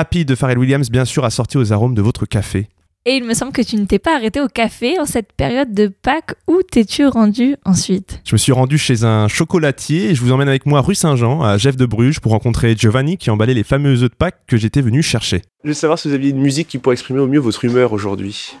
Happy 0.00 0.24
de 0.24 0.34
Pharrell 0.34 0.56
Williams, 0.56 0.88
bien 0.88 1.04
sûr, 1.04 1.26
assorti 1.26 1.58
aux 1.58 1.74
arômes 1.74 1.94
de 1.94 2.00
votre 2.00 2.24
café. 2.24 2.68
Et 3.06 3.14
il 3.14 3.24
me 3.24 3.32
semble 3.32 3.52
que 3.52 3.62
tu 3.62 3.76
ne 3.76 3.86
t'es 3.86 3.98
pas 3.98 4.14
arrêté 4.14 4.42
au 4.42 4.48
café 4.48 5.00
en 5.00 5.06
cette 5.06 5.32
période 5.32 5.72
de 5.72 5.86
Pâques. 5.86 6.34
Où 6.46 6.60
t'es-tu 6.70 7.06
rendu 7.06 7.56
ensuite? 7.64 8.20
Je 8.26 8.34
me 8.34 8.36
suis 8.36 8.52
rendu 8.52 8.76
chez 8.76 9.04
un 9.04 9.26
chocolatier 9.26 10.10
et 10.10 10.14
je 10.14 10.20
vous 10.20 10.32
emmène 10.32 10.50
avec 10.50 10.66
moi 10.66 10.82
rue 10.82 10.94
Saint-Jean, 10.94 11.42
à 11.42 11.56
Jeff 11.56 11.78
de 11.78 11.86
Bruges, 11.86 12.20
pour 12.20 12.32
rencontrer 12.32 12.76
Giovanni 12.76 13.16
qui 13.16 13.30
emballait 13.30 13.54
les 13.54 13.64
fameux 13.64 14.02
œufs 14.02 14.10
de 14.10 14.14
Pâques 14.14 14.42
que 14.46 14.58
j'étais 14.58 14.82
venu 14.82 15.02
chercher. 15.02 15.40
Je 15.64 15.68
veux 15.68 15.74
savoir 15.74 15.98
si 15.98 16.08
vous 16.08 16.14
aviez 16.14 16.28
une 16.28 16.42
musique 16.42 16.68
qui 16.68 16.76
pourrait 16.76 16.92
exprimer 16.92 17.20
au 17.20 17.26
mieux 17.26 17.40
votre 17.40 17.64
humeur 17.64 17.94
aujourd'hui. 17.94 18.52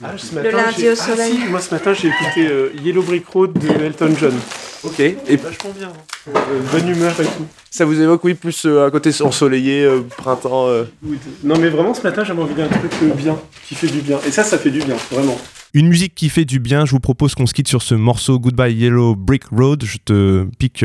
Le 0.00 0.50
lundi 0.50 0.88
au 0.88 0.94
soleil. 0.96 1.38
moi 1.48 1.60
ce 1.60 1.72
matin 1.72 1.92
j'ai 1.94 2.08
écouté 2.08 2.46
euh, 2.48 2.70
Yellow 2.82 3.02
Brick 3.02 3.26
Road 3.28 3.52
de 3.52 3.84
Elton 3.84 4.12
John. 4.18 4.34
Ok, 4.82 5.00
et 5.00 5.16
Vachement 5.36 5.70
bien. 5.78 5.88
hein. 5.88 6.30
Euh, 6.36 6.60
bonne 6.72 6.88
humeur 6.88 7.18
et 7.20 7.24
tout. 7.24 7.46
ça 7.70 7.84
vous 7.86 7.98
évoque, 8.00 8.22
oui, 8.24 8.34
plus 8.34 8.66
euh, 8.66 8.86
un 8.86 8.90
côté 8.90 9.10
ensoleillé, 9.22 9.84
euh, 9.84 10.00
printemps. 10.16 10.66
euh. 10.68 10.84
Non 11.42 11.56
mais 11.58 11.68
vraiment 11.68 11.94
ce 11.94 12.02
matin 12.02 12.24
j'avais 12.24 12.42
envie 12.42 12.54
d'un 12.54 12.66
truc 12.68 12.92
euh, 13.02 13.14
bien, 13.14 13.38
qui 13.66 13.74
fait 13.76 13.86
du 13.86 14.00
bien. 14.00 14.18
Et 14.26 14.30
ça, 14.30 14.42
ça 14.44 14.58
fait 14.58 14.70
du 14.70 14.80
bien, 14.80 14.96
vraiment. 15.10 15.38
Une 15.76 15.88
musique 15.88 16.14
qui 16.14 16.28
fait 16.28 16.44
du 16.44 16.60
bien, 16.60 16.86
je 16.86 16.92
vous 16.92 17.00
propose 17.00 17.34
qu'on 17.34 17.46
se 17.46 17.52
quitte 17.52 17.66
sur 17.66 17.82
ce 17.82 17.96
morceau 17.96 18.38
Goodbye 18.38 18.72
Yellow 18.72 19.16
Brick 19.16 19.46
Road. 19.46 19.82
Je 19.84 19.98
te 19.98 20.44
pique 20.56 20.84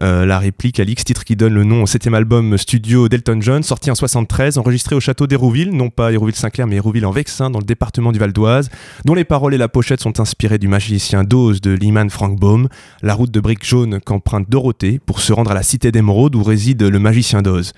euh, 0.00 0.26
la 0.26 0.38
réplique, 0.38 0.78
Alix, 0.78 1.02
titre 1.02 1.24
qui 1.24 1.34
donne 1.34 1.54
le 1.54 1.64
nom 1.64 1.82
au 1.82 1.86
septième 1.88 2.14
album 2.14 2.56
studio 2.56 3.08
d'Elton 3.08 3.38
John, 3.40 3.64
sorti 3.64 3.90
en 3.90 3.96
73, 3.96 4.58
enregistré 4.58 4.94
au 4.94 5.00
château 5.00 5.26
d'Hérouville, 5.26 5.72
non 5.72 5.90
pas 5.90 6.12
Hérouville-Saint-Clair, 6.12 6.68
mais 6.68 6.76
Hérouville 6.76 7.04
en 7.04 7.10
Vexin, 7.10 7.50
dans 7.50 7.58
le 7.58 7.64
département 7.64 8.12
du 8.12 8.20
Val 8.20 8.32
d'Oise, 8.32 8.70
dont 9.04 9.14
les 9.14 9.24
paroles 9.24 9.54
et 9.54 9.58
la 9.58 9.66
pochette 9.66 10.00
sont 10.00 10.20
inspirées 10.20 10.58
du 10.58 10.68
magicien 10.68 11.24
d'Oz 11.24 11.60
de 11.60 11.72
Lyman 11.72 12.08
Frank 12.08 12.38
Baum, 12.38 12.68
la 13.02 13.14
route 13.14 13.32
de 13.32 13.40
briques 13.40 13.66
jaunes 13.66 13.98
qu'emprunte 13.98 14.48
Dorothée 14.48 15.00
pour 15.04 15.18
se 15.18 15.32
rendre 15.32 15.50
à 15.50 15.54
la 15.54 15.64
cité 15.64 15.90
d'Émeraude 15.90 16.36
où 16.36 16.44
réside 16.44 16.84
le 16.84 16.98
magicien 17.00 17.42
d'Oz. 17.42 17.72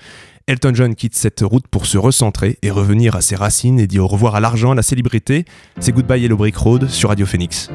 Elton 0.47 0.73
John 0.75 0.95
quitte 0.95 1.15
cette 1.15 1.41
route 1.41 1.67
pour 1.69 1.87
se 1.87 1.99
recentrer 1.99 2.59
et 2.63 2.71
revenir 2.71 3.15
à 3.15 3.21
ses 3.21 3.37
racines 3.37 3.79
et 3.79 3.87
dit 3.87 3.99
au 3.99 4.07
revoir 4.07 4.35
à 4.35 4.41
l'argent, 4.41 4.73
à 4.73 4.75
la 4.75 4.83
célébrité. 4.83 5.45
C'est 5.79 5.93
Goodbye 5.93 6.23
Yellow 6.23 6.37
Brick 6.37 6.57
Road 6.57 6.89
sur 6.89 7.09
Radio 7.11 7.27
Phoenix. 7.27 7.71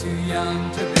Too 0.00 0.08
young 0.22 0.70
to 0.72 0.82
be 0.94 0.99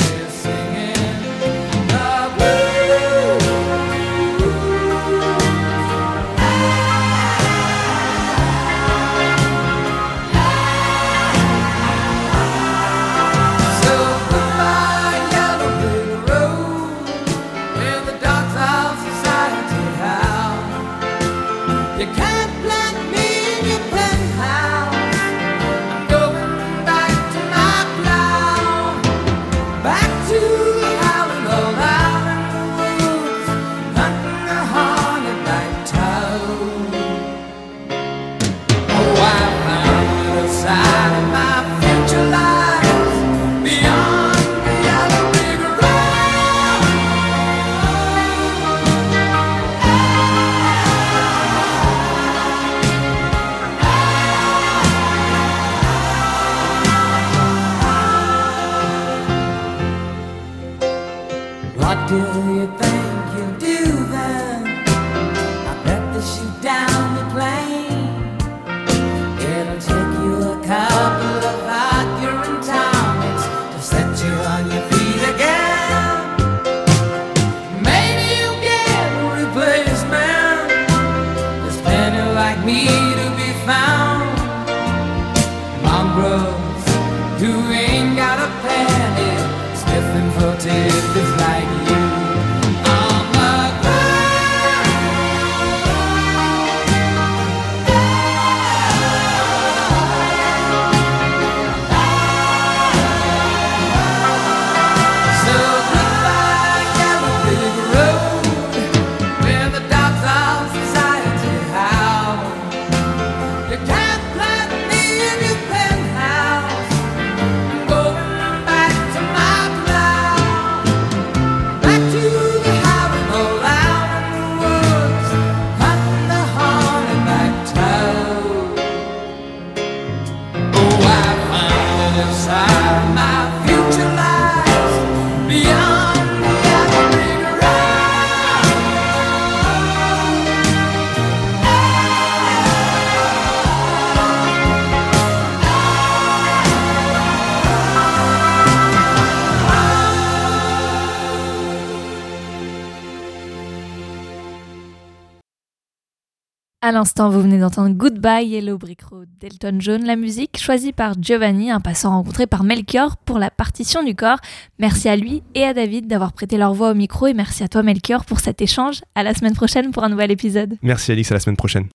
l'instant, 157.00 157.30
vous 157.30 157.40
venez 157.40 157.58
d'entendre 157.58 157.94
Goodbye 157.94 158.46
Yellow 158.46 158.76
Brick 158.76 159.04
Road 159.04 159.26
d'Elton 159.40 159.78
John, 159.78 160.04
la 160.04 160.16
musique 160.16 160.58
choisie 160.58 160.92
par 160.92 161.14
Giovanni, 161.18 161.70
un 161.70 161.80
passant 161.80 162.10
rencontré 162.10 162.46
par 162.46 162.62
Melchior 162.62 163.16
pour 163.16 163.38
la 163.38 163.50
partition 163.50 164.02
du 164.02 164.14
corps. 164.14 164.36
Merci 164.78 165.08
à 165.08 165.16
lui 165.16 165.42
et 165.54 165.64
à 165.64 165.72
David 165.72 166.08
d'avoir 166.08 166.34
prêté 166.34 166.58
leur 166.58 166.74
voix 166.74 166.90
au 166.90 166.94
micro 166.94 167.26
et 167.26 167.32
merci 167.32 167.62
à 167.62 167.68
toi 167.68 167.82
Melchior 167.82 168.26
pour 168.26 168.40
cet 168.40 168.60
échange. 168.60 169.00
À 169.14 169.22
la 169.22 169.32
semaine 169.32 169.54
prochaine 169.54 169.92
pour 169.92 170.04
un 170.04 170.10
nouvel 170.10 170.30
épisode. 170.30 170.76
Merci 170.82 171.12
Alix, 171.12 171.30
à 171.30 171.34
la 171.34 171.40
semaine 171.40 171.56
prochaine. 171.56 171.88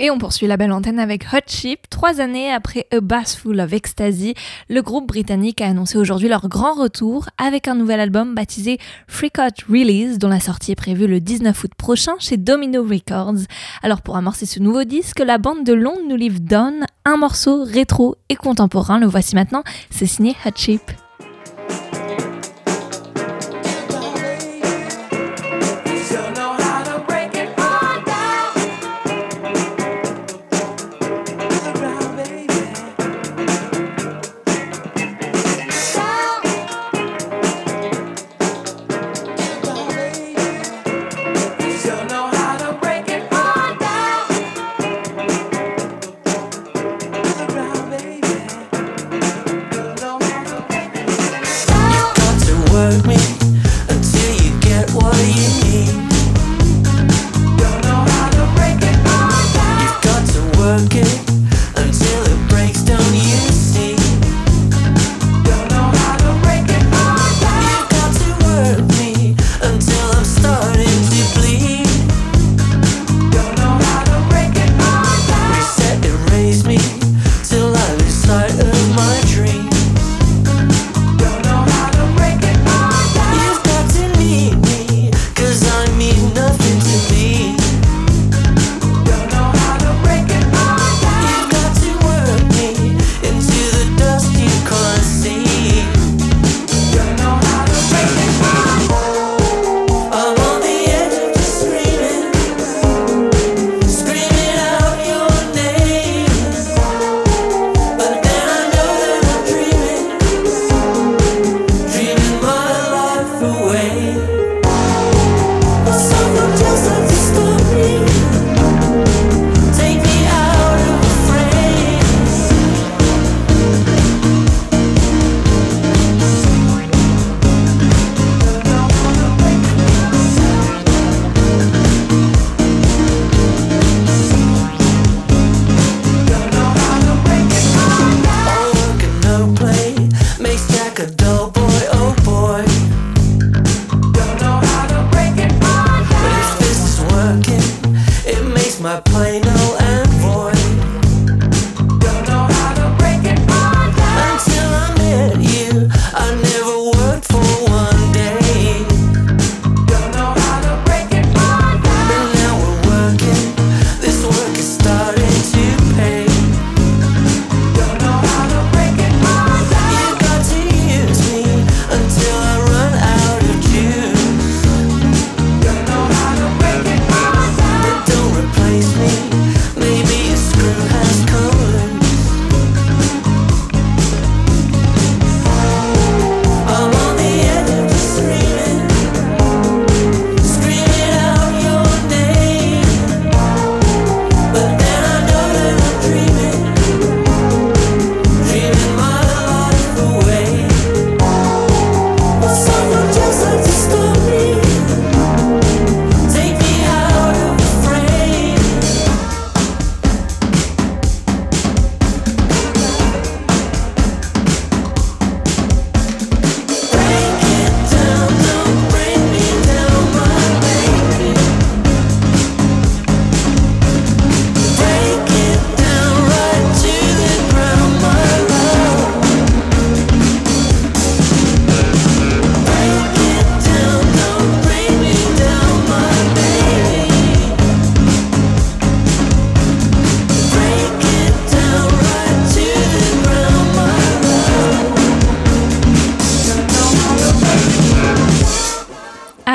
Et 0.00 0.12
on 0.12 0.18
poursuit 0.18 0.46
la 0.46 0.56
belle 0.56 0.70
antenne 0.70 1.00
avec 1.00 1.24
Hot 1.32 1.48
Chip. 1.48 1.90
Trois 1.90 2.20
années 2.20 2.52
après 2.52 2.86
A 2.92 3.00
Bass 3.00 3.34
Full 3.34 3.58
of 3.58 3.72
Ecstasy, 3.72 4.34
le 4.68 4.80
groupe 4.80 5.08
britannique 5.08 5.60
a 5.60 5.66
annoncé 5.66 5.98
aujourd'hui 5.98 6.28
leur 6.28 6.48
grand 6.48 6.74
retour 6.74 7.26
avec 7.36 7.66
un 7.66 7.74
nouvel 7.74 7.98
album 7.98 8.32
baptisé 8.32 8.78
Freakout 9.08 9.64
Release, 9.68 10.18
dont 10.18 10.28
la 10.28 10.38
sortie 10.38 10.70
est 10.70 10.76
prévue 10.76 11.08
le 11.08 11.18
19 11.18 11.64
août 11.64 11.72
prochain 11.76 12.12
chez 12.20 12.36
Domino 12.36 12.84
Records. 12.84 13.48
Alors 13.82 14.02
pour 14.02 14.16
amorcer 14.16 14.46
ce 14.46 14.60
nouveau 14.60 14.84
disque, 14.84 15.18
la 15.18 15.38
bande 15.38 15.64
de 15.64 15.72
Londres 15.72 16.06
nous 16.08 16.16
livre 16.16 16.38
Dawn, 16.38 16.86
un 17.04 17.16
morceau 17.16 17.64
rétro 17.64 18.14
et 18.28 18.36
contemporain. 18.36 19.00
Le 19.00 19.06
voici 19.06 19.34
maintenant, 19.34 19.64
c'est 19.90 20.06
signé 20.06 20.36
Hot 20.46 20.50
Chip. 20.54 20.92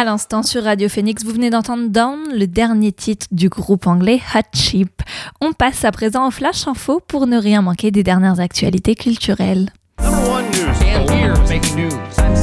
À 0.03 0.05
l'instant 0.05 0.43
sur 0.43 0.65
Radio 0.65 0.89
Phoenix, 0.89 1.23
vous 1.23 1.31
venez 1.31 1.49
d'entendre 1.49 1.87
Down, 1.87 2.19
le 2.33 2.45
dernier 2.45 2.91
titre 2.91 3.25
du 3.31 3.47
groupe 3.47 3.87
anglais 3.87 4.19
Hot 4.35 4.41
Chip. 4.53 5.01
On 5.39 5.53
passe 5.53 5.85
à 5.85 5.93
présent 5.93 6.27
au 6.27 6.29
Flash 6.29 6.67
Info 6.67 6.99
pour 7.07 7.25
ne 7.25 7.37
rien 7.37 7.61
manquer 7.61 7.89
des 7.89 8.03
dernières 8.03 8.41
actualités 8.41 8.95
culturelles. 8.95 9.71
One 10.01 10.43
news. 10.51 10.75
And 10.83 11.09
here's 11.09 11.39
making 11.47 11.77
news. 11.77 11.93
I'm 12.19 12.33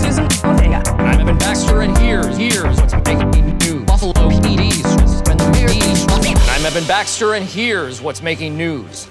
Evan 6.65 6.87
Baxter, 6.87 7.35
and 7.35 7.45
here's 7.45 8.01
what's 8.01 8.23
making 8.23 8.57
news? 8.57 9.07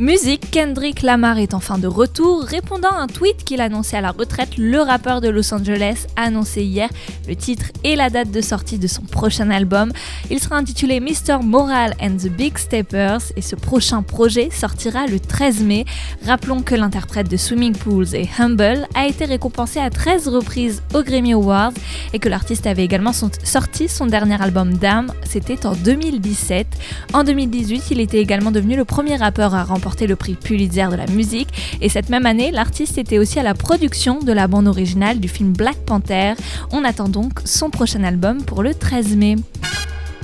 Musique, 0.00 0.52
Kendrick 0.52 1.02
Lamar 1.02 1.38
est 1.38 1.54
enfin 1.54 1.76
de 1.76 1.88
retour. 1.88 2.44
Répondant 2.44 2.92
à 2.92 3.00
un 3.00 3.08
tweet 3.08 3.42
qu'il 3.42 3.60
annonçait 3.60 3.96
à 3.96 4.00
la 4.00 4.12
retraite, 4.12 4.56
le 4.56 4.80
rappeur 4.80 5.20
de 5.20 5.28
Los 5.28 5.52
Angeles 5.52 6.06
a 6.14 6.26
annoncé 6.26 6.62
hier 6.62 6.88
le 7.26 7.34
titre 7.34 7.72
et 7.82 7.96
la 7.96 8.08
date 8.08 8.30
de 8.30 8.40
sortie 8.40 8.78
de 8.78 8.86
son 8.86 9.02
prochain 9.02 9.50
album. 9.50 9.90
Il 10.30 10.38
sera 10.38 10.54
intitulé 10.54 11.00
Mr. 11.00 11.42
Moral 11.42 11.94
and 12.00 12.16
the 12.16 12.28
Big 12.28 12.58
Steppers 12.58 13.32
et 13.34 13.42
ce 13.42 13.56
prochain 13.56 14.04
projet 14.04 14.50
sortira 14.52 15.08
le 15.08 15.18
13 15.18 15.64
mai. 15.64 15.84
Rappelons 16.24 16.62
que 16.62 16.76
l'interprète 16.76 17.28
de 17.28 17.36
Swimming 17.36 17.74
Pools 17.74 18.14
et 18.14 18.28
Humble 18.38 18.86
a 18.94 19.08
été 19.08 19.24
récompensé 19.24 19.80
à 19.80 19.90
13 19.90 20.28
reprises 20.28 20.80
aux 20.94 21.02
Grammy 21.02 21.32
Awards 21.32 21.72
et 22.12 22.20
que 22.20 22.28
l'artiste 22.28 22.68
avait 22.68 22.84
également 22.84 23.12
sorti 23.12 23.88
son 23.88 24.06
dernier 24.06 24.40
album 24.40 24.74
Dame, 24.74 25.12
c'était 25.24 25.66
en 25.66 25.72
2017. 25.72 26.68
En 27.14 27.24
2018, 27.24 27.90
il 27.90 27.98
était 27.98 28.20
également 28.20 28.52
devenu 28.52 28.76
le 28.76 28.84
premier 28.84 29.16
rappeur 29.16 29.56
à 29.56 29.64
remporter 29.64 29.87
le 30.06 30.16
prix 30.16 30.34
Pulitzer 30.34 30.86
de 30.90 30.96
la 30.96 31.06
musique 31.06 31.48
et 31.80 31.88
cette 31.88 32.08
même 32.08 32.26
année, 32.26 32.50
l'artiste 32.50 32.98
était 32.98 33.18
aussi 33.18 33.38
à 33.38 33.42
la 33.42 33.54
production 33.54 34.20
de 34.20 34.32
la 34.32 34.46
bande 34.46 34.68
originale 34.68 35.18
du 35.18 35.28
film 35.28 35.52
Black 35.52 35.76
Panther. 35.84 36.34
On 36.70 36.84
attend 36.84 37.08
donc 37.08 37.40
son 37.44 37.70
prochain 37.70 38.04
album 38.04 38.42
pour 38.42 38.62
le 38.62 38.74
13 38.74 39.16
mai. 39.16 39.36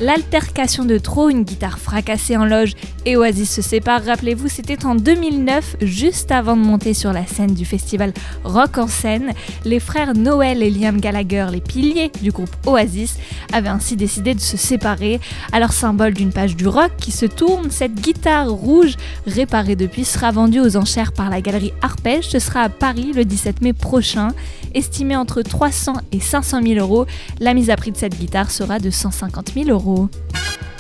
L'altercation 0.01 0.85
de 0.85 0.99
trop, 0.99 1.31
une 1.31 1.45
guitare 1.45 1.79
fracassée 1.79 2.37
en 2.37 2.45
loge 2.45 2.73
et 3.07 3.17
Oasis 3.17 3.49
se 3.49 3.63
séparent. 3.63 4.05
Rappelez-vous, 4.05 4.49
c'était 4.49 4.85
en 4.85 4.97
2009, 4.97 5.77
juste 5.83 6.33
avant 6.33 6.57
de 6.57 6.63
monter 6.63 6.95
sur 6.95 7.13
la 7.13 7.25
scène 7.27 7.55
du 7.55 7.65
festival 7.65 8.13
Rock 8.43 8.79
en 8.79 8.89
scène. 8.89 9.31
Les 9.65 9.79
frères 9.79 10.15
Noël 10.15 10.65
et 10.65 10.71
Liam 10.71 11.01
Gallagher, 11.01 11.47
les 11.53 11.61
piliers 11.61 12.11
du 12.21 12.33
groupe 12.33 12.55
Oasis, 12.67 13.19
avaient 13.53 13.69
ainsi 13.69 13.95
décidé 13.95 14.35
de 14.35 14.41
se 14.41 14.57
séparer. 14.57 15.21
Alors, 15.53 15.73
symbole 15.73 16.15
d'une 16.15 16.33
page 16.33 16.57
du 16.57 16.67
rock 16.67 16.93
qui 16.99 17.13
se 17.13 17.27
tourne, 17.27 17.71
cette 17.71 17.95
guitare 17.95 18.51
rouge, 18.51 18.97
réparée 19.29 19.77
depuis, 19.77 20.05
sera 20.05 20.33
vendue 20.33 20.61
aux 20.61 20.77
enchères 20.77 21.13
par 21.13 21.31
la 21.31 21.41
galerie 21.41 21.73
Arpège. 21.83 22.29
Ce 22.29 22.41
sera 22.41 22.63
à 22.63 22.69
Paris 22.69 23.13
le 23.15 23.25
17 23.25 23.63
mai 23.63 23.73
prochain. 23.73 24.33
Estimée 24.75 25.17
entre 25.17 25.43
300 25.43 25.95
et 26.13 26.21
500 26.21 26.63
000 26.63 26.81
euros, 26.81 27.07
la 27.41 27.55
mise 27.55 27.71
à 27.71 27.77
prix 27.77 27.93
de 27.93 27.97
cette 27.97 28.19
guitare 28.19 28.51
sera 28.51 28.79
de 28.79 28.91
150 28.91 29.53
000 29.55 29.71
euros. 29.71 30.09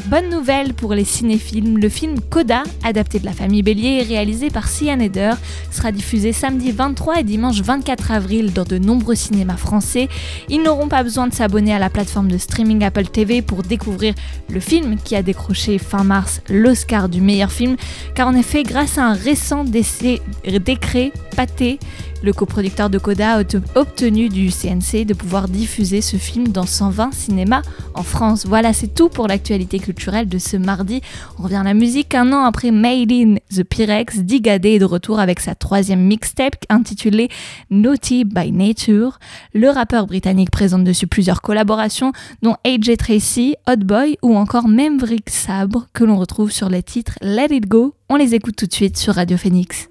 Bonne 0.06 0.28
nouvelle 0.28 0.74
pour 0.74 0.92
les 0.92 1.04
cinéphiles, 1.04 1.76
le 1.76 1.88
film 1.88 2.20
Coda, 2.20 2.62
adapté 2.84 3.18
de 3.18 3.24
la 3.24 3.32
famille 3.32 3.62
Bélier 3.62 4.00
et 4.00 4.02
réalisé 4.02 4.50
par 4.50 4.68
Sian 4.68 5.00
Eder, 5.00 5.32
sera 5.70 5.92
diffusé 5.92 6.34
samedi 6.34 6.72
23 6.72 7.20
et 7.20 7.22
dimanche 7.24 7.62
24 7.62 8.10
avril 8.10 8.52
dans 8.52 8.64
de 8.64 8.76
nombreux 8.76 9.14
cinémas 9.14 9.56
français. 9.56 10.08
Ils 10.50 10.62
n'auront 10.62 10.88
pas 10.88 11.02
besoin 11.02 11.26
de 11.26 11.32
s'abonner 11.32 11.72
à 11.72 11.78
la 11.78 11.88
plateforme 11.88 12.30
de 12.30 12.36
streaming 12.36 12.84
Apple 12.84 13.06
TV 13.06 13.40
pour 13.40 13.62
découvrir 13.62 14.14
le 14.50 14.60
film 14.60 14.96
qui 15.02 15.16
a 15.16 15.22
décroché 15.22 15.78
fin 15.78 16.04
mars 16.04 16.42
l'Oscar 16.50 17.08
du 17.08 17.22
meilleur 17.22 17.50
film, 17.50 17.76
car 18.14 18.28
en 18.28 18.34
effet, 18.34 18.62
grâce 18.62 18.98
à 18.98 19.06
un 19.06 19.14
récent 19.14 19.64
décret 19.64 21.12
pâté, 21.34 21.78
le 22.22 22.32
coproducteur 22.32 22.88
de 22.88 22.98
Coda 22.98 23.34
a 23.34 23.42
obte- 23.42 23.60
obtenu 23.74 24.28
du 24.30 24.50
CNC 24.50 25.04
de 25.04 25.12
pouvoir 25.12 25.46
diffuser 25.48 26.00
ce 26.00 26.16
film 26.16 26.48
dans 26.48 26.64
120 26.66 27.12
cinémas 27.12 27.60
en 27.94 28.02
France. 28.02 28.46
Voilà, 28.46 28.72
c'est 28.72 28.94
tout 28.94 29.08
pour 29.10 29.28
l'actualité 29.28 29.78
culturelle 29.78 29.93
de 29.94 30.38
ce 30.38 30.56
mardi. 30.56 31.00
On 31.38 31.44
revient 31.44 31.56
à 31.56 31.62
la 31.62 31.74
musique 31.74 32.14
un 32.14 32.32
an 32.32 32.44
après 32.44 32.70
Made 32.70 33.12
in 33.12 33.36
the 33.54 33.62
Pyrex. 33.62 34.18
Digadé 34.18 34.70
est 34.70 34.78
de 34.78 34.84
retour 34.84 35.20
avec 35.20 35.40
sa 35.40 35.54
troisième 35.54 36.00
mixtape 36.00 36.56
intitulée 36.68 37.28
Naughty 37.70 38.24
by 38.24 38.52
Nature. 38.52 39.18
Le 39.54 39.68
rappeur 39.70 40.06
britannique 40.06 40.50
présente 40.50 40.84
dessus 40.84 41.06
plusieurs 41.06 41.42
collaborations, 41.42 42.12
dont 42.42 42.56
AJ 42.64 42.96
Tracy, 42.98 43.56
Hot 43.68 43.76
Boy 43.76 44.18
ou 44.22 44.36
encore 44.36 44.68
Membrick 44.68 45.30
Sabre, 45.30 45.86
que 45.92 46.04
l'on 46.04 46.16
retrouve 46.16 46.50
sur 46.50 46.68
les 46.68 46.82
titres 46.82 47.14
Let 47.22 47.48
It 47.50 47.68
Go. 47.68 47.94
On 48.08 48.16
les 48.16 48.34
écoute 48.34 48.56
tout 48.56 48.66
de 48.66 48.72
suite 48.72 48.96
sur 48.96 49.14
Radio 49.14 49.36
Phoenix. 49.36 49.88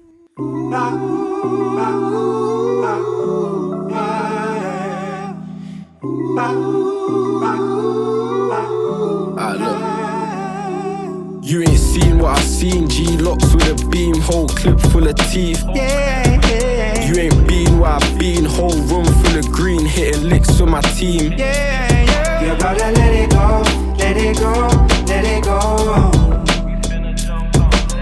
Ah, 6.36 6.83
You 11.44 11.60
ain't 11.60 11.78
seen 11.78 12.20
what 12.20 12.38
I've 12.38 12.42
seen. 12.42 12.88
G 12.88 13.18
locks 13.18 13.52
with 13.52 13.68
a 13.68 13.88
beam, 13.88 14.18
whole 14.18 14.48
clip 14.48 14.80
full 14.80 15.06
of 15.06 15.14
teeth. 15.16 15.62
You 15.66 17.20
ain't 17.20 17.46
been 17.46 17.78
where 17.78 17.90
I've 17.90 18.18
been, 18.18 18.46
whole 18.46 18.72
room 18.72 19.04
full 19.04 19.38
of 19.38 19.52
green, 19.52 19.84
hitting 19.84 20.30
licks 20.30 20.58
with 20.58 20.70
my 20.70 20.80
team. 20.80 21.32
You 21.32 21.36
gotta 22.56 22.92
let 22.92 23.14
it 23.14 23.28
go, 23.28 23.62
let 23.98 24.16
it 24.16 24.38
go, 24.38 24.68
let 25.06 25.24
it 25.26 25.44
go. 25.44 26.10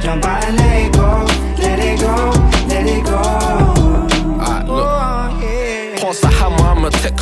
Jump 0.00 0.24
out 0.24 0.44
and 0.44 0.56
let 0.56 0.86
it 0.86 0.92
go, 0.92 1.26
let 1.58 1.80
it 1.80 2.00
go, 2.00 2.30
let 2.68 2.86
it 2.86 3.04
go. 3.04 3.51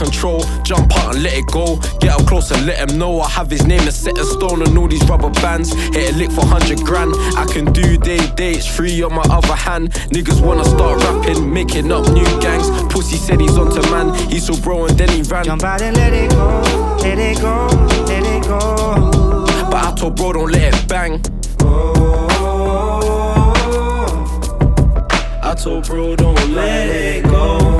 Control. 0.01 0.43
Jump 0.65 0.97
out 0.97 1.15
and 1.15 1.23
let 1.23 1.35
it 1.35 1.47
go. 1.47 1.77
Get 2.01 2.11
up 2.11 2.27
close 2.27 2.51
and 2.51 2.67
let 2.67 2.79
him 2.79 2.99
know 2.99 3.21
I 3.21 3.29
have 3.29 3.51
his 3.51 3.67
name 3.67 3.81
and 3.81 3.93
set 3.93 4.17
in 4.17 4.25
stone 4.25 4.63
on 4.63 4.77
all 4.77 4.89
these 4.89 5.05
rubber 5.05 5.31
bands. 5.43 5.73
Hit 5.95 6.15
a 6.15 6.17
lick 6.17 6.31
for 6.31 6.45
100 6.47 6.81
grand. 6.81 7.15
I 7.37 7.45
can 7.45 7.71
do 7.73 7.99
day 7.99 8.25
dates, 8.35 8.67
free 8.67 9.03
on 9.03 9.15
my 9.15 9.27
other 9.31 9.55
hand. 9.55 9.93
Niggas 10.15 10.41
wanna 10.45 10.65
start 10.65 11.03
rapping, 11.05 11.53
making 11.53 11.93
up 11.93 12.09
new 12.09 12.31
gangs. 12.41 12.69
Pussy 12.93 13.17
said 13.17 13.41
he's 13.41 13.59
onto 13.59 13.83
man. 13.91 14.15
He 14.31 14.41
saw 14.41 14.57
bro 14.63 14.87
and 14.87 14.97
then 14.99 15.11
he 15.11 15.23
ran. 15.23 15.45
Jump 15.45 15.65
out 15.65 15.83
and 15.83 15.97
let 15.97 16.13
it 16.13 16.31
go, 16.31 16.63
let 17.03 17.19
it 17.19 17.41
go, 17.41 17.67
let 18.07 18.25
it 18.25 18.43
go. 18.45 19.45
But 19.71 19.85
I 19.85 19.95
told 19.95 20.17
bro, 20.17 20.33
don't 20.33 20.51
let 20.51 20.75
it 20.75 20.89
bang. 20.89 21.23
Oh. 21.61 22.29
I 25.43 25.55
told 25.55 25.87
bro, 25.87 26.17
don't 26.17 26.55
let 26.55 26.89
it 26.89 27.25
go. 27.25 27.80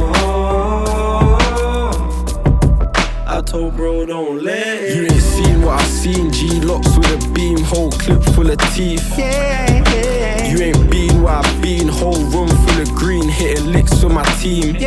I 3.41 3.43
told 3.43 3.75
bro, 3.75 4.05
don't 4.05 4.43
let 4.43 4.83
it 4.83 4.95
You 4.95 5.05
ain't 5.05 5.13
seen 5.13 5.63
what 5.63 5.81
I 5.81 5.85
seen. 5.85 6.31
G 6.31 6.61
locks 6.61 6.95
with 6.95 7.25
a 7.25 7.33
beam, 7.33 7.59
whole 7.61 7.91
clip 7.91 8.23
full 8.35 8.51
of 8.51 8.59
teeth. 8.75 9.19
Yeah, 9.19 9.83
yeah. 9.95 10.53
You 10.53 10.59
ain't 10.59 10.91
been 10.91 11.23
where 11.23 11.37
I've 11.37 11.63
been, 11.63 11.89
whole 11.89 12.23
room 12.33 12.49
full 12.49 12.83
of 12.83 12.91
green, 12.91 13.27
hitting 13.27 13.73
licks 13.73 14.05
with 14.05 14.13
my 14.13 14.25
team. 14.43 14.75
You 14.75 14.81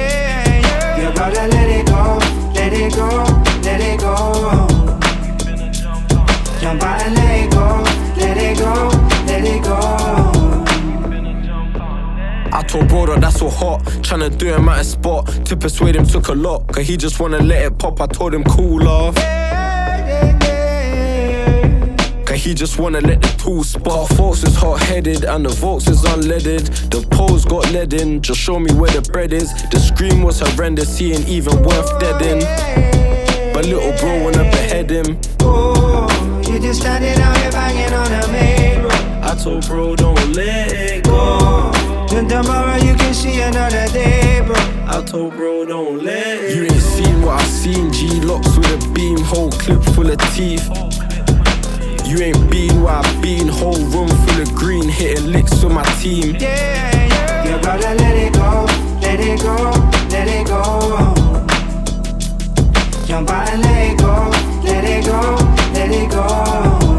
gotta 1.16 1.48
let 1.48 1.68
it 1.68 1.88
go, 1.88 2.20
let 2.54 2.74
it 2.74 2.94
go, 2.94 3.24
let 3.64 3.82
it 3.82 4.00
go. 4.00 4.68
Jump 6.62 6.84
out 6.84 7.02
and 7.02 7.16
let 7.16 7.46
it 7.46 7.52
go, 7.52 7.84
let 8.18 8.38
it 8.38 8.60
go, 8.60 8.90
let 9.26 9.44
it 9.44 9.64
go. 9.64 10.03
I 12.74 12.76
told 12.78 12.90
bro 12.90 13.06
that 13.06 13.22
that's 13.22 13.38
so 13.38 13.50
hot, 13.50 13.82
tryna 14.02 14.36
do 14.36 14.48
him 14.48 14.68
at 14.68 14.82
a 14.82 14.84
spot. 14.84 15.28
To 15.46 15.56
persuade 15.56 15.96
him 15.96 16.08
took 16.08 16.30
a 16.30 16.34
lot, 16.34 16.68
cause 16.70 16.88
he 16.88 16.98
just 16.98 17.20
wanna 17.20 17.38
let 17.38 17.62
it 17.62 17.78
pop. 17.78 18.02
I 18.02 18.08
told 18.08 18.34
him 18.34 18.44
cool 18.46 18.88
off. 18.88 19.14
Cause 22.26 22.44
he 22.44 22.56
just 22.56 22.80
wanna 22.80 23.00
let 23.02 23.22
the 23.22 23.28
tool 23.38 23.64
spot. 23.64 24.10
Folks 24.18 24.42
is 24.42 24.56
hot 24.56 24.82
headed 24.82 25.24
and 25.24 25.46
the 25.46 25.50
Volks 25.50 25.88
is 25.88 26.02
unleaded. 26.02 26.90
The 26.90 27.08
poles 27.16 27.46
got 27.46 27.72
lead 27.72 27.94
in, 27.94 28.24
just 28.24 28.40
show 28.40 28.58
me 28.58 28.74
where 28.74 28.90
the 28.90 29.04
bread 29.04 29.34
is. 29.34 29.54
The 29.70 29.78
scream 29.78 30.24
was 30.24 30.40
horrendous, 30.40 30.98
he 30.98 31.14
ain't 31.14 31.28
even 31.28 31.62
worth 31.62 32.00
deading. 32.00 32.42
But 33.54 33.68
little 33.68 33.92
bro 34.00 34.24
wanna 34.24 34.50
behead 34.50 34.90
him. 34.90 35.20
Oh, 35.42 36.08
you 36.50 36.58
just 36.58 36.82
standing 36.82 37.22
out 37.22 37.38
here 37.38 37.52
banging 37.52 37.94
on 37.94 38.10
the 38.10 38.28
main 38.30 38.82
road. 38.82 39.24
I 39.24 39.36
told 39.36 39.68
bro, 39.68 39.96
don't 39.96 40.34
let 40.34 40.72
it 40.72 41.04
go. 41.04 41.73
Then 42.14 42.28
tomorrow 42.28 42.76
you 42.76 42.94
can 42.94 43.12
see 43.12 43.42
another 43.42 43.88
day, 43.88 44.40
bro. 44.46 44.56
I 44.86 45.02
told 45.04 45.34
bro, 45.36 45.66
don't 45.66 46.04
let 46.04 46.44
it 46.44 46.56
You 46.56 46.64
ain't 46.66 46.74
seen 46.74 47.24
what 47.24 47.42
I 47.42 47.44
seen. 47.46 47.92
G 47.92 48.22
locks 48.22 48.56
with 48.56 48.86
a 48.86 48.90
beam, 48.94 49.18
whole 49.18 49.50
clip 49.50 49.82
full 49.96 50.12
of 50.12 50.20
teeth. 50.36 50.70
You 52.06 52.20
ain't 52.20 52.52
been 52.52 52.84
where 52.84 52.94
I've 52.94 53.22
been, 53.24 53.48
whole 53.48 53.84
room 53.88 54.10
full 54.10 54.42
of 54.44 54.54
green, 54.54 54.88
hitting 54.88 55.32
licks 55.32 55.64
with 55.64 55.74
my 55.74 55.84
team. 56.02 56.36
Yeah, 56.36 57.08
yeah. 57.08 57.58
You 57.58 57.64
gotta 57.64 57.96
let 57.96 58.16
it 58.16 58.34
go, 58.34 58.68
let 59.02 59.20
it 59.20 59.42
go, 59.42 59.56
let 60.14 60.28
it 60.28 60.46
go. 60.46 61.16
Jump 63.08 63.32
out 63.32 63.50
and 63.50 63.62
let 63.64 63.92
it 63.92 63.98
go, 63.98 64.30
let 64.64 64.84
it 64.84 65.04
go, 65.04 65.36
let 65.74 65.90
it 65.90 66.12
go. 66.12 66.93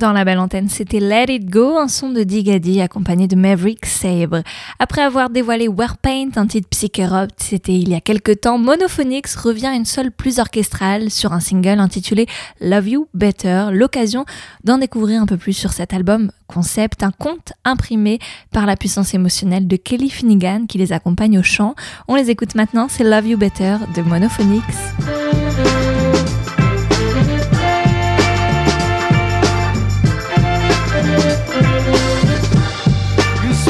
Dans 0.00 0.14
la 0.14 0.24
belle 0.24 0.38
antenne, 0.38 0.70
c'était 0.70 0.98
Let 0.98 1.26
It 1.28 1.50
Go, 1.50 1.76
un 1.76 1.86
son 1.86 2.08
de 2.08 2.22
Digadi 2.22 2.80
accompagné 2.80 3.28
de 3.28 3.36
Maverick 3.36 3.84
Sabre. 3.84 4.40
Après 4.78 5.02
avoir 5.02 5.28
dévoilé 5.28 5.68
Warpaint, 5.68 6.30
un 6.36 6.46
titre 6.46 6.70
psyché-rock, 6.70 7.28
c'était 7.36 7.74
il 7.74 7.90
y 7.90 7.94
a 7.94 8.00
quelques 8.00 8.40
temps, 8.40 8.56
Monophonics 8.56 9.28
revient 9.34 9.66
à 9.66 9.74
une 9.74 9.84
seule 9.84 10.10
plus 10.10 10.38
orchestrale 10.38 11.10
sur 11.10 11.34
un 11.34 11.40
single 11.40 11.80
intitulé 11.80 12.24
Love 12.62 12.88
You 12.88 13.08
Better, 13.12 13.66
l'occasion 13.72 14.24
d'en 14.64 14.78
découvrir 14.78 15.20
un 15.20 15.26
peu 15.26 15.36
plus 15.36 15.52
sur 15.52 15.74
cet 15.74 15.92
album 15.92 16.32
concept, 16.46 17.02
un 17.02 17.12
conte 17.12 17.52
imprimé 17.66 18.20
par 18.52 18.64
la 18.64 18.76
puissance 18.76 19.12
émotionnelle 19.12 19.68
de 19.68 19.76
Kelly 19.76 20.08
Finnegan 20.08 20.64
qui 20.66 20.78
les 20.78 20.94
accompagne 20.94 21.38
au 21.38 21.42
chant. 21.42 21.74
On 22.08 22.14
les 22.14 22.30
écoute 22.30 22.54
maintenant, 22.54 22.86
c'est 22.88 23.04
Love 23.04 23.26
You 23.26 23.36
Better 23.36 23.76
de 23.94 24.00
Monophonics. 24.00 24.64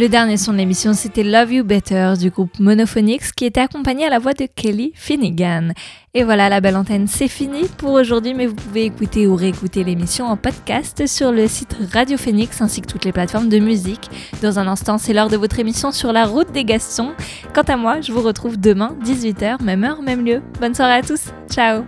Le 0.00 0.08
dernier 0.08 0.38
son 0.38 0.52
de 0.52 0.56
l'émission, 0.56 0.94
c'était 0.94 1.22
Love 1.22 1.52
You 1.52 1.62
Better 1.62 2.14
du 2.18 2.30
groupe 2.30 2.58
Monophonics 2.58 3.32
qui 3.36 3.44
était 3.44 3.60
accompagné 3.60 4.06
à 4.06 4.08
la 4.08 4.18
voix 4.18 4.32
de 4.32 4.46
Kelly 4.46 4.92
Finnegan. 4.94 5.74
Et 6.14 6.24
voilà, 6.24 6.48
la 6.48 6.62
belle 6.62 6.76
antenne, 6.76 7.06
c'est 7.06 7.28
fini 7.28 7.68
pour 7.76 7.92
aujourd'hui, 7.92 8.32
mais 8.32 8.46
vous 8.46 8.54
pouvez 8.54 8.86
écouter 8.86 9.26
ou 9.26 9.36
réécouter 9.36 9.84
l'émission 9.84 10.24
en 10.24 10.38
podcast 10.38 11.06
sur 11.06 11.32
le 11.32 11.46
site 11.46 11.76
Radio 11.92 12.16
Phoenix 12.16 12.62
ainsi 12.62 12.80
que 12.80 12.86
toutes 12.86 13.04
les 13.04 13.12
plateformes 13.12 13.50
de 13.50 13.58
musique. 13.58 14.08
Dans 14.40 14.58
un 14.58 14.68
instant, 14.68 14.96
c'est 14.96 15.12
l'heure 15.12 15.28
de 15.28 15.36
votre 15.36 15.58
émission 15.58 15.92
sur 15.92 16.14
la 16.14 16.24
route 16.24 16.50
des 16.50 16.64
Gastons. 16.64 17.12
Quant 17.52 17.60
à 17.68 17.76
moi, 17.76 18.00
je 18.00 18.10
vous 18.10 18.22
retrouve 18.22 18.58
demain, 18.58 18.96
18h, 19.04 19.62
même 19.62 19.84
heure, 19.84 20.00
même 20.00 20.24
lieu. 20.24 20.40
Bonne 20.62 20.74
soirée 20.74 20.94
à 20.94 21.02
tous. 21.02 21.26
Ciao 21.50 21.84